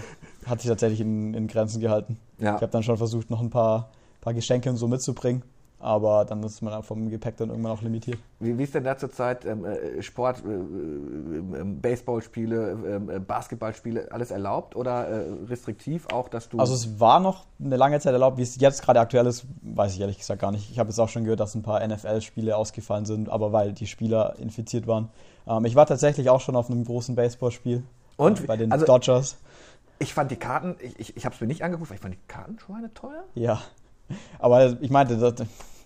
hat 0.45 0.61
sich 0.61 0.69
tatsächlich 0.69 1.01
in, 1.01 1.35
in 1.35 1.47
Grenzen 1.47 1.81
gehalten. 1.81 2.19
Ja. 2.39 2.57
Ich 2.57 2.63
habe 2.63 2.73
dann 2.73 2.83
schon 2.83 2.97
versucht, 2.97 3.31
noch 3.31 3.41
ein 3.41 3.51
paar, 3.51 3.91
paar 4.27 4.35
Geschenke 4.35 4.69
und 4.69 4.77
so 4.77 4.89
mitzubringen. 4.89 5.43
Aber 5.79 6.25
dann 6.25 6.43
ist 6.43 6.63
man 6.63 6.83
vom 6.83 7.11
Gepäck 7.11 7.37
dann 7.37 7.51
irgendwann 7.51 7.71
auch 7.73 7.83
limitiert. 7.83 8.19
Wie, 8.41 8.57
wie 8.59 8.63
ist 8.65 8.75
denn 8.75 8.83
da 8.83 8.97
zurzeit 8.97 9.45
ähm, 9.45 9.65
äh, 9.67 10.03
Sport, 10.03 10.43
äh, 10.45 11.61
äh, 11.61 11.65
Baseballspiele, 11.65 12.71
ähm, 12.71 13.11
äh, 13.11 13.19
Basketballspiele, 13.21 14.11
alles 14.11 14.31
erlaubt 14.31 14.75
oder 14.75 15.07
äh, 15.07 15.33
restriktiv 15.49 16.07
auch, 16.13 16.29
dass 16.31 16.49
du. 16.49 16.59
Also 16.59 16.75
es 16.75 16.99
war 16.99 17.21
noch 17.21 17.45
eine 17.63 17.77
lange 17.77 18.01
Zeit 18.01 18.15
erlaubt, 18.15 18.39
wie 18.39 18.43
es 18.43 18.59
jetzt 18.59 18.83
gerade 18.83 19.01
aktuell 19.01 19.27
ist, 19.27 19.47
weiß 19.63 19.95
ich 19.95 20.01
ehrlich 20.01 20.19
gesagt 20.19 20.41
gar 20.41 20.51
nicht. 20.51 20.71
Ich 20.71 20.79
habe 20.79 20.89
jetzt 20.89 20.99
auch 20.99 21.11
schon 21.11 21.25
gehört, 21.25 21.41
dass 21.41 21.55
ein 21.55 21.63
paar 21.63 21.87
NFL-Spiele 21.87 22.57
ausgefallen 22.57 23.05
sind, 23.05 23.29
aber 23.29 23.53
weil 23.53 23.73
die 23.75 23.87
Spieler 23.87 24.35
infiziert 24.39 24.87
waren. 24.87 25.11
Ähm, 25.47 25.67
ich 25.67 25.75
war 25.77 25.85
tatsächlich 25.87 26.31
auch 26.31 26.41
schon 26.41 26.57
auf 26.57 26.71
einem 26.71 26.85
großen 26.85 27.15
Baseballspiel. 27.15 27.83
Und? 28.17 28.41
Äh, 28.41 28.47
bei 28.47 28.57
den 28.57 28.73
Also- 28.73 28.87
Dodgers. 28.87 29.37
ich 29.99 30.15
fand 30.15 30.31
die 30.31 30.37
Karten, 30.37 30.77
ich, 30.81 30.99
ich, 30.99 31.17
ich 31.19 31.25
habe 31.27 31.35
es 31.35 31.41
mir 31.41 31.47
nicht 31.47 31.63
angeguckt, 31.63 31.91
weil 31.91 31.97
ich 31.97 32.03
fand 32.03 32.15
die 32.15 32.29
Karten 32.29 32.59
Schweine 32.59 32.93
teuer. 32.95 33.25
Ja. 33.35 33.61
Aber 34.39 34.77
ich 34.81 34.91
meinte, 34.91 35.17
das, 35.17 35.35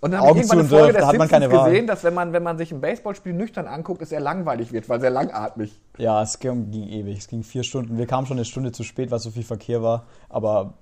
Und 0.00 0.12
dann 0.12 0.20
habe 0.20 0.30
Augen 0.30 0.40
ich 0.40 0.46
irgendwann 0.46 0.58
eine 0.60 0.68
Folge 0.68 0.92
der 0.92 1.00
da 1.02 1.08
hat 1.08 1.18
man 1.18 1.28
Simpsons 1.28 1.30
keine 1.30 1.52
Wahl. 1.52 1.70
gesehen, 1.70 1.86
dass 1.86 2.04
wenn 2.04 2.14
man, 2.14 2.32
wenn 2.32 2.42
man 2.42 2.58
sich 2.58 2.72
ein 2.72 2.80
Baseballspiel 2.80 3.32
nüchtern 3.32 3.66
anguckt, 3.66 4.02
es 4.02 4.08
sehr 4.08 4.20
langweilig 4.20 4.72
wird, 4.72 4.88
weil 4.88 5.00
sehr 5.00 5.10
langatmig. 5.10 5.78
Ja, 5.98 6.22
es 6.22 6.38
ging, 6.38 6.70
ging 6.70 6.88
ewig. 6.88 7.18
Es 7.18 7.28
ging 7.28 7.42
vier 7.42 7.62
Stunden. 7.62 7.98
Wir 7.98 8.06
kamen 8.06 8.26
schon 8.26 8.38
eine 8.38 8.44
Stunde 8.44 8.72
zu 8.72 8.82
spät, 8.82 9.10
weil 9.10 9.18
so 9.18 9.30
viel 9.30 9.44
Verkehr 9.44 9.82
war. 9.82 10.04
Aber 10.28 10.74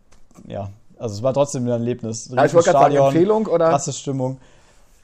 ja, 0.46 0.70
also 0.98 1.14
es 1.14 1.22
war 1.22 1.35
trotzdem 1.35 1.64
ein 1.64 1.68
Erlebnis. 1.68 2.31
Ja, 2.33 2.44
ich 2.44 2.55
wollte 2.55 2.70
gerade 2.70 2.94
sagen, 2.94 3.07
Empfehlung 3.07 3.46
oder? 3.46 3.68
krasse 3.68 3.92
Stimmung. 3.92 4.38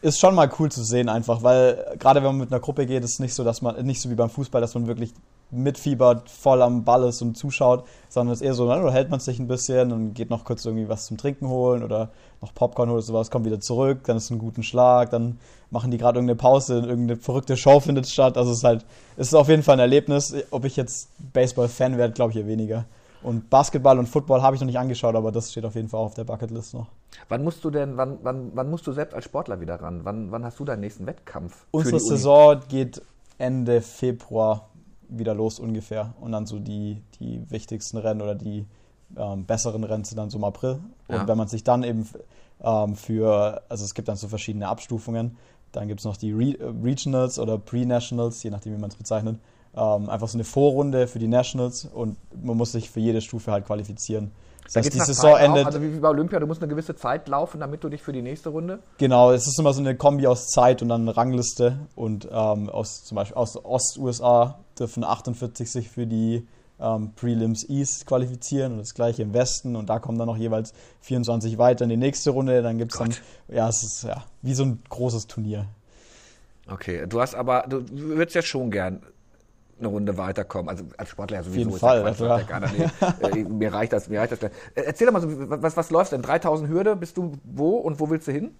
Ist 0.02 0.20
schon 0.20 0.34
mal 0.34 0.50
cool 0.58 0.70
zu 0.70 0.84
sehen 0.84 1.08
einfach, 1.08 1.42
weil 1.42 1.96
gerade 1.98 2.20
wenn 2.20 2.26
man 2.26 2.38
mit 2.38 2.52
einer 2.52 2.60
Gruppe 2.60 2.84
geht, 2.84 3.02
ist 3.04 3.14
es 3.14 3.18
nicht 3.20 3.34
so, 3.34 3.42
dass 3.42 3.62
man 3.62 3.84
nicht 3.86 4.02
so 4.02 4.10
wie 4.10 4.14
beim 4.14 4.28
Fußball, 4.28 4.60
dass 4.60 4.74
man 4.74 4.86
wirklich 4.86 5.14
mitfiebert, 5.54 6.30
voll 6.30 6.62
am 6.62 6.84
Ball 6.84 7.04
ist 7.04 7.22
und 7.22 7.36
zuschaut, 7.36 7.84
sondern 8.08 8.32
es 8.32 8.40
ist 8.40 8.46
eher 8.46 8.54
so, 8.54 8.66
da 8.66 8.90
hält 8.90 9.10
man 9.10 9.20
sich 9.20 9.38
ein 9.38 9.48
bisschen 9.48 9.92
und 9.92 10.14
geht 10.14 10.30
noch 10.30 10.44
kurz 10.44 10.64
irgendwie 10.64 10.88
was 10.88 11.06
zum 11.06 11.16
Trinken 11.16 11.48
holen 11.48 11.82
oder 11.82 12.10
noch 12.40 12.54
Popcorn 12.54 12.88
holen 12.88 12.98
oder 12.98 13.06
sowas, 13.06 13.30
kommt 13.30 13.46
wieder 13.46 13.60
zurück, 13.60 14.00
dann 14.04 14.16
ist 14.16 14.30
ein 14.30 14.38
guten 14.38 14.62
Schlag, 14.62 15.10
dann 15.10 15.38
machen 15.70 15.90
die 15.90 15.98
gerade 15.98 16.18
irgendeine 16.18 16.36
Pause, 16.36 16.78
irgendeine 16.78 17.16
verrückte 17.16 17.56
Show 17.56 17.80
findet 17.80 18.08
statt. 18.08 18.38
Also 18.38 18.52
es 18.52 18.58
ist 18.58 18.64
halt, 18.64 18.86
es 19.16 19.28
ist 19.28 19.34
auf 19.34 19.48
jeden 19.48 19.62
Fall 19.62 19.74
ein 19.76 19.80
Erlebnis. 19.80 20.34
Ob 20.50 20.64
ich 20.64 20.76
jetzt 20.76 21.10
Baseball-Fan 21.32 21.98
werde, 21.98 22.14
glaube 22.14 22.30
ich 22.32 22.38
eher 22.38 22.46
weniger. 22.46 22.84
Und 23.22 23.48
Basketball 23.48 23.98
und 23.98 24.06
Football 24.06 24.42
habe 24.42 24.54
ich 24.54 24.60
noch 24.60 24.66
nicht 24.66 24.78
angeschaut, 24.78 25.14
aber 25.14 25.32
das 25.32 25.50
steht 25.50 25.64
auf 25.64 25.74
jeden 25.74 25.88
Fall 25.88 26.00
auch 26.00 26.06
auf 26.06 26.14
der 26.14 26.24
Bucketlist 26.24 26.74
noch. 26.74 26.88
Wann 27.28 27.42
musst 27.42 27.64
du 27.64 27.70
denn, 27.70 27.96
wann, 27.96 28.18
wann, 28.22 28.52
wann 28.54 28.70
musst 28.70 28.86
du 28.86 28.92
selbst 28.92 29.14
als 29.14 29.24
Sportler 29.24 29.60
wieder 29.60 29.80
ran? 29.80 30.00
Wann, 30.04 30.30
wann 30.30 30.44
hast 30.44 30.60
du 30.60 30.64
deinen 30.64 30.80
nächsten 30.80 31.06
Wettkampf? 31.06 31.66
Unsere? 31.70 32.00
Saison 32.00 32.60
geht 32.68 33.00
Ende 33.38 33.80
Februar 33.80 34.68
wieder 35.18 35.34
los 35.34 35.58
ungefähr. 35.58 36.14
Und 36.20 36.32
dann 36.32 36.46
so 36.46 36.58
die, 36.58 37.02
die 37.20 37.42
wichtigsten 37.50 37.98
Rennen 37.98 38.20
oder 38.22 38.34
die 38.34 38.66
ähm, 39.16 39.44
besseren 39.44 39.84
Rennen 39.84 40.04
sind 40.04 40.18
dann 40.18 40.30
so 40.30 40.38
im 40.38 40.44
April. 40.44 40.80
Und 41.08 41.14
Ja. 41.16 41.28
wenn 41.28 41.38
man 41.38 41.48
sich 41.48 41.64
dann 41.64 41.82
eben 41.84 42.08
ähm, 42.62 42.96
für, 42.96 43.62
also 43.68 43.84
es 43.84 43.94
gibt 43.94 44.08
dann 44.08 44.16
so 44.16 44.28
verschiedene 44.28 44.68
Abstufungen. 44.68 45.36
Dann 45.72 45.88
gibt 45.88 46.00
es 46.00 46.04
noch 46.06 46.16
die 46.16 46.32
Re 46.32 46.56
äh, 46.58 46.72
Regionals 46.82 47.38
oder 47.38 47.58
Pre-Nationals, 47.58 48.42
je 48.42 48.50
nachdem, 48.50 48.76
wie 48.76 48.80
man 48.80 48.90
es 48.90 48.96
bezeichnet. 48.96 49.38
Ähm, 49.76 50.08
einfach 50.08 50.28
so 50.28 50.36
eine 50.36 50.44
Vorrunde 50.44 51.08
für 51.08 51.18
die 51.18 51.26
Nationals 51.26 51.84
und 51.84 52.16
man 52.42 52.56
muss 52.56 52.72
sich 52.72 52.90
für 52.90 53.00
jede 53.00 53.20
Stufe 53.20 53.50
halt 53.50 53.66
qualifizieren. 53.66 54.30
Das 54.62 54.74
Da 54.74 54.80
heißt, 54.80 54.94
die 54.94 55.00
Saison 55.00 55.32
auch? 55.34 55.38
endet. 55.38 55.66
Also 55.66 55.82
wie 55.82 55.92
wie 55.92 55.98
bei 55.98 56.08
Olympia, 56.08 56.38
du 56.38 56.46
musst 56.46 56.62
eine 56.62 56.70
gewisse 56.70 56.94
Zeit 56.96 57.28
laufen, 57.28 57.60
damit 57.60 57.82
du 57.84 57.88
dich 57.88 58.00
für 58.00 58.12
die 58.12 58.22
nächste 58.22 58.48
Runde. 58.50 58.78
Genau, 58.98 59.32
es 59.32 59.46
ist 59.46 59.58
immer 59.58 59.72
so 59.74 59.80
eine 59.80 59.94
Kombi 59.96 60.26
aus 60.28 60.48
Zeit 60.48 60.80
und 60.80 60.88
dann 60.88 61.08
Rangliste. 61.08 61.76
Und 61.96 62.28
ähm, 62.32 62.70
aus 62.70 63.04
zum 63.04 63.16
Beispiel 63.16 63.36
aus 63.36 63.62
Ost-USA 63.62 64.60
dürfen 64.78 65.04
48 65.04 65.70
sich 65.70 65.90
für 65.90 66.06
die 66.06 66.46
ähm, 66.80 67.12
Prelims 67.14 67.68
East 67.68 68.06
qualifizieren 68.06 68.72
und 68.72 68.78
das 68.78 68.94
gleiche 68.94 69.22
im 69.22 69.34
Westen. 69.34 69.76
Und 69.76 69.88
da 69.88 69.98
kommen 69.98 70.18
dann 70.18 70.26
noch 70.26 70.36
jeweils 70.36 70.72
24 71.02 71.58
weiter 71.58 71.84
in 71.84 71.90
die 71.90 71.96
nächste 71.96 72.30
Runde. 72.30 72.62
Dann 72.62 72.78
gibt 72.78 72.92
es 72.92 72.98
dann, 72.98 73.14
ja, 73.48 73.68
es 73.68 73.82
ist 73.82 74.04
ja 74.04 74.24
wie 74.42 74.54
so 74.54 74.64
ein 74.64 74.82
großes 74.88 75.26
Turnier. 75.26 75.66
Okay, 76.70 77.06
du 77.06 77.20
hast 77.20 77.34
aber, 77.34 77.64
du 77.68 77.84
würdest 77.90 78.34
ja 78.34 78.42
schon 78.42 78.70
gern 78.70 79.02
eine 79.78 79.88
Runde 79.88 80.16
weiterkommen. 80.16 80.68
Also 80.68 80.84
als 80.96 81.10
Sportler 81.10 81.42
sowieso. 81.42 81.58
jeden 81.58 81.72
ist 81.72 81.80
Fall, 81.80 82.02
Quatsch, 82.02 82.20
also 82.20 82.26
ja. 82.26 82.90
Nee, 83.22 83.40
äh, 83.40 83.44
mir 83.48 83.72
reicht 83.72 83.92
das, 83.92 84.08
mir 84.08 84.20
reicht 84.20 84.32
das. 84.32 84.42
Äh, 84.42 84.50
Erzähl 84.74 85.06
doch 85.06 85.12
mal, 85.12 85.20
so, 85.20 85.28
was, 85.30 85.76
was 85.76 85.90
läuft 85.90 86.12
denn? 86.12 86.22
3000 86.22 86.68
Hürde, 86.70 86.96
bist 86.96 87.16
du 87.16 87.32
wo 87.44 87.76
und 87.76 88.00
wo 88.00 88.08
willst 88.08 88.28
du 88.28 88.32
hin? 88.32 88.54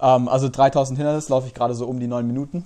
Ähm, 0.00 0.28
also 0.28 0.48
3000 0.48 0.98
Hindernis 0.98 1.28
laufe 1.28 1.46
ich 1.46 1.54
gerade 1.54 1.74
so 1.74 1.86
um 1.86 2.00
die 2.00 2.06
9 2.06 2.26
Minuten. 2.26 2.64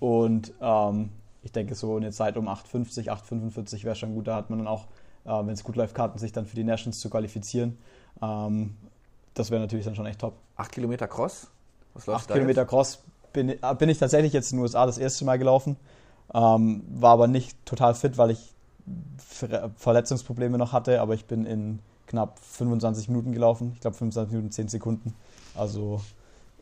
Und 0.00 0.52
ähm, 0.60 1.10
ich 1.42 1.52
denke, 1.52 1.74
so 1.74 1.96
eine 1.96 2.12
Zeit 2.12 2.36
um 2.36 2.48
8,50, 2.48 3.08
8,45 3.08 3.84
wäre 3.84 3.96
schon 3.96 4.14
gut. 4.14 4.28
Da 4.28 4.36
hat 4.36 4.50
man 4.50 4.58
dann 4.58 4.68
auch, 4.68 4.86
äh, 5.24 5.30
wenn 5.30 5.50
es 5.50 5.64
gut 5.64 5.76
läuft, 5.76 5.94
Karten, 5.94 6.18
sich 6.18 6.32
dann 6.32 6.46
für 6.46 6.56
die 6.56 6.64
Nations 6.64 7.00
zu 7.00 7.10
qualifizieren. 7.10 7.78
Ähm, 8.22 8.76
das 9.34 9.50
wäre 9.50 9.60
natürlich 9.60 9.84
dann 9.84 9.94
schon 9.94 10.06
echt 10.06 10.20
top. 10.20 10.34
8 10.56 10.72
Kilometer 10.72 11.08
Cross? 11.08 11.48
Was 11.94 12.06
läuft 12.06 12.30
8 12.30 12.32
Kilometer 12.32 12.64
Cross 12.66 13.00
bin, 13.32 13.50
äh, 13.50 13.74
bin 13.78 13.88
ich 13.88 13.98
tatsächlich 13.98 14.32
jetzt 14.32 14.52
in 14.52 14.58
den 14.58 14.62
USA 14.62 14.86
das 14.86 14.98
erste 14.98 15.24
Mal 15.24 15.38
gelaufen. 15.38 15.76
Ähm, 16.32 16.82
war 16.90 17.12
aber 17.12 17.26
nicht 17.26 17.56
total 17.64 17.94
fit, 17.94 18.18
weil 18.18 18.30
ich 18.30 18.54
Ver 19.18 19.70
Verletzungsprobleme 19.76 20.58
noch 20.58 20.72
hatte. 20.72 21.00
Aber 21.00 21.14
ich 21.14 21.26
bin 21.26 21.44
in 21.44 21.80
knapp 22.06 22.38
25 22.40 23.08
Minuten 23.08 23.32
gelaufen. 23.32 23.72
Ich 23.74 23.80
glaube 23.80 23.96
25 23.96 24.32
Minuten 24.32 24.50
10 24.50 24.68
Sekunden. 24.68 25.14
Also 25.54 26.00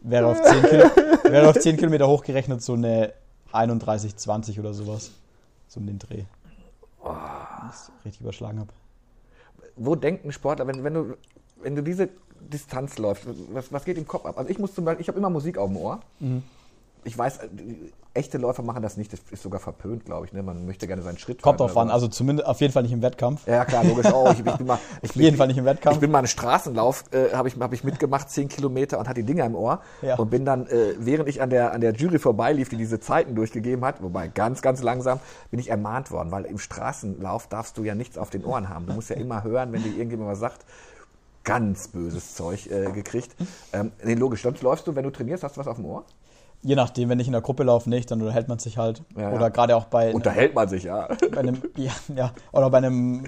wäre 0.03 0.27
auf 0.27 0.43
10, 0.43 0.63
Kilo 0.65 0.85
wäre 1.25 1.49
auf 1.49 1.59
10 1.59 1.77
Kilometer 1.77 2.07
hochgerechnet 2.07 2.63
so 2.63 2.75
eine 2.75 3.13
31, 3.59 4.17
20 4.17 4.59
oder 4.61 4.73
sowas. 4.73 5.11
So 5.67 5.81
um 5.81 5.87
den 5.87 5.99
Dreh. 5.99 6.25
Das 7.03 7.91
ich 8.01 8.05
richtig 8.07 8.21
überschlagen 8.23 8.61
habe. 8.61 8.71
Wo 9.77 9.95
denkt 9.95 10.25
ein 10.25 10.33
Sportler, 10.33 10.67
wenn, 10.67 10.83
wenn, 10.85 10.95
du, 10.95 11.17
wenn 11.63 11.77
du 11.77 11.83
diese 11.83 12.09
Distanz 12.41 12.99
läufst, 12.99 13.27
was, 13.53 13.73
was 13.73 13.85
geht 13.85 13.99
im 13.99 14.07
Kopf 14.07 14.25
ab? 14.27 14.39
Also 14.39 14.51
ich 14.51 14.59
muss 14.59 14.75
zum 14.75 14.85
Beispiel, 14.85 15.03
ich 15.03 15.09
habe 15.09 15.19
immer 15.19 15.31
Musik 15.31 15.59
auf 15.59 15.69
dem 15.69 15.77
Ohr. 15.77 16.01
Ich 17.09 17.17
weiß, 17.17 17.39
äh, 17.39 17.49
echte 18.13 18.37
Läufer 18.37 18.63
machen 18.63 18.83
das 18.83 18.97
nicht, 18.97 19.13
das 19.13 19.21
ist 19.31 19.43
sogar 19.43 19.61
verpönt, 19.61 20.05
glaube 20.05 20.27
ich. 20.27 20.33
Ne? 20.35 20.43
Man 20.43 20.67
möchte 20.67 20.87
gerne 20.87 21.03
seinen 21.03 21.17
Schritt 21.17 21.41
Kommt 21.41 21.61
drauf 21.61 21.77
an, 21.77 21.89
so. 21.89 21.95
also 21.95 22.09
zumindest 22.09 22.47
auf 22.47 22.61
jeden 22.61 22.73
Fall 22.73 22.83
nicht 22.83 22.93
im 22.93 23.01
Wettkampf. 23.01 23.47
Ja, 23.47 23.65
klar, 23.65 23.85
logisch 23.85 24.07
auch. 24.07 24.33
Ich, 24.33 24.45
ich 24.45 24.57
bin 24.57 24.67
mal, 24.67 24.79
ich 25.03 25.11
Auf 25.11 25.17
jeden 25.17 25.37
Fall 25.39 25.47
nicht 25.47 25.57
im 25.57 25.65
Wettkampf. 25.65 25.97
Ich 25.97 26.01
bin 26.01 26.11
mal 26.11 26.19
einen 26.19 26.29
Straßenlauf, 26.29 27.05
äh, 27.13 27.35
habe 27.35 27.49
ich, 27.49 27.57
hab 27.59 27.73
ich 27.73 27.85
mitgemacht, 27.85 28.29
10 28.29 28.49
Kilometer 28.49 28.99
und 28.99 29.09
hatte 29.09 29.21
die 29.23 29.27
Dinger 29.27 29.47
im 29.47 29.55
Ohr. 29.55 29.81
Ja. 30.03 30.17
Und 30.17 30.29
bin 30.29 30.45
dann, 30.45 30.67
äh, 30.67 30.97
während 30.99 31.29
ich 31.31 31.41
an 31.41 31.49
der, 31.49 31.73
an 31.73 31.81
der 31.81 31.95
Jury 31.95 32.19
vorbeilief, 32.19 32.69
die 32.69 32.77
diese 32.77 33.01
Zeiten 33.01 33.35
durchgegeben 33.35 33.85
hat, 33.85 34.03
wobei 34.03 34.29
ganz, 34.29 34.61
ganz 34.61 34.83
langsam, 34.83 35.21
bin 35.51 35.61
ich 35.61 35.71
ermahnt 35.71 36.11
worden, 36.11 36.31
weil 36.31 36.45
im 36.45 36.59
Straßenlauf 36.59 37.47
darfst 37.47 37.79
du 37.79 37.85
ja 37.85 37.95
nichts 37.95 38.19
auf 38.19 38.29
den 38.29 38.45
Ohren 38.45 38.69
haben. 38.69 38.87
Du 38.87 38.93
musst 38.93 39.09
ja 39.09 39.17
immer 39.17 39.45
hören, 39.45 39.73
wenn 39.73 39.83
dir 39.83 39.91
irgendjemand 39.97 40.31
was 40.31 40.41
sagt. 40.41 40.65
Ganz 41.45 41.89
böses 41.89 42.35
Zeug 42.35 42.67
äh, 42.71 42.91
gekriegt. 42.93 43.35
Ähm, 43.73 43.93
nee, 44.05 44.15
logisch. 44.15 44.43
Sonst 44.43 44.61
läufst 44.61 44.87
du, 44.87 44.95
wenn 44.95 45.05
du 45.05 45.11
trainierst, 45.11 45.45
hast 45.45 45.57
du 45.57 45.61
was 45.61 45.67
auf 45.67 45.77
dem 45.77 45.87
Ohr? 45.87 46.05
Je 46.63 46.75
nachdem, 46.75 47.09
wenn 47.09 47.21
ich 47.21 47.27
in 47.27 47.33
der 47.33 47.43
Gruppe 47.43 47.63
laufe, 47.63 47.89
nicht, 47.89 48.11
dann 48.11 48.21
unterhält 48.21 48.49
man 48.49 48.59
sich 48.59 48.79
halt. 48.79 49.03
Ja, 49.17 49.31
Oder 49.31 49.43
ja. 49.43 49.49
gerade 49.49 49.77
auch 49.77 49.85
bei, 49.85 50.13
Unterhält 50.13 50.55
man 50.55 50.69
sich, 50.69 50.85
ja. 50.85 51.09
bei 51.31 51.39
einem, 51.39 51.63
ja, 51.77 51.93
ja, 52.15 52.33
oder 52.53 52.69
bei 52.69 52.79
einem 52.79 53.25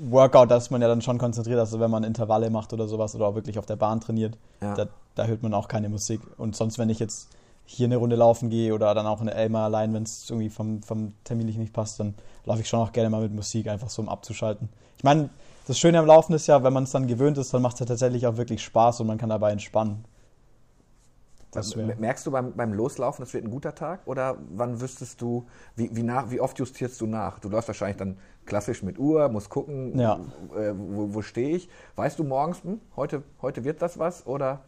Workout, 0.00 0.50
da 0.50 0.56
ist 0.56 0.70
man 0.70 0.82
ja 0.82 0.88
dann 0.88 1.00
schon 1.00 1.18
konzentriert, 1.18 1.60
also 1.60 1.78
wenn 1.78 1.90
man 1.90 2.02
Intervalle 2.02 2.50
macht 2.50 2.72
oder 2.72 2.88
sowas 2.88 3.14
oder 3.14 3.26
auch 3.26 3.34
wirklich 3.34 3.58
auf 3.58 3.66
der 3.66 3.76
Bahn 3.76 4.00
trainiert, 4.00 4.36
da, 4.60 4.88
da 5.14 5.26
hört 5.26 5.42
man 5.42 5.54
auch 5.54 5.68
keine 5.68 5.88
Musik. 5.88 6.20
Und 6.38 6.56
sonst, 6.56 6.78
wenn 6.78 6.90
ich 6.90 6.98
jetzt 6.98 7.28
hier 7.64 7.86
eine 7.86 7.96
Runde 7.96 8.16
laufen 8.16 8.50
gehe 8.50 8.74
oder 8.74 8.94
dann 8.94 9.06
auch 9.06 9.20
eine 9.20 9.32
Elmer 9.34 9.60
allein, 9.60 9.94
wenn 9.94 10.02
es 10.02 10.28
irgendwie 10.28 10.50
vom, 10.50 10.82
vom 10.82 11.14
terminlich 11.24 11.56
nicht 11.56 11.72
passt, 11.72 12.00
dann 12.00 12.14
laufe 12.44 12.60
ich 12.60 12.68
schon 12.68 12.80
auch 12.80 12.92
gerne 12.92 13.10
mal 13.10 13.22
mit 13.22 13.32
Musik, 13.32 13.68
einfach 13.68 13.88
so 13.88 14.02
um 14.02 14.08
abzuschalten. 14.08 14.68
Ich 14.98 15.04
meine, 15.04 15.30
das 15.66 15.78
Schöne 15.78 15.98
am 15.98 16.06
Laufen 16.06 16.34
ist 16.34 16.48
ja, 16.48 16.62
wenn 16.64 16.72
man 16.72 16.84
es 16.84 16.90
dann 16.90 17.06
gewöhnt 17.06 17.38
ist, 17.38 17.54
dann 17.54 17.62
macht 17.62 17.74
es 17.74 17.80
ja 17.80 17.86
tatsächlich 17.86 18.26
auch 18.26 18.36
wirklich 18.36 18.62
Spaß 18.62 19.00
und 19.00 19.06
man 19.06 19.18
kann 19.18 19.28
dabei 19.28 19.52
entspannen. 19.52 20.04
Das 21.52 21.76
wär- 21.76 21.94
Merkst 21.96 22.26
du 22.26 22.30
beim, 22.30 22.52
beim 22.54 22.72
Loslaufen, 22.72 23.22
das 23.24 23.32
wird 23.34 23.44
ein 23.44 23.50
guter 23.50 23.74
Tag? 23.74 24.00
Oder 24.06 24.36
wann 24.54 24.80
wüsstest 24.80 25.20
du, 25.20 25.46
wie, 25.76 25.94
wie, 25.94 26.02
nach, 26.02 26.30
wie 26.30 26.40
oft 26.40 26.58
justierst 26.58 27.00
du 27.00 27.06
nach? 27.06 27.38
Du 27.38 27.48
läufst 27.48 27.68
wahrscheinlich 27.68 27.98
dann 27.98 28.16
klassisch 28.46 28.82
mit 28.82 28.98
Uhr, 28.98 29.28
musst 29.28 29.50
gucken, 29.50 29.98
Ja. 29.98 30.14
äh, 30.56 30.72
wo, 30.74 31.14
wo 31.14 31.22
stehe 31.22 31.54
ich. 31.56 31.68
Weißt 31.96 32.18
du 32.18 32.24
morgens, 32.24 32.64
hm, 32.64 32.80
heute, 32.96 33.22
heute 33.42 33.64
wird 33.64 33.82
das 33.82 33.98
was? 33.98 34.26
Oder 34.26 34.60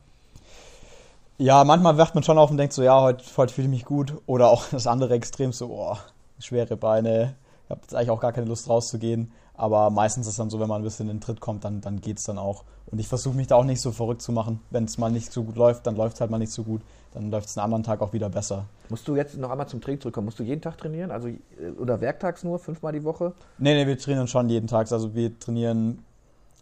Ja, 1.38 1.64
manchmal 1.64 1.98
wacht 1.98 2.14
man 2.14 2.22
schon 2.22 2.38
auf 2.38 2.50
und 2.50 2.58
denkt 2.58 2.72
so, 2.74 2.82
ja, 2.82 3.00
heute, 3.00 3.24
heute 3.36 3.52
fühle 3.52 3.66
ich 3.66 3.70
mich 3.72 3.84
gut. 3.84 4.14
Oder 4.26 4.48
auch 4.48 4.66
das 4.70 4.86
andere 4.86 5.14
Extrem 5.14 5.52
so, 5.52 5.70
oh, 5.70 5.96
schwere 6.38 6.76
Beine, 6.76 7.34
ich 7.64 7.70
habe 7.70 7.80
jetzt 7.82 7.94
eigentlich 7.94 8.10
auch 8.10 8.20
gar 8.20 8.32
keine 8.32 8.46
Lust 8.46 8.68
rauszugehen. 8.68 9.32
Aber 9.56 9.90
meistens 9.90 10.26
ist 10.26 10.32
es 10.32 10.36
dann 10.36 10.50
so, 10.50 10.58
wenn 10.58 10.68
man 10.68 10.80
ein 10.80 10.84
bisschen 10.84 11.08
in 11.08 11.16
den 11.16 11.20
Tritt 11.20 11.40
kommt, 11.40 11.64
dann, 11.64 11.80
dann 11.80 12.00
geht 12.00 12.18
es 12.18 12.24
dann 12.24 12.38
auch. 12.38 12.64
Und 12.86 12.98
ich 12.98 13.08
versuche 13.08 13.36
mich 13.36 13.46
da 13.46 13.56
auch 13.56 13.64
nicht 13.64 13.80
so 13.80 13.92
verrückt 13.92 14.20
zu 14.20 14.32
machen. 14.32 14.60
Wenn 14.70 14.84
es 14.84 14.98
mal 14.98 15.10
nicht 15.10 15.32
so 15.32 15.44
gut 15.44 15.56
läuft, 15.56 15.86
dann 15.86 15.96
läuft 15.96 16.16
es 16.16 16.20
halt 16.20 16.30
mal 16.30 16.38
nicht 16.38 16.52
so 16.52 16.64
gut. 16.64 16.82
Dann 17.12 17.30
läuft 17.30 17.48
es 17.48 17.56
einen 17.56 17.64
anderen 17.64 17.84
Tag 17.84 18.00
auch 18.00 18.12
wieder 18.12 18.28
besser. 18.28 18.64
Musst 18.88 19.06
du 19.06 19.14
jetzt 19.14 19.36
noch 19.36 19.50
einmal 19.50 19.68
zum 19.68 19.80
Training 19.80 20.00
zurückkommen? 20.00 20.24
Musst 20.24 20.40
du 20.40 20.42
jeden 20.42 20.60
Tag 20.60 20.76
trainieren? 20.78 21.12
Also, 21.12 21.28
äh, 21.28 21.38
oder 21.78 22.00
werktags 22.00 22.42
nur, 22.42 22.58
fünfmal 22.58 22.92
die 22.92 23.04
Woche? 23.04 23.32
Nee, 23.58 23.74
nee, 23.74 23.86
wir 23.86 23.96
trainieren 23.96 24.26
schon 24.26 24.48
jeden 24.48 24.66
Tag. 24.66 24.90
Also 24.90 25.14
wir 25.14 25.38
trainieren 25.38 26.04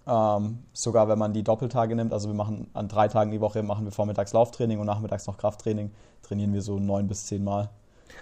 ähm, 0.07 0.59
sogar, 0.75 1.09
wenn 1.09 1.19
man 1.19 1.33
die 1.33 1.43
Doppeltage 1.43 1.97
nimmt. 1.97 2.13
Also 2.13 2.29
wir 2.29 2.35
machen 2.35 2.69
an 2.75 2.89
drei 2.89 3.09
Tagen 3.09 3.31
die 3.31 3.41
Woche 3.41 3.63
machen 3.63 3.85
wir 3.85 3.93
vormittags 3.93 4.33
Lauftraining 4.33 4.79
und 4.79 4.87
nachmittags 4.87 5.27
noch 5.27 5.39
Krafttraining. 5.39 5.91
Trainieren 6.23 6.53
wir 6.53 6.63
so 6.63 6.79
neun 6.79 7.09
bis 7.09 7.27
zehn 7.27 7.43
Mal. 7.43 7.71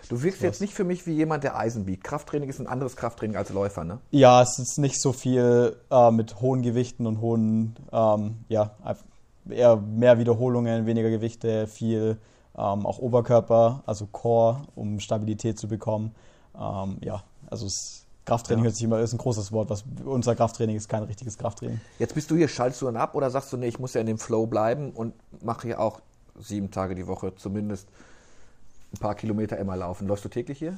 Du 0.09 0.23
wirkst 0.23 0.43
jetzt 0.43 0.61
nicht 0.61 0.75
für 0.75 0.85
mich 0.85 1.07
wie 1.07 1.13
jemand, 1.13 1.45
der 1.45 1.57
Eisen 1.57 1.87
wiegt. 1.87 2.05
Krafttraining 2.05 2.49
ist 2.49 2.59
ein 2.59 2.67
anderes 2.67 2.97
Krafttraining 2.97 3.37
als 3.37 3.51
Läufer, 3.51 3.85
ne? 3.85 3.99
Ja, 4.11 4.43
es 4.43 4.59
ist 4.59 4.79
nicht 4.79 5.01
so 5.01 5.13
viel 5.13 5.77
äh, 5.91 6.11
mit 6.11 6.41
hohen 6.41 6.63
Gewichten 6.63 7.07
und 7.07 7.21
hohen, 7.21 7.77
ähm, 7.93 8.39
ja, 8.49 8.75
eher 9.49 9.77
mehr 9.77 10.19
Wiederholungen, 10.19 10.87
weniger 10.87 11.11
Gewichte, 11.11 11.67
viel 11.67 12.19
ähm, 12.57 12.87
auch 12.87 12.99
Oberkörper, 12.99 13.83
also 13.87 14.07
Core, 14.07 14.63
um 14.75 15.01
Stabilität 15.01 15.59
zu 15.59 15.69
bekommen. 15.69 16.15
Ähm, 16.59 16.99
ja, 17.03 17.23
also 17.49 17.67
es, 17.67 18.07
Krafttraining 18.25 18.65
ja. 18.65 18.69
hört 18.69 18.75
sich 18.77 18.85
immer, 18.85 19.01
ist 19.01 19.13
ein 19.13 19.19
großes 19.19 19.53
Wort. 19.53 19.71
Was, 19.71 19.85
unser 20.05 20.35
Krafttraining 20.35 20.77
ist 20.77 20.89
kein 20.89 21.05
richtiges 21.05 21.39
Krafttraining. 21.39 21.81
Jetzt 21.99 22.15
bist 22.15 22.31
du 22.31 22.37
hier, 22.37 22.49
schaltest 22.49 22.83
du 22.83 22.87
dann 22.87 22.97
ab 22.97 23.15
oder 23.15 23.31
sagst 23.31 23.53
du, 23.53 23.57
nee, 23.57 23.69
ich 23.69 23.79
muss 23.79 23.95
ja 23.95 24.01
in 24.01 24.07
dem 24.07 24.19
Flow 24.19 24.47
bleiben 24.47 24.91
und 24.91 25.15
mache 25.43 25.69
hier 25.69 25.81
auch 25.81 26.01
sieben 26.39 26.71
Tage 26.71 26.95
die 26.95 27.07
Woche 27.07 27.35
zumindest 27.37 27.89
ein 28.93 28.99
paar 28.99 29.15
Kilometer 29.15 29.57
immer 29.59 29.77
laufen. 29.77 30.07
Läufst 30.07 30.25
du 30.25 30.29
täglich 30.29 30.59
hier? 30.59 30.77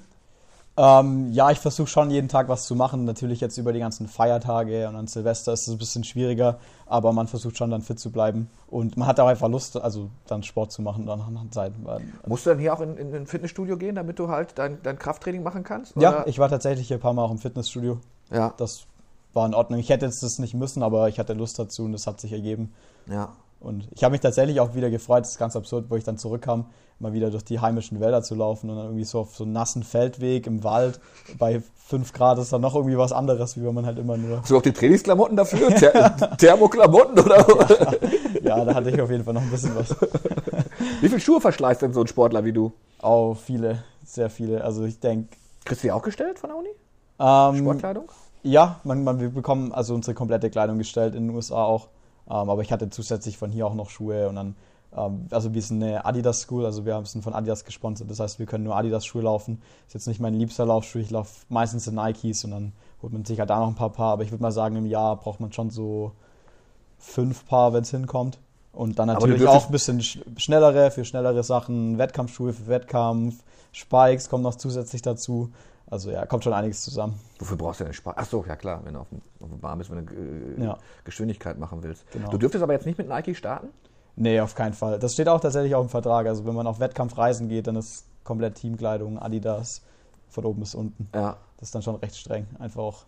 Ähm, 0.74 1.30
ja, 1.32 1.50
ich 1.50 1.58
versuche 1.58 1.86
schon 1.86 2.10
jeden 2.10 2.28
Tag 2.28 2.48
was 2.48 2.64
zu 2.64 2.74
machen. 2.74 3.04
Natürlich 3.04 3.40
jetzt 3.40 3.58
über 3.58 3.74
die 3.74 3.80
ganzen 3.80 4.08
Feiertage 4.08 4.88
und 4.88 4.96
an 4.96 5.06
Silvester 5.06 5.52
ist 5.52 5.68
es 5.68 5.74
ein 5.74 5.78
bisschen 5.78 6.02
schwieriger, 6.02 6.58
aber 6.86 7.12
man 7.12 7.28
versucht 7.28 7.58
schon 7.58 7.70
dann 7.70 7.82
fit 7.82 8.00
zu 8.00 8.10
bleiben. 8.10 8.48
Und 8.68 8.96
man 8.96 9.06
hat 9.06 9.20
auch 9.20 9.26
einfach 9.26 9.48
Lust, 9.48 9.76
also 9.76 10.08
dann 10.26 10.42
Sport 10.42 10.72
zu 10.72 10.80
machen 10.80 11.04
dann 11.04 11.20
an 11.20 11.52
Zeit. 11.52 11.74
Musst 12.26 12.46
du 12.46 12.50
dann 12.50 12.58
hier 12.58 12.72
auch 12.72 12.80
in, 12.80 12.96
in 12.96 13.14
ein 13.14 13.26
Fitnessstudio 13.26 13.76
gehen, 13.76 13.96
damit 13.96 14.18
du 14.18 14.28
halt 14.28 14.56
dein, 14.56 14.78
dein 14.82 14.98
Krafttraining 14.98 15.42
machen 15.42 15.62
kannst? 15.62 15.94
Oder? 15.96 16.02
Ja, 16.02 16.26
ich 16.26 16.38
war 16.38 16.48
tatsächlich 16.48 16.88
hier 16.88 16.96
ein 16.96 17.00
paar 17.00 17.12
Mal 17.12 17.24
auch 17.24 17.30
im 17.30 17.38
Fitnessstudio. 17.38 17.98
Ja. 18.30 18.54
Das 18.56 18.86
war 19.34 19.44
in 19.44 19.54
Ordnung. 19.54 19.78
Ich 19.78 19.90
hätte 19.90 20.06
jetzt 20.06 20.22
das 20.22 20.38
nicht 20.38 20.54
müssen, 20.54 20.82
aber 20.82 21.08
ich 21.08 21.18
hatte 21.18 21.34
Lust 21.34 21.58
dazu 21.58 21.84
und 21.84 21.92
das 21.92 22.06
hat 22.06 22.18
sich 22.18 22.32
ergeben. 22.32 22.72
Ja. 23.06 23.32
Und 23.60 23.88
ich 23.92 24.02
habe 24.02 24.12
mich 24.12 24.20
tatsächlich 24.20 24.58
auch 24.58 24.74
wieder 24.74 24.90
gefreut, 24.90 25.20
das 25.20 25.32
ist 25.32 25.38
ganz 25.38 25.54
absurd, 25.54 25.86
wo 25.88 25.96
ich 25.96 26.02
dann 26.02 26.18
zurückkam, 26.18 26.66
mal 27.03 27.12
wieder 27.12 27.30
durch 27.30 27.44
die 27.44 27.61
heimischen 27.61 28.00
Wälder 28.00 28.22
zu 28.22 28.34
laufen 28.34 28.70
und 28.70 28.76
dann 28.76 28.86
irgendwie 28.86 29.05
so 29.05 29.20
auf 29.20 29.36
so 29.36 29.44
einem 29.44 29.53
nassen 29.53 29.82
Feldweg 29.82 30.46
im 30.46 30.64
Wald 30.64 31.00
bei 31.38 31.62
5 31.88 32.12
Grad 32.14 32.38
ist 32.38 32.53
dann 32.53 32.62
noch 32.62 32.74
irgendwie 32.74 32.96
was 32.96 33.12
anderes, 33.12 33.57
wie 33.57 33.64
wenn 33.64 33.74
man 33.74 33.84
halt 33.84 33.98
immer 33.98 34.16
nur. 34.16 34.40
Hast 34.40 34.50
du 34.50 34.57
auch 34.57 34.62
die 34.62 34.72
Trainingsklamotten 34.72 35.36
dafür? 35.36 35.68
Ther 35.74 36.16
Thermoklamotten 36.38 37.18
oder? 37.18 37.46
Ja, 38.42 38.59
ja, 38.59 38.64
da 38.64 38.74
hatte 38.74 38.90
ich 38.90 39.00
auf 39.00 39.11
jeden 39.11 39.24
Fall 39.24 39.34
noch 39.34 39.42
ein 39.42 39.50
bisschen 39.50 39.76
was. 39.76 39.94
Wie 41.00 41.09
viele 41.09 41.20
Schuhe 41.20 41.40
verschleißt 41.40 41.82
denn 41.82 41.92
so 41.92 42.00
ein 42.00 42.09
Sportler 42.09 42.44
wie 42.44 42.53
du? 42.53 42.72
Oh, 43.00 43.34
viele, 43.34 43.84
sehr 44.05 44.30
viele. 44.30 44.64
Also 44.64 44.84
ich 44.84 44.98
denke. 44.98 45.36
Kriegst 45.64 45.84
du 45.84 45.88
die 45.88 45.92
auch 45.92 46.03
gestellt 46.03 46.40
von 46.40 46.50
der 46.50 46.59
Uni? 46.59 46.70
Ähm, 47.20 47.62
Sportkleidung? 47.62 48.11
Ja, 48.42 48.80
man, 48.82 49.05
man, 49.05 49.20
wir 49.20 49.28
bekommen 49.28 49.72
also 49.72 49.94
unsere 49.94 50.14
komplette 50.14 50.50
Kleidung 50.50 50.78
gestellt 50.78 51.14
in 51.14 51.28
den 51.28 51.36
USA 51.36 51.62
auch. 51.62 51.88
Ähm, 52.28 52.50
aber 52.50 52.62
ich 52.62 52.72
hatte 52.72 52.90
zusätzlich 52.90 53.38
von 53.38 53.50
hier 53.50 53.66
auch 53.66 53.74
noch 53.74 53.90
Schuhe 53.90 54.28
und 54.28 54.34
dann, 54.34 54.57
also 54.93 55.55
wir 55.55 55.62
sind 55.62 55.82
eine 55.82 56.05
Adidas 56.05 56.43
School, 56.43 56.66
also 56.66 56.84
wir 56.84 57.03
sind 57.05 57.22
von 57.22 57.34
Adidas 57.34 57.64
gesponsert. 57.64 58.11
Das 58.11 58.20
heißt, 58.20 58.38
wir 58.38 58.47
können 58.47 58.64
nur 58.64 58.76
Adidas 58.76 59.07
Schuhe 59.07 59.22
laufen. 59.22 59.62
Ist 59.86 59.95
jetzt 59.95 60.07
nicht 60.07 60.20
mein 60.20 60.34
liebster 60.34 60.66
Laufschuh, 60.66 60.99
ich 60.99 61.11
laufe 61.11 61.47
meistens 61.49 61.86
in 61.86 61.95
Nikes 61.95 62.45
und 62.45 62.51
dann 62.51 62.72
holt 63.03 63.12
man 63.12 63.24
sich 63.24 63.38
halt 63.38 63.51
da 63.51 63.59
noch 63.59 63.68
ein 63.68 63.74
paar 63.74 63.90
Paar. 63.90 64.12
Aber 64.12 64.22
ich 64.22 64.30
würde 64.30 64.43
mal 64.43 64.53
sagen, 64.53 64.76
im 64.76 64.86
Jahr 64.86 65.16
braucht 65.16 65.40
man 65.40 65.53
schon 65.53 65.70
so 65.70 66.12
fünf 66.99 67.47
Paar, 67.47 67.72
wenn 67.72 67.82
es 67.82 67.90
hinkommt. 67.90 68.38
Und 68.72 68.99
dann 68.99 69.09
natürlich 69.09 69.47
auch 69.47 69.66
ein 69.66 69.72
bisschen 69.72 70.03
schnellere 70.03 70.90
für 70.90 71.05
schnellere 71.05 71.43
Sachen, 71.43 71.99
Wettkampfschuhe 71.99 72.55
für 72.55 72.68
Wettkampf, 72.68 73.43
Spikes 73.72 74.28
kommen 74.28 74.43
noch 74.43 74.55
zusätzlich 74.55 75.03
dazu. 75.03 75.53
Also 75.90 76.11
ja, 76.11 76.24
kommt 76.24 76.45
schon 76.45 76.55
einiges 76.55 76.82
zusammen. 76.82 77.20
Wofür 77.38 77.59
brauchst 77.59 77.80
du 77.80 77.84
denn 77.84 77.93
Spaß? 77.93 78.16
Achso, 78.16 78.43
ja 78.49 78.57
klar, 78.57 78.80
wenn 78.84 78.95
du 78.95 79.01
auf 79.01 79.11
dem, 79.11 79.20
auf 79.40 79.51
Bahn 79.61 79.76
bist, 79.76 79.90
wenn 79.90 80.07
du 80.07 80.14
äh, 80.14 80.64
ja. 80.64 80.78
Geschwindigkeit 81.05 81.59
machen 81.59 81.82
willst. 81.82 82.11
Genau. 82.12 82.30
Du 82.30 82.38
dürftest 82.38 82.62
aber 82.62 82.72
jetzt 82.72 82.86
nicht 82.86 82.97
mit 82.97 83.09
Nike 83.09 83.34
starten? 83.34 83.68
Nee, 84.16 84.40
auf 84.40 84.54
keinen 84.54 84.74
Fall. 84.74 84.98
Das 84.98 85.14
steht 85.14 85.28
auch 85.28 85.40
tatsächlich 85.40 85.74
auf 85.74 85.86
dem 85.86 85.90
Vertrag. 85.90 86.26
Also 86.26 86.44
wenn 86.44 86.54
man 86.54 86.66
auf 86.66 86.80
Wettkampfreisen 86.80 87.48
geht, 87.48 87.66
dann 87.66 87.76
ist 87.76 88.04
komplett 88.24 88.56
Teamkleidung, 88.56 89.18
Adidas, 89.18 89.82
von 90.28 90.44
oben 90.44 90.60
bis 90.60 90.74
unten. 90.74 91.08
Ja. 91.14 91.38
Das 91.62 91.68
ist 91.68 91.74
dann 91.76 91.82
schon 91.82 91.94
recht 91.94 92.16
streng. 92.16 92.48
Einfach 92.58 92.82
auch, 92.82 93.04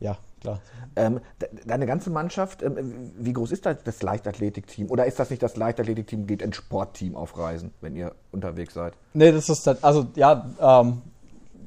ja, 0.00 0.16
klar. 0.40 0.60
Ähm, 0.96 1.20
deine 1.64 1.86
ganze 1.86 2.10
Mannschaft, 2.10 2.60
ähm, 2.60 3.12
wie 3.16 3.32
groß 3.32 3.52
ist 3.52 3.64
das, 3.66 3.76
das 3.84 4.02
Leichtathletikteam? 4.02 4.90
Oder 4.90 5.06
ist 5.06 5.20
das 5.20 5.30
nicht 5.30 5.44
das 5.44 5.56
Leichtathletikteam, 5.56 6.26
geht 6.26 6.42
ein 6.42 6.52
Sportteam 6.52 7.14
auf 7.14 7.38
Reisen, 7.38 7.72
wenn 7.80 7.94
ihr 7.94 8.12
unterwegs 8.32 8.74
seid? 8.74 8.94
Nee, 9.12 9.30
das 9.30 9.48
ist, 9.48 9.68
also 9.84 10.08
ja, 10.16 10.50
ähm, 10.60 11.02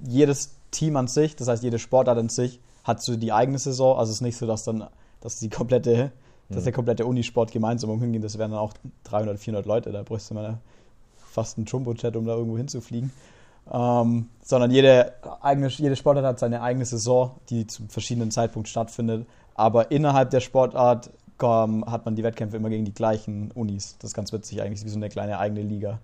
jedes 0.04 0.58
Team 0.72 0.98
an 0.98 1.08
sich, 1.08 1.38
das 1.38 1.48
heißt 1.48 1.64
jede 1.64 1.80
Sportart 1.80 2.18
an 2.18 2.28
sich, 2.28 2.60
hat 2.84 3.02
so 3.02 3.16
die 3.16 3.32
eigene 3.32 3.58
Saison. 3.58 3.98
Also 3.98 4.12
es 4.12 4.18
ist 4.18 4.22
nicht 4.22 4.38
so, 4.38 4.46
dass 4.46 4.66
dann, 4.66 4.88
dass 5.22 5.40
die 5.40 5.50
komplette, 5.50 6.12
dass 6.50 6.64
der 6.64 6.72
mhm. 6.72 6.76
komplette 6.76 7.06
Unisport 7.06 7.52
gemeinsam 7.52 7.90
umhingehen. 7.90 8.22
Das 8.22 8.38
wären 8.38 8.52
dann 8.52 8.60
auch 8.60 8.74
300, 9.06 9.40
400 9.40 9.66
Leute. 9.66 9.92
Da 9.92 10.04
bräuchte 10.04 10.34
man 10.34 10.60
fast 11.16 11.58
einen 11.58 11.66
Jumbo-Chat, 11.66 12.16
um 12.16 12.26
da 12.26 12.36
irgendwo 12.36 12.58
hinzufliegen. 12.58 13.12
Ähm, 13.72 14.30
sondern 14.42 14.72
jede, 14.72 15.14
eigene, 15.42 15.68
jede 15.68 15.96
Sportart 15.96 16.26
hat 16.26 16.40
seine 16.40 16.62
eigene 16.62 16.86
Saison, 16.86 17.32
die 17.50 17.68
zu 17.68 17.84
verschiedenen 17.90 18.32
Zeitpunkten 18.32 18.70
stattfindet. 18.70 19.28
Aber 19.56 19.92
innerhalb 19.92 20.30
der 20.30 20.40
Sportart 20.40 21.10
ähm, 21.42 21.86
hat 21.86 22.06
man 22.06 22.16
die 22.16 22.24
Wettkämpfe 22.24 22.58
immer 22.58 22.70
gegen 22.70 22.86
die 22.86 22.94
gleichen 22.94 23.52
Unis. 23.52 23.98
Das 24.00 24.12
ist 24.12 24.16
ganz 24.16 24.32
witzig 24.32 24.62
eigentlich, 24.62 24.86
wie 24.86 24.90
so 24.90 24.98
eine 24.98 25.10
kleine 25.10 25.40
eigene 25.40 25.62
Liga. 25.62 26.00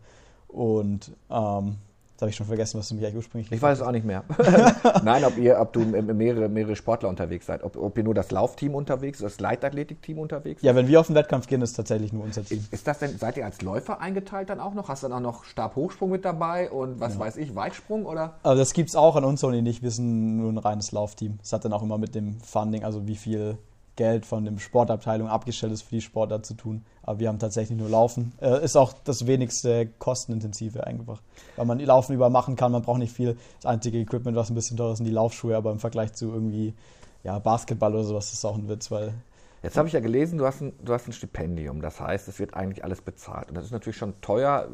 Und 0.50 1.12
ähm, 1.32 1.78
habe 2.22 2.30
ich 2.30 2.36
schon 2.36 2.46
vergessen, 2.46 2.80
was 2.80 2.90
du 2.90 2.96
mich 2.96 3.04
eigentlich 3.04 3.18
ursprünglich 3.18 3.52
Ich 3.52 3.62
weiß 3.62 3.80
es 3.80 3.86
auch 3.86 3.92
nicht 3.92 4.06
mehr. 4.06 4.24
Nein, 5.04 5.26
ob 5.26 5.38
ihr, 5.38 5.60
ob 5.60 5.74
du 5.74 5.82
mehrere, 5.82 6.48
mehrere 6.48 6.76
Sportler 6.76 7.10
unterwegs 7.10 7.46
seid. 7.46 7.64
Ob, 7.64 7.76
ob 7.76 7.98
ihr 7.98 8.04
nur 8.04 8.14
das 8.14 8.32
Laufteam 8.32 8.76
unterwegs 8.76 9.20
ist, 9.20 9.24
das 9.24 9.40
Leichtathletikteam 9.40 10.20
unterwegs 10.20 10.62
Ja, 10.62 10.76
wenn 10.76 10.88
wir 10.88 11.00
auf 11.00 11.08
den 11.08 11.16
Wettkampf 11.16 11.48
gehen, 11.48 11.62
ist 11.62 11.74
tatsächlich 11.74 12.14
nur 12.14 12.24
unser 12.24 12.46
Team. 12.46 12.66
Ist 12.72 12.88
das 12.88 13.00
denn, 13.00 13.18
seid 13.18 13.38
ihr 13.38 13.46
als 13.46 13.62
Läufer 13.62 14.00
eingeteilt 14.00 14.50
dann 14.50 14.60
auch 14.60 14.74
noch? 14.74 14.90
Hast 14.90 15.04
du 15.04 15.08
dann 15.08 15.18
auch 15.18 15.34
noch 15.34 15.44
Stabhochsprung 15.44 16.12
mit 16.12 16.24
dabei 16.24 16.72
und 16.72 17.00
was 17.00 17.16
ja. 17.16 17.20
weiß 17.20 17.38
ich, 17.38 17.56
Weitsprung 17.56 18.06
oder? 18.06 18.36
Also 18.44 18.60
das 18.60 18.74
gibt 18.74 18.90
es 18.90 18.96
auch 18.96 19.16
an 19.16 19.26
uns 19.26 19.44
Uni 19.44 19.62
nicht. 19.62 19.82
Wir 19.82 19.92
sind 19.92 20.38
nur 20.38 20.52
ein 20.52 20.58
reines 20.58 20.92
Laufteam. 20.92 21.38
Das 21.40 21.54
hat 21.54 21.66
dann 21.66 21.74
auch 21.74 21.84
immer 21.84 21.98
mit 21.98 22.16
dem 22.16 22.40
Funding, 22.42 22.84
also 22.84 23.08
wie 23.08 23.16
viel 23.16 23.58
Geld 23.96 24.26
von 24.26 24.46
dem 24.46 24.60
Sportabteilung 24.60 25.28
abgestellt 25.28 25.72
ist 25.72 25.84
für 25.84 25.96
die 25.96 26.02
Sportart 26.02 26.46
zu 26.46 26.56
tun. 26.56 26.84
Aber 27.04 27.20
wir 27.20 27.28
haben 27.28 27.40
tatsächlich 27.40 27.78
nur 27.78 27.90
Laufen. 27.90 28.34
Äh, 28.42 28.64
ist 28.64 28.76
auch 28.76 28.94
das 29.04 29.28
wenigste 29.28 29.88
kostenintensive 30.00 30.86
einfach. 30.86 31.22
Weil 31.56 31.66
man 31.66 31.80
Laufen 31.80 32.14
übermachen 32.14 32.56
kann, 32.56 32.72
man 32.72 32.82
braucht 32.82 33.00
nicht 33.00 33.14
viel. 33.14 33.38
Das 33.62 33.68
einzige 33.72 34.00
Equipment, 34.00 34.36
was 34.36 34.50
ein 34.50 34.56
bisschen 34.56 34.78
teurer 34.78 34.94
ist, 34.94 34.98
sind 34.98 35.06
die 35.06 35.12
Laufschuhe, 35.12 35.56
aber 35.56 35.72
im 35.72 35.80
Vergleich 35.80 36.14
zu 36.14 36.32
irgendwie 36.32 36.74
ja, 37.24 37.40
Basketball 37.40 37.94
oder 37.94 38.04
sowas 38.04 38.34
ist 38.34 38.44
auch 38.46 38.56
ein 38.56 38.68
Witz, 38.68 38.90
weil 38.92 39.14
Jetzt 39.64 39.78
habe 39.78 39.88
ich 39.88 39.94
ja 39.94 40.02
gelesen, 40.02 40.38
du 40.38 40.46
hast, 40.46 40.62
ein, 40.62 40.74
du 40.84 40.94
hast 40.94 41.08
ein 41.08 41.14
Stipendium. 41.14 41.82
Das 41.82 42.02
heißt, 42.02 42.28
es 42.28 42.38
wird 42.38 42.54
eigentlich 42.54 42.84
alles 42.84 43.02
bezahlt. 43.02 43.48
Und 43.48 43.56
das 43.56 43.64
ist 43.64 43.72
natürlich 43.72 43.96
schon 43.96 44.20
teuer. 44.20 44.68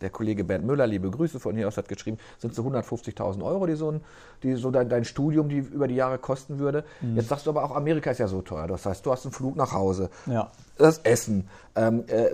Der 0.00 0.10
Kollege 0.10 0.44
Bernd 0.44 0.64
Müller, 0.64 0.86
liebe 0.86 1.10
Grüße 1.10 1.40
von 1.40 1.56
hier 1.56 1.66
aus, 1.66 1.76
hat 1.76 1.88
geschrieben, 1.88 2.18
sind 2.38 2.54
so 2.54 2.62
150.000 2.62 3.44
Euro, 3.44 3.66
die 3.66 3.74
so, 3.74 3.90
ein, 3.90 4.00
die 4.44 4.54
so 4.54 4.70
dein, 4.70 4.88
dein, 4.88 5.04
Studium, 5.04 5.48
die 5.48 5.58
über 5.58 5.88
die 5.88 5.96
Jahre 5.96 6.18
kosten 6.18 6.60
würde. 6.60 6.84
Mhm. 7.00 7.16
Jetzt 7.16 7.28
sagst 7.28 7.46
du 7.46 7.50
aber 7.50 7.64
auch, 7.64 7.74
Amerika 7.74 8.12
ist 8.12 8.18
ja 8.18 8.28
so 8.28 8.42
teuer. 8.42 8.68
Das 8.68 8.86
heißt, 8.86 9.04
du 9.04 9.10
hast 9.10 9.24
einen 9.24 9.32
Flug 9.32 9.56
nach 9.56 9.72
Hause, 9.72 10.08
ja. 10.26 10.52
das 10.78 10.98
Essen. 10.98 11.48
Ähm, 11.74 12.04
äh, 12.06 12.30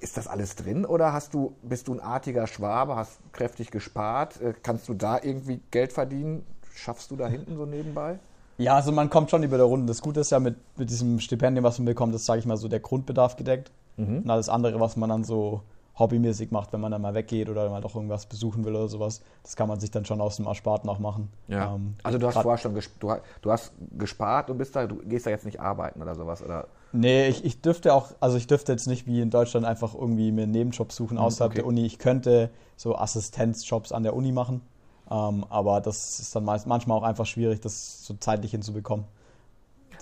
ist 0.00 0.16
das 0.16 0.26
alles 0.26 0.56
drin 0.56 0.84
oder 0.84 1.12
hast 1.12 1.32
du, 1.32 1.54
bist 1.62 1.88
du 1.88 1.94
ein 1.94 2.00
artiger 2.00 2.46
Schwabe, 2.46 2.96
hast 2.96 3.20
kräftig 3.32 3.70
gespart? 3.70 4.40
Äh, 4.40 4.52
kannst 4.62 4.88
du 4.88 4.94
da 4.94 5.18
irgendwie 5.22 5.60
Geld 5.70 5.92
verdienen? 5.92 6.44
Schaffst 6.74 7.10
du 7.10 7.16
da 7.16 7.28
hinten 7.28 7.56
so 7.56 7.64
nebenbei? 7.66 8.18
Ja, 8.58 8.76
also 8.76 8.92
man 8.92 9.10
kommt 9.10 9.30
schon 9.30 9.42
über 9.42 9.56
der 9.56 9.66
Runde. 9.66 9.86
Das 9.86 10.00
Gute 10.00 10.20
ist 10.20 10.30
ja 10.30 10.40
mit, 10.40 10.56
mit 10.76 10.90
diesem 10.90 11.20
Stipendium, 11.20 11.64
was 11.64 11.78
man 11.78 11.86
bekommt, 11.86 12.14
ist, 12.14 12.24
sage 12.24 12.40
ich 12.40 12.46
mal, 12.46 12.56
so 12.56 12.68
der 12.68 12.80
Grundbedarf 12.80 13.36
gedeckt. 13.36 13.72
Mhm. 13.96 14.18
Und 14.18 14.30
alles 14.30 14.48
andere, 14.48 14.80
was 14.80 14.96
man 14.96 15.08
dann 15.08 15.24
so 15.24 15.62
hobbymäßig 15.98 16.50
macht, 16.50 16.72
wenn 16.72 16.80
man 16.80 16.90
dann 16.90 17.02
mal 17.02 17.14
weggeht 17.14 17.48
oder 17.48 17.70
mal 17.70 17.80
doch 17.80 17.94
irgendwas 17.94 18.26
besuchen 18.26 18.64
will 18.64 18.74
oder 18.74 18.88
sowas, 18.88 19.22
das 19.42 19.54
kann 19.54 19.68
man 19.68 19.78
sich 19.78 19.90
dann 19.90 20.04
schon 20.04 20.20
aus 20.20 20.36
dem 20.36 20.46
Ersparten 20.46 20.90
auch 20.90 20.98
machen. 20.98 21.30
Ja. 21.46 21.74
Ähm, 21.74 21.94
also 22.02 22.18
du 22.18 22.26
hast 22.26 22.38
vorher 22.38 22.58
schon 22.58 22.74
du, 22.74 23.14
du, 23.42 23.52
hast 23.52 23.72
gespart 23.96 24.50
und 24.50 24.58
bist 24.58 24.74
da, 24.74 24.86
du 24.86 24.96
gehst 24.96 25.26
da 25.26 25.30
jetzt 25.30 25.44
nicht 25.44 25.60
arbeiten 25.60 26.02
oder 26.02 26.14
sowas, 26.14 26.42
oder? 26.42 26.66
Nee, 26.92 27.28
ich, 27.28 27.44
ich 27.44 27.60
dürfte 27.60 27.94
auch, 27.94 28.10
also 28.20 28.36
ich 28.36 28.46
dürfte 28.46 28.72
jetzt 28.72 28.86
nicht 28.86 29.06
wie 29.06 29.20
in 29.20 29.30
Deutschland 29.30 29.66
einfach 29.66 29.94
irgendwie 29.94 30.32
mir 30.32 30.42
einen 30.42 30.52
Nebenjob 30.52 30.92
suchen 30.92 31.14
mhm, 31.14 31.22
außerhalb 31.22 31.52
okay. 31.52 31.60
der 31.60 31.66
Uni. 31.66 31.84
Ich 31.84 31.98
könnte 31.98 32.50
so 32.76 32.96
Assistenzjobs 32.96 33.92
an 33.92 34.02
der 34.02 34.16
Uni 34.16 34.32
machen. 34.32 34.62
Ähm, 35.10 35.44
aber 35.48 35.80
das 35.80 36.20
ist 36.20 36.34
dann 36.34 36.44
meist, 36.44 36.66
manchmal 36.66 36.98
auch 36.98 37.02
einfach 37.02 37.26
schwierig, 37.26 37.60
das 37.60 38.04
so 38.04 38.14
zeitlich 38.14 38.52
hinzubekommen. 38.52 39.04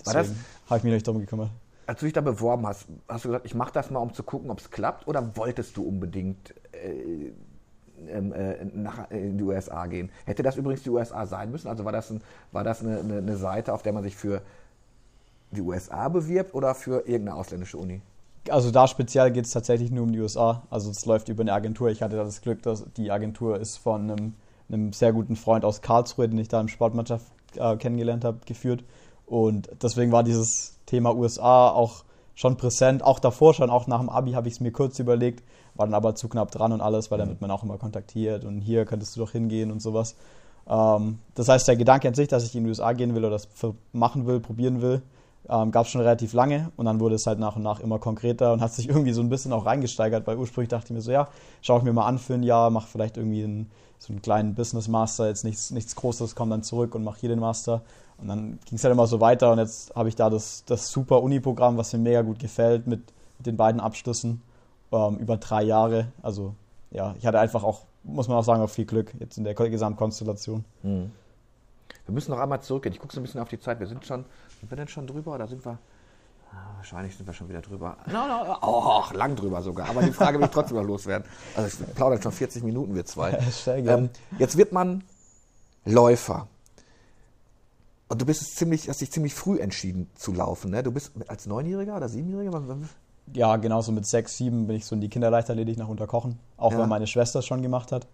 Deswegen 0.05 0.35
habe 0.69 0.77
ich 0.77 0.83
mich 0.83 0.93
nicht 0.93 1.07
darum 1.07 1.21
gekümmert. 1.21 1.49
Als 1.85 1.99
du 1.99 2.05
dich 2.05 2.13
da 2.13 2.21
beworben 2.21 2.65
hast, 2.65 2.87
hast 3.07 3.25
du 3.25 3.29
gesagt, 3.29 3.45
ich 3.45 3.55
mache 3.55 3.73
das 3.73 3.91
mal, 3.91 3.99
um 3.99 4.13
zu 4.13 4.23
gucken, 4.23 4.49
ob 4.49 4.59
es 4.59 4.71
klappt? 4.71 5.07
Oder 5.07 5.35
wolltest 5.35 5.75
du 5.75 5.83
unbedingt 5.83 6.53
äh, 6.71 7.33
ähm, 8.09 8.33
äh, 8.33 8.65
nach, 8.73 9.09
in 9.11 9.37
die 9.37 9.43
USA 9.43 9.85
gehen. 9.85 10.09
Hätte 10.25 10.43
das 10.43 10.55
übrigens 10.55 10.83
die 10.83 10.89
USA 10.89 11.25
sein 11.25 11.51
müssen? 11.51 11.67
Also 11.67 11.85
war 11.85 11.91
das, 11.91 12.09
ein, 12.09 12.21
war 12.51 12.63
das 12.63 12.81
eine, 12.81 12.99
eine, 12.99 13.17
eine 13.17 13.37
Seite, 13.37 13.73
auf 13.73 13.81
der 13.81 13.93
man 13.93 14.03
sich 14.03 14.15
für 14.15 14.41
die 15.51 15.61
USA 15.61 16.09
bewirbt 16.09 16.53
oder 16.53 16.75
für 16.75 17.07
irgendeine 17.07 17.35
ausländische 17.35 17.77
Uni? 17.77 18.01
Also 18.49 18.71
da 18.71 18.87
speziell 18.87 19.31
geht 19.31 19.45
es 19.45 19.51
tatsächlich 19.51 19.91
nur 19.91 20.03
um 20.03 20.11
die 20.11 20.19
USA. 20.19 20.63
Also 20.69 20.91
es 20.91 21.05
läuft 21.05 21.29
über 21.29 21.41
eine 21.41 21.53
Agentur. 21.53 21.89
Ich 21.89 22.01
hatte 22.01 22.17
das 22.17 22.41
Glück, 22.41 22.61
dass 22.63 22.85
die 22.97 23.11
Agentur 23.11 23.59
ist 23.59 23.77
von 23.77 24.09
einem, 24.11 24.33
einem 24.69 24.93
sehr 24.93 25.13
guten 25.13 25.35
Freund 25.35 25.65
aus 25.65 25.81
Karlsruhe, 25.81 26.27
den 26.29 26.37
ich 26.39 26.47
da 26.47 26.59
im 26.59 26.67
Sportmannschaft 26.67 27.25
äh, 27.55 27.75
kennengelernt 27.77 28.25
habe, 28.25 28.39
geführt. 28.45 28.83
Und 29.25 29.69
deswegen 29.81 30.11
war 30.11 30.23
dieses 30.23 30.79
Thema 30.85 31.15
USA 31.15 31.69
auch 31.69 32.03
schon 32.35 32.57
präsent, 32.57 33.03
auch 33.03 33.19
davor 33.19 33.53
schon, 33.53 33.69
auch 33.69 33.87
nach 33.87 33.99
dem 33.99 34.09
Abi 34.09 34.31
habe 34.31 34.47
ich 34.47 34.55
es 34.55 34.59
mir 34.59 34.71
kurz 34.71 34.99
überlegt, 34.99 35.43
war 35.75 35.85
dann 35.85 35.93
aber 35.93 36.15
zu 36.15 36.27
knapp 36.27 36.51
dran 36.51 36.71
und 36.71 36.81
alles, 36.81 37.11
weil 37.11 37.19
dann 37.19 37.29
wird 37.29 37.41
man 37.41 37.51
auch 37.51 37.63
immer 37.63 37.77
kontaktiert 37.77 38.43
und 38.43 38.61
hier 38.61 38.85
könntest 38.85 39.15
du 39.15 39.21
doch 39.21 39.31
hingehen 39.31 39.71
und 39.71 39.81
sowas. 39.81 40.15
Ähm, 40.67 41.19
das 41.35 41.49
heißt, 41.49 41.67
der 41.67 41.75
Gedanke 41.75 42.07
an 42.07 42.13
sich, 42.13 42.27
dass 42.27 42.45
ich 42.45 42.55
in 42.55 42.63
die 42.63 42.69
USA 42.69 42.93
gehen 42.93 43.13
will 43.15 43.23
oder 43.23 43.37
das 43.37 43.47
machen 43.91 44.25
will, 44.25 44.39
probieren 44.39 44.81
will, 44.81 45.01
ähm, 45.49 45.71
gab 45.71 45.85
es 45.85 45.91
schon 45.91 46.01
relativ 46.01 46.33
lange 46.33 46.71
und 46.77 46.85
dann 46.85 46.99
wurde 46.99 47.15
es 47.15 47.27
halt 47.27 47.39
nach 47.39 47.55
und 47.55 47.63
nach 47.63 47.79
immer 47.79 47.99
konkreter 47.99 48.53
und 48.53 48.61
hat 48.61 48.73
sich 48.73 48.89
irgendwie 48.89 49.13
so 49.13 49.21
ein 49.21 49.29
bisschen 49.29 49.53
auch 49.53 49.65
reingesteigert, 49.65 50.25
weil 50.25 50.37
ursprünglich 50.37 50.69
dachte 50.69 50.87
ich 50.87 50.91
mir 50.91 51.01
so, 51.01 51.11
ja, 51.11 51.27
schaue 51.61 51.79
ich 51.79 51.83
mir 51.83 51.93
mal 51.93 52.05
an 52.05 52.19
für 52.19 52.33
ein 52.33 52.43
Jahr, 52.43 52.69
mache 52.69 52.87
vielleicht 52.87 53.17
irgendwie 53.17 53.43
einen, 53.43 53.71
so 53.99 54.13
einen 54.13 54.21
kleinen 54.21 54.55
Business 54.55 54.87
Master, 54.87 55.27
jetzt 55.27 55.43
nichts, 55.43 55.71
nichts 55.71 55.95
Großes, 55.95 56.35
komme 56.35 56.51
dann 56.51 56.63
zurück 56.63 56.95
und 56.95 57.03
mache 57.03 57.19
hier 57.19 57.29
den 57.29 57.39
Master 57.39 57.81
und 58.17 58.27
dann 58.27 58.59
ging 58.65 58.77
es 58.77 58.83
halt 58.83 58.93
immer 58.93 59.07
so 59.07 59.19
weiter 59.19 59.51
und 59.51 59.59
jetzt 59.59 59.95
habe 59.95 60.09
ich 60.09 60.15
da 60.15 60.29
das, 60.29 60.63
das 60.65 60.91
super 60.91 61.21
Uni-Programm, 61.21 61.77
was 61.77 61.93
mir 61.93 61.99
mega 61.99 62.21
gut 62.21 62.39
gefällt 62.39 62.87
mit, 62.87 63.01
mit 63.37 63.45
den 63.45 63.57
beiden 63.57 63.81
Abschlüssen 63.81 64.41
ähm, 64.91 65.17
über 65.17 65.37
drei 65.37 65.63
Jahre. 65.63 66.07
Also 66.21 66.55
ja, 66.91 67.15
ich 67.17 67.25
hatte 67.25 67.39
einfach 67.39 67.63
auch, 67.63 67.81
muss 68.03 68.27
man 68.27 68.37
auch 68.37 68.43
sagen, 68.43 68.61
auch 68.61 68.69
viel 68.69 68.85
Glück 68.85 69.13
jetzt 69.19 69.37
in 69.37 69.43
der 69.43 69.55
Gesamtkonstellation. 69.55 70.63
Mhm. 70.83 71.11
Wir 72.05 72.13
müssen 72.13 72.31
noch 72.31 72.39
einmal 72.39 72.61
zurückgehen. 72.61 72.93
Ich 72.93 72.99
gucke 72.99 73.13
so 73.13 73.19
ein 73.19 73.23
bisschen 73.23 73.41
auf 73.41 73.49
die 73.49 73.59
Zeit. 73.59 73.79
Wir 73.79 73.87
sind 73.87 74.05
schon, 74.05 74.25
sind 74.59 74.69
wir 74.69 74.75
denn 74.75 74.87
schon 74.87 75.07
drüber 75.07 75.35
oder 75.35 75.47
sind 75.47 75.65
wir? 75.65 75.79
Ah, 76.51 76.75
wahrscheinlich 76.75 77.15
sind 77.15 77.25
wir 77.25 77.33
schon 77.33 77.49
wieder 77.49 77.61
drüber. 77.61 77.97
No, 78.07 78.27
no, 78.27 78.57
oh, 78.61 79.03
lang 79.13 79.35
drüber 79.35 79.61
sogar. 79.61 79.89
Aber 79.89 80.03
die 80.03 80.11
Frage 80.11 80.37
will 80.37 80.45
ich 80.45 80.51
trotzdem 80.51 80.77
noch 80.77 80.83
loswerden. 80.83 81.27
Also 81.55 81.67
ich 81.67 81.95
plaudern 81.95 82.21
schon 82.21 82.31
40 82.31 82.63
Minuten, 82.63 82.93
wir 82.95 83.05
zwei. 83.05 83.39
Ähm, 83.67 84.09
jetzt 84.37 84.57
wird 84.57 84.71
man 84.71 85.03
Läufer. 85.85 86.47
Und 88.09 88.21
du 88.21 88.25
bist 88.25 88.55
ziemlich, 88.55 88.89
hast 88.89 89.01
dich 89.01 89.11
ziemlich 89.11 89.33
früh 89.33 89.59
entschieden 89.59 90.09
zu 90.15 90.33
laufen. 90.33 90.71
Ne? 90.71 90.83
Du 90.83 90.91
bist 90.91 91.11
als 91.27 91.47
Neunjähriger 91.47 91.95
oder 91.95 92.09
Siebenjähriger? 92.09 92.61
Ja, 93.33 93.55
genauso 93.55 93.91
mit 93.91 94.05
sechs, 94.05 94.37
sieben 94.37 94.67
bin 94.67 94.75
ich 94.75 94.85
so 94.85 94.95
in 94.95 95.01
die 95.01 95.09
Kinderleichtathletik 95.09 95.77
nach 95.77 95.87
Unterkochen. 95.87 96.39
Auch 96.57 96.73
ja. 96.73 96.79
weil 96.79 96.87
meine 96.87 97.07
Schwester 97.07 97.39
es 97.39 97.45
schon 97.45 97.61
gemacht 97.61 97.91
hat. 97.91 98.05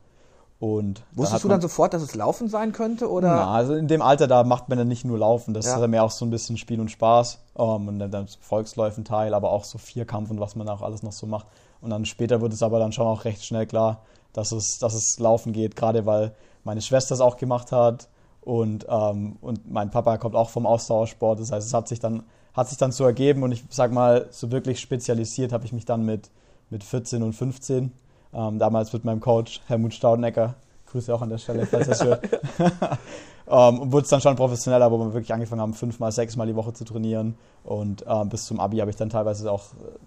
Und 0.59 1.03
Wusstest 1.13 1.45
du 1.45 1.47
dann 1.47 1.61
sofort, 1.61 1.93
dass 1.93 2.01
es 2.01 2.15
Laufen 2.15 2.49
sein 2.49 2.73
könnte? 2.73 3.09
Oder? 3.09 3.29
Na, 3.29 3.51
also 3.53 3.75
in 3.75 3.87
dem 3.87 4.01
Alter, 4.01 4.27
da 4.27 4.43
macht 4.43 4.67
man 4.67 4.77
dann 4.77 4.89
nicht 4.89 5.05
nur 5.05 5.17
Laufen, 5.17 5.53
das 5.53 5.65
ja. 5.65 5.81
ist 5.81 5.87
mehr 5.87 6.03
auch 6.03 6.11
so 6.11 6.25
ein 6.25 6.31
bisschen 6.31 6.57
Spiel 6.57 6.81
und 6.81 6.91
Spaß. 6.91 7.39
Um, 7.53 7.83
ähm, 7.83 7.87
und 7.87 7.99
dann, 7.99 8.11
dann 8.11 8.27
Volksläufen 8.41 9.05
Teil, 9.05 9.33
aber 9.33 9.51
auch 9.51 9.63
so 9.63 9.77
Vierkampf 9.77 10.29
und 10.29 10.39
was 10.41 10.57
man 10.57 10.67
auch 10.67 10.81
alles 10.81 11.01
noch 11.01 11.13
so 11.13 11.27
macht. 11.27 11.47
Und 11.81 11.91
dann 11.91 12.05
später 12.05 12.41
wird 12.41 12.51
es 12.51 12.61
aber 12.61 12.79
dann 12.79 12.91
schon 12.91 13.07
auch 13.07 13.23
recht 13.23 13.45
schnell 13.45 13.67
klar, 13.67 14.01
dass 14.33 14.51
es, 14.51 14.79
dass 14.79 14.93
es 14.93 15.17
Laufen 15.19 15.53
geht, 15.53 15.77
gerade 15.77 16.05
weil 16.05 16.33
meine 16.65 16.81
Schwester 16.81 17.15
es 17.15 17.21
auch 17.21 17.37
gemacht 17.37 17.71
hat 17.71 18.09
und, 18.41 18.85
ähm, 18.89 19.37
und 19.41 19.71
mein 19.71 19.91
Papa 19.91 20.17
kommt 20.17 20.35
auch 20.35 20.49
vom 20.49 20.65
Ausdauersport. 20.65 21.39
Das 21.39 21.51
heißt, 21.51 21.67
es 21.67 21.73
hat 21.73 21.87
sich 21.87 21.99
dann, 21.99 22.23
hat 22.53 22.67
sich 22.67 22.77
dann 22.77 22.91
so 22.91 23.05
ergeben 23.05 23.43
und 23.43 23.53
ich 23.53 23.63
sag 23.69 23.93
mal, 23.93 24.27
so 24.31 24.51
wirklich 24.51 24.81
spezialisiert 24.81 25.53
habe 25.53 25.65
ich 25.65 25.71
mich 25.71 25.85
dann 25.85 26.05
mit, 26.05 26.29
mit 26.69 26.83
14 26.83 27.23
und 27.23 27.33
15. 27.33 27.93
Ähm, 28.33 28.59
damals 28.59 28.93
mit 28.93 29.05
meinem 29.05 29.19
Coach 29.19 29.61
Helmut 29.67 29.93
Staudenecker. 29.93 30.55
Grüße 30.87 31.13
auch 31.13 31.21
an 31.21 31.29
der 31.29 31.37
Stelle, 31.37 31.65
falls 31.65 31.87
es 31.87 32.03
hört. 32.03 32.23
ähm, 33.47 33.79
und 33.79 33.91
wurde 33.91 34.03
es 34.03 34.09
dann 34.09 34.21
schon 34.21 34.35
professioneller, 34.35 34.91
wo 34.91 34.97
wir 34.97 35.13
wirklich 35.13 35.33
angefangen 35.33 35.61
haben, 35.61 35.73
fünfmal, 35.73 36.11
sechsmal 36.11 36.47
die 36.47 36.55
Woche 36.55 36.73
zu 36.73 36.83
trainieren. 36.83 37.37
Und 37.63 38.03
ähm, 38.07 38.29
bis 38.29 38.45
zum 38.45 38.59
Abi 38.59 38.77
habe 38.77 38.89
ich 38.89 38.97
dann 38.97 39.09
teilweise 39.09 39.51
auch 39.51 39.73
äh, 39.73 39.97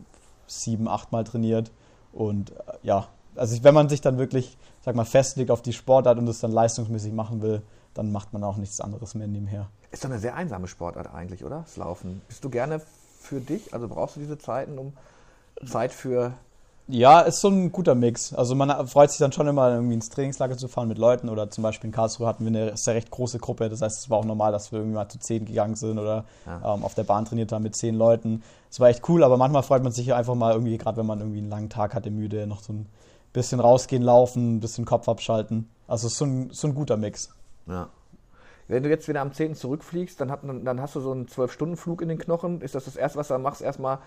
sieben, 0.46 0.88
achtmal 0.88 1.24
trainiert. 1.24 1.70
Und 2.12 2.50
äh, 2.50 2.54
ja, 2.82 3.08
also 3.36 3.62
wenn 3.62 3.74
man 3.74 3.88
sich 3.88 4.00
dann 4.00 4.18
wirklich, 4.18 4.56
sag 4.80 4.94
mal, 4.94 5.04
festlegt 5.04 5.50
auf 5.50 5.62
die 5.62 5.72
Sportart 5.72 6.18
und 6.18 6.28
es 6.28 6.40
dann 6.40 6.52
leistungsmäßig 6.52 7.12
machen 7.12 7.42
will, 7.42 7.62
dann 7.94 8.12
macht 8.12 8.32
man 8.32 8.42
auch 8.44 8.56
nichts 8.56 8.80
anderes 8.80 9.14
mehr 9.14 9.26
nebenher. 9.26 9.68
Ist 9.90 10.04
doch 10.04 10.10
eine 10.10 10.18
sehr 10.18 10.34
einsame 10.34 10.66
Sportart 10.68 11.12
eigentlich, 11.12 11.44
oder? 11.44 11.60
Das 11.60 11.76
Laufen. 11.76 12.22
Bist 12.28 12.44
du 12.44 12.50
gerne 12.50 12.80
für 13.20 13.40
dich? 13.40 13.74
Also 13.74 13.88
brauchst 13.88 14.16
du 14.16 14.20
diese 14.20 14.38
Zeiten, 14.38 14.78
um 14.78 14.94
Zeit 15.66 15.92
für. 15.92 16.34
Ja, 16.88 17.20
ist 17.20 17.40
so 17.40 17.48
ein 17.48 17.70
guter 17.70 17.94
Mix. 17.94 18.34
Also 18.34 18.54
man 18.54 18.86
freut 18.88 19.10
sich 19.10 19.18
dann 19.18 19.32
schon 19.32 19.46
immer, 19.46 19.70
irgendwie 19.70 19.94
ins 19.94 20.08
Trainingslager 20.10 20.56
zu 20.56 20.68
fahren 20.68 20.88
mit 20.88 20.98
Leuten 20.98 21.28
oder 21.28 21.48
zum 21.48 21.62
Beispiel 21.62 21.88
in 21.88 21.94
Karlsruhe 21.94 22.26
hatten 22.26 22.44
wir 22.44 22.48
eine 22.48 22.76
sehr 22.76 22.94
recht 22.94 23.10
große 23.10 23.38
Gruppe. 23.38 23.68
Das 23.68 23.82
heißt, 23.82 23.98
es 23.98 24.10
war 24.10 24.18
auch 24.18 24.24
normal, 24.24 24.52
dass 24.52 24.72
wir 24.72 24.80
irgendwie 24.80 24.96
mal 24.96 25.08
zu 25.08 25.18
zehn 25.18 25.44
gegangen 25.44 25.76
sind 25.76 25.98
oder 25.98 26.24
ja. 26.44 26.74
ähm, 26.74 26.84
auf 26.84 26.94
der 26.94 27.04
Bahn 27.04 27.24
trainiert 27.24 27.52
haben 27.52 27.62
mit 27.62 27.76
zehn 27.76 27.94
Leuten. 27.94 28.42
Es 28.70 28.80
war 28.80 28.88
echt 28.88 29.08
cool, 29.08 29.22
aber 29.22 29.36
manchmal 29.36 29.62
freut 29.62 29.82
man 29.82 29.92
sich 29.92 30.12
einfach 30.12 30.34
mal 30.34 30.52
irgendwie, 30.52 30.76
gerade 30.76 30.96
wenn 30.96 31.06
man 31.06 31.20
irgendwie 31.20 31.38
einen 31.38 31.50
langen 31.50 31.70
Tag 31.70 31.94
hatte, 31.94 32.10
müde, 32.10 32.46
noch 32.46 32.60
so 32.60 32.72
ein 32.72 32.86
bisschen 33.32 33.60
rausgehen, 33.60 34.02
laufen, 34.02 34.56
ein 34.56 34.60
bisschen 34.60 34.84
Kopf 34.84 35.08
abschalten. 35.08 35.68
Also 35.86 36.08
es 36.08 36.14
ist 36.14 36.18
so 36.18 36.24
ein, 36.24 36.50
so 36.52 36.66
ein 36.66 36.74
guter 36.74 36.96
Mix. 36.96 37.30
Ja. 37.66 37.88
Wenn 38.68 38.82
du 38.82 38.88
jetzt 38.88 39.08
wieder 39.08 39.20
am 39.20 39.32
10. 39.32 39.54
zurückfliegst, 39.54 40.20
dann, 40.20 40.30
hat, 40.30 40.40
dann 40.42 40.80
hast 40.80 40.96
du 40.96 41.00
so 41.00 41.12
einen 41.12 41.26
12-Stunden-Flug 41.26 42.02
in 42.02 42.08
den 42.08 42.18
Knochen. 42.18 42.60
Ist 42.60 42.74
das 42.74 42.86
das 42.86 42.96
Erste, 42.96 43.18
was 43.18 43.28
du 43.28 43.34
dann 43.34 43.42
machst? 43.42 43.60
Erstmal 43.60 43.98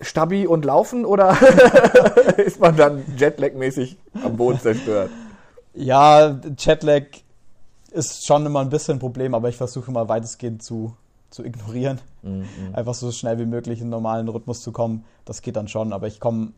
Stabi 0.00 0.46
und 0.46 0.64
Laufen 0.64 1.04
oder 1.04 1.36
ist 2.36 2.60
man 2.60 2.76
dann 2.76 3.04
Jetlag-mäßig 3.16 3.96
am 4.22 4.36
Boden 4.36 4.60
zerstört? 4.60 5.10
Ja, 5.74 6.38
Jetlag 6.56 7.04
ist 7.90 8.26
schon 8.26 8.46
immer 8.46 8.60
ein 8.60 8.70
bisschen 8.70 8.96
ein 8.96 9.00
Problem, 9.00 9.34
aber 9.34 9.48
ich 9.48 9.56
versuche 9.56 9.90
mal 9.90 10.08
weitestgehend 10.08 10.62
zu, 10.62 10.94
zu 11.30 11.44
ignorieren. 11.44 12.00
Mhm. 12.22 12.46
Einfach 12.72 12.94
so 12.94 13.10
schnell 13.10 13.38
wie 13.38 13.46
möglich 13.46 13.78
in 13.78 13.84
einen 13.84 13.90
normalen 13.90 14.28
Rhythmus 14.28 14.62
zu 14.62 14.72
kommen. 14.72 15.04
Das 15.24 15.42
geht 15.42 15.56
dann 15.56 15.68
schon, 15.68 15.92
aber 15.92 16.06
ich 16.06 16.20
komme 16.20 16.52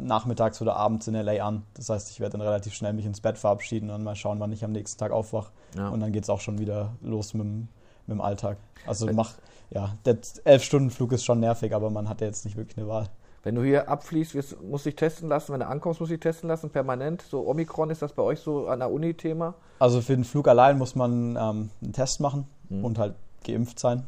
nachmittags 0.00 0.60
oder 0.62 0.76
abends 0.76 1.06
in 1.08 1.14
LA 1.14 1.44
an. 1.44 1.62
Das 1.74 1.88
heißt, 1.88 2.10
ich 2.10 2.20
werde 2.20 2.38
dann 2.38 2.46
relativ 2.46 2.74
schnell 2.74 2.92
mich 2.92 3.06
ins 3.06 3.20
Bett 3.20 3.38
verabschieden 3.38 3.90
und 3.90 4.02
mal 4.02 4.16
schauen, 4.16 4.38
wann 4.40 4.52
ich 4.52 4.64
am 4.64 4.72
nächsten 4.72 4.98
Tag 4.98 5.12
aufwache. 5.12 5.50
Ja. 5.76 5.88
Und 5.88 6.00
dann 6.00 6.12
geht 6.12 6.24
es 6.24 6.30
auch 6.30 6.40
schon 6.40 6.58
wieder 6.58 6.92
los 7.02 7.34
mit, 7.34 7.46
mit 7.46 7.68
dem 8.08 8.20
Alltag. 8.20 8.58
Also 8.86 9.06
mach, 9.12 9.32
ja, 9.74 9.96
der 10.04 10.18
Elf-Stunden-Flug 10.44 11.12
ist 11.12 11.24
schon 11.24 11.40
nervig, 11.40 11.74
aber 11.74 11.90
man 11.90 12.08
hat 12.08 12.20
ja 12.20 12.26
jetzt 12.26 12.44
nicht 12.44 12.56
wirklich 12.56 12.76
eine 12.76 12.88
Wahl. 12.88 13.08
Wenn 13.42 13.56
du 13.56 13.64
hier 13.64 13.88
abfließt, 13.88 14.34
wirst, 14.34 14.62
musst 14.62 14.86
du 14.86 14.90
dich 14.90 14.96
testen 14.96 15.28
lassen. 15.28 15.52
Wenn 15.52 15.60
du 15.60 15.66
ankommst, 15.66 15.98
musst 15.98 16.10
du 16.10 16.14
dich 16.14 16.22
testen 16.22 16.48
lassen, 16.48 16.70
permanent. 16.70 17.22
So 17.22 17.46
Omikron, 17.48 17.90
ist 17.90 18.02
das 18.02 18.12
bei 18.12 18.22
euch 18.22 18.38
so 18.38 18.68
an 18.68 18.78
der 18.78 18.92
Uni 18.92 19.14
Thema? 19.14 19.54
Also 19.80 20.00
für 20.00 20.14
den 20.14 20.24
Flug 20.24 20.46
allein 20.46 20.78
muss 20.78 20.94
man 20.94 21.36
ähm, 21.36 21.70
einen 21.82 21.92
Test 21.92 22.20
machen 22.20 22.46
mhm. 22.68 22.84
und 22.84 22.98
halt 22.98 23.14
geimpft 23.44 23.80
sein. 23.80 24.04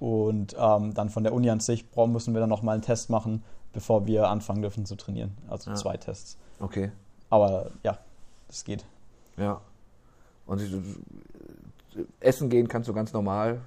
Und 0.00 0.56
ähm, 0.58 0.92
dann 0.92 1.08
von 1.08 1.22
der 1.22 1.32
Uni 1.32 1.50
an 1.50 1.60
sich 1.60 1.84
müssen 1.94 2.34
wir 2.34 2.40
dann 2.40 2.50
nochmal 2.50 2.74
einen 2.74 2.82
Test 2.82 3.10
machen, 3.10 3.44
bevor 3.72 4.06
wir 4.06 4.28
anfangen 4.28 4.60
dürfen 4.60 4.86
zu 4.86 4.96
trainieren. 4.96 5.36
Also 5.48 5.70
ja. 5.70 5.76
zwei 5.76 5.96
Tests. 5.96 6.36
Okay. 6.58 6.90
Aber 7.30 7.70
ja, 7.84 7.98
das 8.48 8.64
geht. 8.64 8.84
Ja. 9.36 9.60
Und 10.46 10.60
essen 12.20 12.50
gehen 12.50 12.66
kannst 12.66 12.88
du 12.88 12.92
ganz 12.92 13.12
normal, 13.12 13.60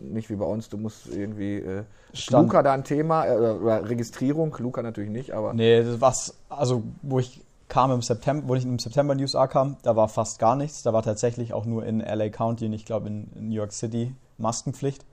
nicht 0.00 0.30
wie 0.30 0.36
bei 0.36 0.44
uns. 0.44 0.68
Du 0.68 0.76
musst 0.76 1.06
irgendwie. 1.06 1.56
Äh. 1.56 1.84
Luca 2.30 2.62
da 2.62 2.72
ein 2.72 2.84
Thema 2.84 3.26
äh, 3.26 3.36
oder 3.36 3.88
Registrierung? 3.88 4.56
Luca 4.58 4.82
natürlich 4.82 5.10
nicht, 5.10 5.32
aber. 5.32 5.54
Nee, 5.54 5.82
das 5.82 6.00
was, 6.00 6.34
also 6.48 6.82
wo 7.02 7.18
ich 7.18 7.42
kam 7.68 7.92
im 7.92 8.02
September, 8.02 8.48
wo 8.48 8.54
ich 8.54 8.64
im 8.64 8.78
September 8.78 9.12
in 9.12 9.18
die 9.18 9.24
USA 9.24 9.46
kam, 9.46 9.76
da 9.82 9.96
war 9.96 10.08
fast 10.08 10.38
gar 10.38 10.56
nichts. 10.56 10.82
Da 10.82 10.92
war 10.92 11.02
tatsächlich 11.02 11.54
auch 11.54 11.64
nur 11.64 11.86
in 11.86 12.00
LA 12.00 12.28
County 12.28 12.66
und 12.66 12.72
ich 12.72 12.84
glaube 12.84 13.08
in, 13.08 13.30
in 13.34 13.48
New 13.48 13.54
York 13.54 13.72
City 13.72 14.14
Maskenpflicht. 14.38 15.04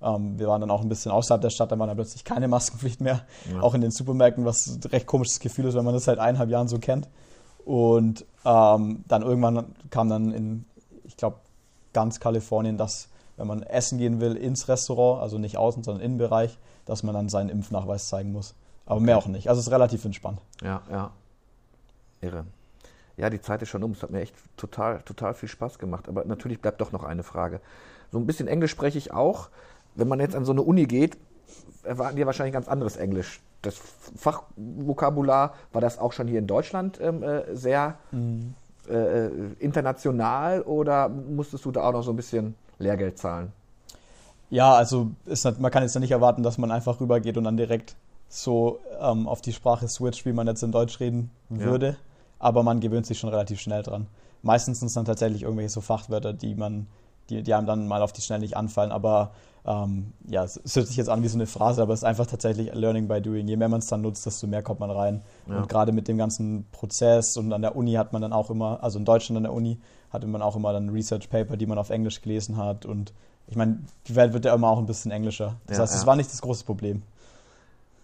Ähm, 0.00 0.38
wir 0.38 0.48
waren 0.48 0.60
dann 0.60 0.70
auch 0.70 0.82
ein 0.82 0.88
bisschen 0.88 1.12
außerhalb 1.12 1.42
der 1.42 1.50
Stadt, 1.50 1.72
da 1.72 1.78
war 1.78 1.86
dann 1.86 1.96
plötzlich 1.96 2.24
keine 2.24 2.48
Maskenpflicht 2.48 3.00
mehr. 3.00 3.22
Ja. 3.52 3.60
Auch 3.60 3.74
in 3.74 3.80
den 3.80 3.90
Supermärkten, 3.90 4.44
was 4.44 4.66
ein 4.66 4.90
recht 4.90 5.06
komisches 5.06 5.40
Gefühl 5.40 5.66
ist, 5.66 5.74
wenn 5.74 5.84
man 5.84 5.94
das 5.94 6.04
seit 6.04 6.18
eineinhalb 6.18 6.50
Jahren 6.50 6.68
so 6.68 6.78
kennt. 6.78 7.08
Und 7.64 8.24
ähm, 8.44 9.04
dann 9.08 9.22
irgendwann 9.22 9.74
kam 9.90 10.08
dann 10.08 10.32
in, 10.32 10.64
ich 11.04 11.16
glaube, 11.16 11.36
ganz 11.92 12.20
Kalifornien, 12.20 12.76
dass 12.76 13.08
wenn 13.36 13.46
man 13.46 13.62
essen 13.62 13.98
gehen 13.98 14.20
will 14.20 14.36
ins 14.36 14.68
Restaurant, 14.68 15.22
also 15.22 15.38
nicht 15.38 15.56
außen, 15.56 15.82
sondern 15.82 16.02
Innenbereich, 16.04 16.58
dass 16.84 17.02
man 17.02 17.14
dann 17.14 17.28
seinen 17.28 17.48
Impfnachweis 17.48 18.08
zeigen 18.08 18.32
muss. 18.32 18.54
Aber 18.86 18.96
okay. 18.96 19.06
mehr 19.06 19.18
auch 19.18 19.26
nicht. 19.26 19.48
Also 19.48 19.60
es 19.60 19.66
ist 19.66 19.72
relativ 19.72 20.04
entspannt. 20.04 20.40
Ja, 20.62 20.82
ja. 20.90 21.10
Irre. 22.20 22.44
Ja, 23.16 23.30
die 23.30 23.40
Zeit 23.40 23.62
ist 23.62 23.68
schon 23.68 23.82
um. 23.82 23.92
Es 23.92 24.02
hat 24.02 24.10
mir 24.10 24.20
echt 24.20 24.34
total, 24.56 25.00
total 25.02 25.34
viel 25.34 25.48
Spaß 25.48 25.78
gemacht. 25.78 26.08
Aber 26.08 26.24
natürlich 26.24 26.60
bleibt 26.60 26.80
doch 26.80 26.92
noch 26.92 27.04
eine 27.04 27.22
Frage. 27.22 27.60
So 28.10 28.18
ein 28.18 28.26
bisschen 28.26 28.48
Englisch 28.48 28.72
spreche 28.72 28.98
ich 28.98 29.12
auch 29.12 29.48
wenn 29.94 30.08
man 30.08 30.20
jetzt 30.20 30.34
an 30.34 30.44
so 30.44 30.52
eine 30.52 30.62
Uni 30.62 30.86
geht, 30.86 31.16
erwarten 31.82 32.16
die 32.16 32.26
wahrscheinlich 32.26 32.52
ganz 32.52 32.68
anderes 32.68 32.96
Englisch. 32.96 33.40
Das 33.62 33.76
Fachvokabular 34.16 35.54
war 35.72 35.80
das 35.80 35.98
auch 35.98 36.12
schon 36.12 36.28
hier 36.28 36.38
in 36.38 36.46
Deutschland 36.46 37.00
ähm, 37.00 37.22
äh, 37.22 37.54
sehr 37.54 37.98
mhm. 38.10 38.54
äh, 38.88 39.28
international 39.58 40.62
oder 40.62 41.08
musstest 41.08 41.64
du 41.64 41.70
da 41.70 41.84
auch 41.84 41.92
noch 41.92 42.02
so 42.02 42.12
ein 42.12 42.16
bisschen 42.16 42.56
Lehrgeld 42.78 43.18
zahlen? 43.18 43.52
Ja, 44.50 44.74
also 44.74 45.10
ist, 45.26 45.44
man 45.58 45.70
kann 45.70 45.82
jetzt 45.82 45.98
nicht 45.98 46.10
erwarten, 46.10 46.42
dass 46.42 46.58
man 46.58 46.70
einfach 46.70 47.00
rübergeht 47.00 47.36
und 47.36 47.44
dann 47.44 47.56
direkt 47.56 47.96
so 48.28 48.80
ähm, 49.00 49.26
auf 49.28 49.40
die 49.40 49.52
Sprache 49.52 49.88
switcht, 49.88 50.26
wie 50.26 50.32
man 50.32 50.46
jetzt 50.46 50.62
in 50.62 50.72
Deutsch 50.72 51.00
reden 51.00 51.30
würde. 51.48 51.86
Ja. 51.86 51.96
aber 52.38 52.62
man 52.62 52.80
gewöhnt 52.80 53.06
sich 53.06 53.18
schon 53.18 53.30
relativ 53.30 53.60
schnell 53.60 53.82
dran. 53.82 54.06
Meistens 54.42 54.80
sind 54.80 54.88
es 54.88 54.94
dann 54.94 55.04
tatsächlich 55.04 55.42
irgendwelche 55.42 55.70
so 55.70 55.80
Fachwörter, 55.80 56.32
die 56.32 56.54
man, 56.54 56.86
die, 57.30 57.42
die 57.42 57.54
einem 57.54 57.66
dann 57.66 57.88
mal 57.88 58.02
auf 58.02 58.12
die 58.12 58.20
Schnelle 58.20 58.42
nicht 58.42 58.56
anfallen, 58.56 58.92
aber 58.92 59.30
ähm, 59.66 60.12
ja, 60.28 60.44
es, 60.44 60.60
hört 60.74 60.86
sich 60.86 60.96
jetzt 60.96 61.08
an 61.08 61.22
wie 61.22 61.28
so 61.28 61.38
eine 61.38 61.46
Phrase, 61.46 61.80
aber 61.80 61.94
es 61.94 62.00
ist 62.00 62.04
einfach 62.04 62.26
tatsächlich 62.26 62.74
Learning 62.74 63.08
by 63.08 63.22
Doing. 63.22 63.48
Je 63.48 63.56
mehr 63.56 63.70
man 63.70 63.78
es 63.78 63.86
dann 63.86 64.02
nutzt, 64.02 64.26
desto 64.26 64.46
mehr 64.46 64.62
kommt 64.62 64.80
man 64.80 64.90
rein. 64.90 65.22
Ja. 65.48 65.56
Und 65.56 65.68
gerade 65.68 65.92
mit 65.92 66.06
dem 66.06 66.18
ganzen 66.18 66.66
Prozess 66.70 67.36
und 67.38 67.50
an 67.52 67.62
der 67.62 67.74
Uni 67.74 67.94
hat 67.94 68.12
man 68.12 68.20
dann 68.20 68.34
auch 68.34 68.50
immer, 68.50 68.82
also 68.82 68.98
in 68.98 69.06
Deutschland 69.06 69.38
an 69.38 69.44
der 69.44 69.54
Uni, 69.54 69.78
hatte 70.14 70.26
man 70.26 70.40
auch 70.40 70.56
immer 70.56 70.72
dann 70.72 70.88
Research 70.88 71.28
Paper, 71.28 71.56
die 71.56 71.66
man 71.66 71.76
auf 71.76 71.90
Englisch 71.90 72.22
gelesen 72.22 72.56
hat 72.56 72.86
und 72.86 73.12
ich 73.46 73.56
meine, 73.56 73.80
die 74.06 74.16
Welt 74.16 74.32
wird 74.32 74.46
ja 74.46 74.54
immer 74.54 74.68
auch 74.68 74.78
ein 74.78 74.86
bisschen 74.86 75.10
englischer. 75.10 75.56
Das 75.66 75.76
ja, 75.76 75.82
heißt, 75.82 75.94
es 75.94 76.02
ja. 76.02 76.06
war 76.06 76.16
nicht 76.16 76.32
das 76.32 76.40
große 76.40 76.64
Problem. 76.64 77.02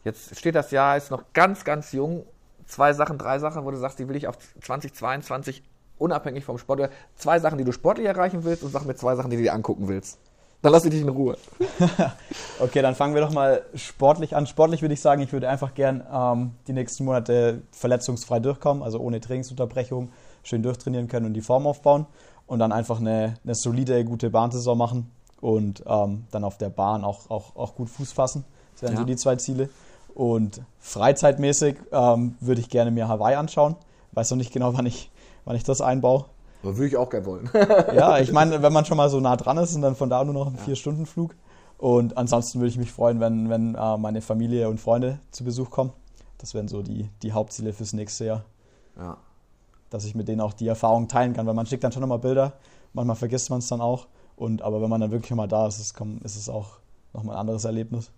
Jetzt 0.05 0.37
steht 0.39 0.55
das 0.55 0.71
Jahr, 0.71 0.97
ist 0.97 1.11
noch 1.11 1.25
ganz, 1.33 1.65
ganz 1.65 1.93
jung. 1.93 2.25
Zwei 2.67 2.93
Sachen, 2.93 3.19
drei 3.19 3.39
Sachen, 3.39 3.65
wo 3.65 3.71
du 3.71 3.79
sagst, 3.79 3.99
die 3.99 4.09
will 4.09 4.17
ich 4.17 4.29
auf 4.29 4.37
2022 4.61 5.63
unabhängig 5.99 6.45
vom 6.45 6.59
Sport. 6.59 6.91
Zwei 7.17 7.39
Sachen, 7.39 7.59
die 7.59 7.65
du 7.65 7.73
sportlich 7.73 8.07
erreichen 8.07 8.45
willst 8.45 8.63
und 8.63 8.71
sag 8.71 8.85
mir 8.85 8.95
zwei 8.95 9.17
Sachen, 9.17 9.31
die 9.31 9.37
du 9.37 9.43
dir 9.43 9.55
angucken 9.55 9.89
willst. 9.89 10.19
Dann 10.63 10.73
lass 10.73 10.85
ich 10.85 10.91
dich 10.91 11.01
in 11.01 11.09
Ruhe. 11.09 11.39
okay, 12.61 12.83
dann 12.83 12.95
fangen 12.95 13.15
wir 13.15 13.23
doch 13.23 13.33
mal 13.33 13.63
sportlich 13.75 14.37
an. 14.37 14.47
Sportlich 14.47 14.83
würde 14.83 14.93
ich 14.93 15.01
sagen, 15.01 15.23
ich 15.23 15.33
würde 15.33 15.49
einfach 15.49 15.75
gern 15.75 16.05
ähm, 16.13 16.53
die 16.67 16.75
nächsten 16.75 17.05
Monate 17.05 17.63
verletzungsfrei 17.73 18.41
durchkommen, 18.41 18.83
also 18.83 19.01
ohne 19.01 19.21
Trainingsunterbrechung, 19.21 20.11
schön 20.43 20.63
durchtrainieren 20.63 21.09
können 21.09 21.27
und 21.27 21.35
die 21.35 21.41
Form 21.41 21.67
aufbauen 21.67 22.07
und 22.47 22.59
dann 22.59 22.73
einfach 22.73 23.01
eine, 23.01 23.35
eine 23.45 23.55
solide, 23.55 24.05
gute 24.05 24.31
Bahnsaison 24.31 24.77
machen 24.77 25.11
und 25.41 25.83
ähm, 25.87 26.25
dann 26.31 26.45
auf 26.45 26.59
der 26.59 26.71
Bahn 26.71 27.05
auch, 27.05 27.31
auch, 27.31 27.57
auch 27.57 27.75
gut 27.75 27.89
Fuß 27.89 28.13
fassen. 28.13 28.45
Das 28.75 28.83
wären 28.83 28.95
ja. 28.95 29.01
so 29.01 29.05
die 29.07 29.17
zwei 29.17 29.37
Ziele. 29.37 29.69
Und 30.15 30.61
freizeitmäßig 30.81 31.77
ähm, 31.93 32.37
würde 32.41 32.61
ich 32.61 32.69
gerne 32.69 32.91
mir 32.91 33.09
Hawaii 33.09 33.37
anschauen. 33.37 33.77
Weiß 34.13 34.31
noch 34.31 34.39
nicht 34.39 34.53
genau, 34.53 34.73
wann 34.77 34.87
ich, 34.87 35.11
wann 35.45 35.57
ich 35.57 35.65
das 35.65 35.81
einbaue. 35.81 36.25
Aber 36.63 36.77
würde 36.77 36.89
ich 36.89 36.97
auch 36.97 37.09
gerne 37.09 37.27
wollen. 37.27 37.51
ja, 37.95 38.19
ich 38.19 38.33
meine, 38.33 38.63
wenn 38.63 38.73
man 38.73 38.85
schon 38.85 38.97
mal 38.97 39.09
so 39.09 39.21
nah 39.21 39.37
dran 39.37 39.57
ist 39.57 39.75
und 39.75 39.83
dann 39.83 39.97
von 39.97 40.11
da 40.11 40.23
nur 40.25 40.35
noch 40.35 40.47
ein 40.49 40.57
ja. 40.57 40.63
Vier-Stunden-Flug. 40.63 41.35
Und 41.79 42.19
ansonsten 42.19 42.59
würde 42.59 42.69
ich 42.69 42.77
mich 42.77 42.93
freuen, 42.93 43.21
wenn, 43.21 43.49
wenn 43.49 43.75
äh, 43.75 43.97
meine 43.97 44.21
Familie 44.21 44.69
und 44.69 44.79
Freunde 44.79 45.21
zu 45.31 45.45
Besuch 45.45 45.71
kommen. 45.71 45.93
Das 46.37 46.53
wären 46.53 46.69
so 46.69 46.83
die, 46.83 47.09
die 47.23 47.33
Hauptziele 47.33 47.73
fürs 47.73 47.95
nächste 47.95 48.27
Jahr. 48.27 48.45
Ja. 48.99 49.17
Dass 49.91 50.05
ich 50.05 50.15
mit 50.15 50.29
denen 50.29 50.41
auch 50.41 50.53
die 50.53 50.69
Erfahrung 50.69 51.09
teilen 51.09 51.35
kann, 51.35 51.47
weil 51.47 51.55
man 51.55 51.67
schickt 51.67 51.85
dann 51.85 51.93
schon 51.93 52.01
nochmal 52.01 52.21
Bilder, 52.21 52.55
manchmal 52.93 53.17
vergisst 53.17 53.51
man 53.51 53.59
es 53.59 53.69
dann 53.69 53.81
auch. 53.81 54.07
Und, 54.37 54.63
aber 54.63 54.81
wenn 54.81 54.89
man 54.89 55.01
dann 55.01 55.11
wirklich 55.11 55.33
mal 55.33 55.49
da 55.49 55.67
ist, 55.67 55.81
ist, 55.81 55.95
ist 56.25 56.37
es 56.37 56.49
auch 56.49 56.79
nochmal 57.13 57.37
ein 57.37 57.41
anderes 57.41 57.65
Erlebnis. 57.65 58.11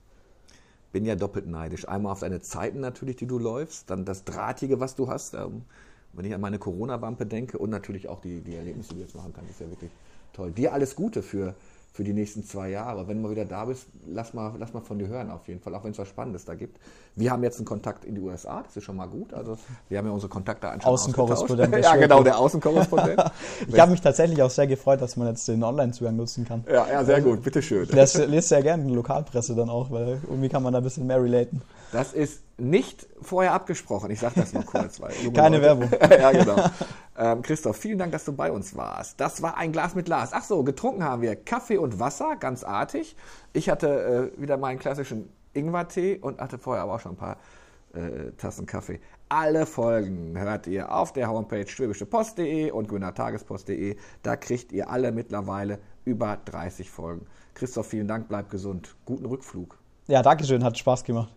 Bin 0.93 1.05
ja 1.05 1.17
doppelt 1.17 1.47
neidisch. 1.47 1.89
Einmal 1.89 2.13
auf 2.13 2.21
deine 2.21 2.41
Zeiten 2.41 2.81
natürlich, 2.81 3.17
die 3.17 3.27
du 3.27 3.39
läufst, 3.39 3.91
dann 3.91 4.05
das 4.05 4.25
Drahtige, 4.25 4.79
was 4.79 4.95
du 4.95 5.09
hast. 5.09 5.35
Ähm, 5.35 5.65
wenn 6.13 6.27
ich 6.27 6.35
an 6.35 6.41
meine 6.41 6.59
Corona-Wampe 6.59 7.27
denke 7.27 7.59
und 7.59 7.71
natürlich 7.71 8.09
auch 8.09 8.21
die, 8.21 8.43
die 8.43 8.55
Erlebnisse, 8.55 8.91
die 8.91 8.97
du 8.97 9.01
jetzt 9.01 9.15
machen 9.15 9.33
kannst, 9.35 9.51
ist 9.51 9.61
ja 9.61 9.71
wirklich 9.71 9.91
toll. 10.33 10.53
Dir 10.53 10.73
alles 10.73 10.95
Gute 10.95 11.23
für, 11.23 11.55
für 11.93 12.05
die 12.05 12.15
nächsten 12.15 12.43
zwei 12.43 12.71
Jahre. 12.71 13.07
Wenn 13.07 13.19
du 13.19 13.23
mal 13.23 13.31
wieder 13.31 13.45
da 13.45 13.67
bist, 13.67 13.87
lass 14.07 14.33
mal, 14.33 14.53
lass 14.59 14.73
mal 14.73 14.81
von 14.81 14.99
dir 14.99 15.09
hören 15.09 15.31
auf 15.31 15.47
jeden 15.47 15.61
Fall, 15.61 15.75
auch 15.75 15.85
wenn 15.85 15.93
es 15.93 15.99
was 15.99 16.09
Spannendes 16.09 16.47
da 16.47 16.55
gibt. 16.55 16.79
Wir 17.17 17.31
haben 17.31 17.43
jetzt 17.43 17.59
einen 17.59 17.67
Kontakt 17.67 18.07
in 18.07 18.15
die 18.15 18.21
USA, 18.23 18.63
das 18.63 18.77
ist 18.77 18.85
schon 18.85 18.97
mal 18.97 19.07
gut. 19.07 19.35
Also 19.35 19.59
wir 19.91 19.99
haben 19.99 20.07
ja 20.07 20.13
unsere 20.13 20.31
Kontakte 20.31 20.69
anscheinend 20.69 20.87
Außenkorrespondent. 20.87 21.77
ja, 21.83 21.97
genau, 21.97 22.23
der 22.23 22.39
Außenkorrespondent. 22.39 23.23
ich 23.69 23.79
habe 23.79 23.91
mich 23.91 24.01
tatsächlich 24.01 24.43
auch 24.43 24.51
sehr 24.51 24.67
gefreut, 24.67 25.03
dass 25.03 25.17
man 25.17 25.29
jetzt 25.29 25.47
den 25.49 25.63
Online-Zugang 25.63 26.17
nutzen 26.17 26.47
kann. 26.47 26.65
Ja, 26.67 26.87
ja 26.89 27.05
sehr 27.05 27.17
also, 27.17 27.29
gut, 27.29 27.43
bitteschön. 27.43 27.85
Ich 27.85 27.93
lese, 27.93 28.25
lese 28.25 28.49
sehr 28.49 28.63
gerne 28.63 28.85
die 28.85 28.95
Lokalpresse 28.95 29.55
dann 29.55 29.69
auch, 29.69 29.91
weil 29.91 30.19
irgendwie 30.27 30.49
kann 30.49 30.63
man 30.63 30.73
da 30.73 30.79
ein 30.79 30.85
bisschen 30.85 31.07
mehr 31.07 31.23
relaten. 31.23 31.61
Das 31.93 32.15
ist 32.15 32.41
nicht 32.63 33.07
vorher 33.21 33.53
abgesprochen. 33.53 34.11
Ich 34.11 34.21
sage 34.21 34.35
das 34.37 34.53
nur 34.53 34.65
kurz. 34.65 35.01
Weil 35.01 35.13
Keine 35.33 35.59
Leute, 35.59 35.63
Werbung. 35.63 35.91
ja, 36.11 36.31
genau. 36.31 36.65
Ähm, 37.19 37.43
Christoph, 37.43 37.77
vielen 37.77 37.99
Dank, 37.99 38.13
dass 38.13 38.25
du 38.25 38.33
bei 38.33 38.53
uns 38.53 38.77
warst. 38.77 39.21
Das 39.21 39.43
war 39.43 39.57
ein 39.57 39.73
Glas 39.73 39.95
mit 39.95 40.07
Glas. 40.07 40.31
Ach 40.33 40.45
so, 40.45 40.63
getrunken 40.63 41.05
haben 41.05 41.23
wir 41.23 41.37
Kaffee 41.37 41.77
und 41.77 41.99
Wasser, 41.99 42.37
ganz 42.37 42.65
artig. 42.65 43.17
Ich 43.53 43.69
hatte 43.69 44.33
äh, 44.37 44.41
wieder 44.41 44.57
meinen 44.57 44.79
klassischen 44.79 45.29
Ingwertee 45.53 46.19
und 46.19 46.41
hatte 46.41 46.59
vorher 46.59 46.85
aber 46.85 46.95
auch 46.95 47.01
schon 47.01 47.13
ein 47.13 47.17
paar 47.17 47.37
äh, 47.95 48.31
Tassen 48.39 48.67
Kaffee. 48.67 49.01
Alle 49.29 49.67
Folgen 49.67 50.39
hört 50.39 50.67
ihr 50.67 50.95
auf 50.95 51.13
der 51.13 51.29
Homepage 51.29 51.67
schwäbischepost.de 51.67 52.71
und 52.71 52.89
grünertagespost.de. 52.89 53.97
Da 54.23 54.37
kriegt 54.37 54.73
ihr 54.73 54.89
alle 54.89 55.11
mittlerweile 55.11 55.79
über 56.05 56.39
30 56.45 56.91
Folgen. 56.91 57.27
Christoph, 57.55 57.89
vielen 57.89 58.09
Dank, 58.09 58.29
bleib 58.29 58.51
gesund. 58.51 58.95
Guten 59.05 59.27
Rückflug. 59.27 59.79
Ja, 60.07 60.23
Dankeschön, 60.23 60.65
hat 60.65 60.79
Spaß 60.79 61.05
gemacht. 61.05 61.35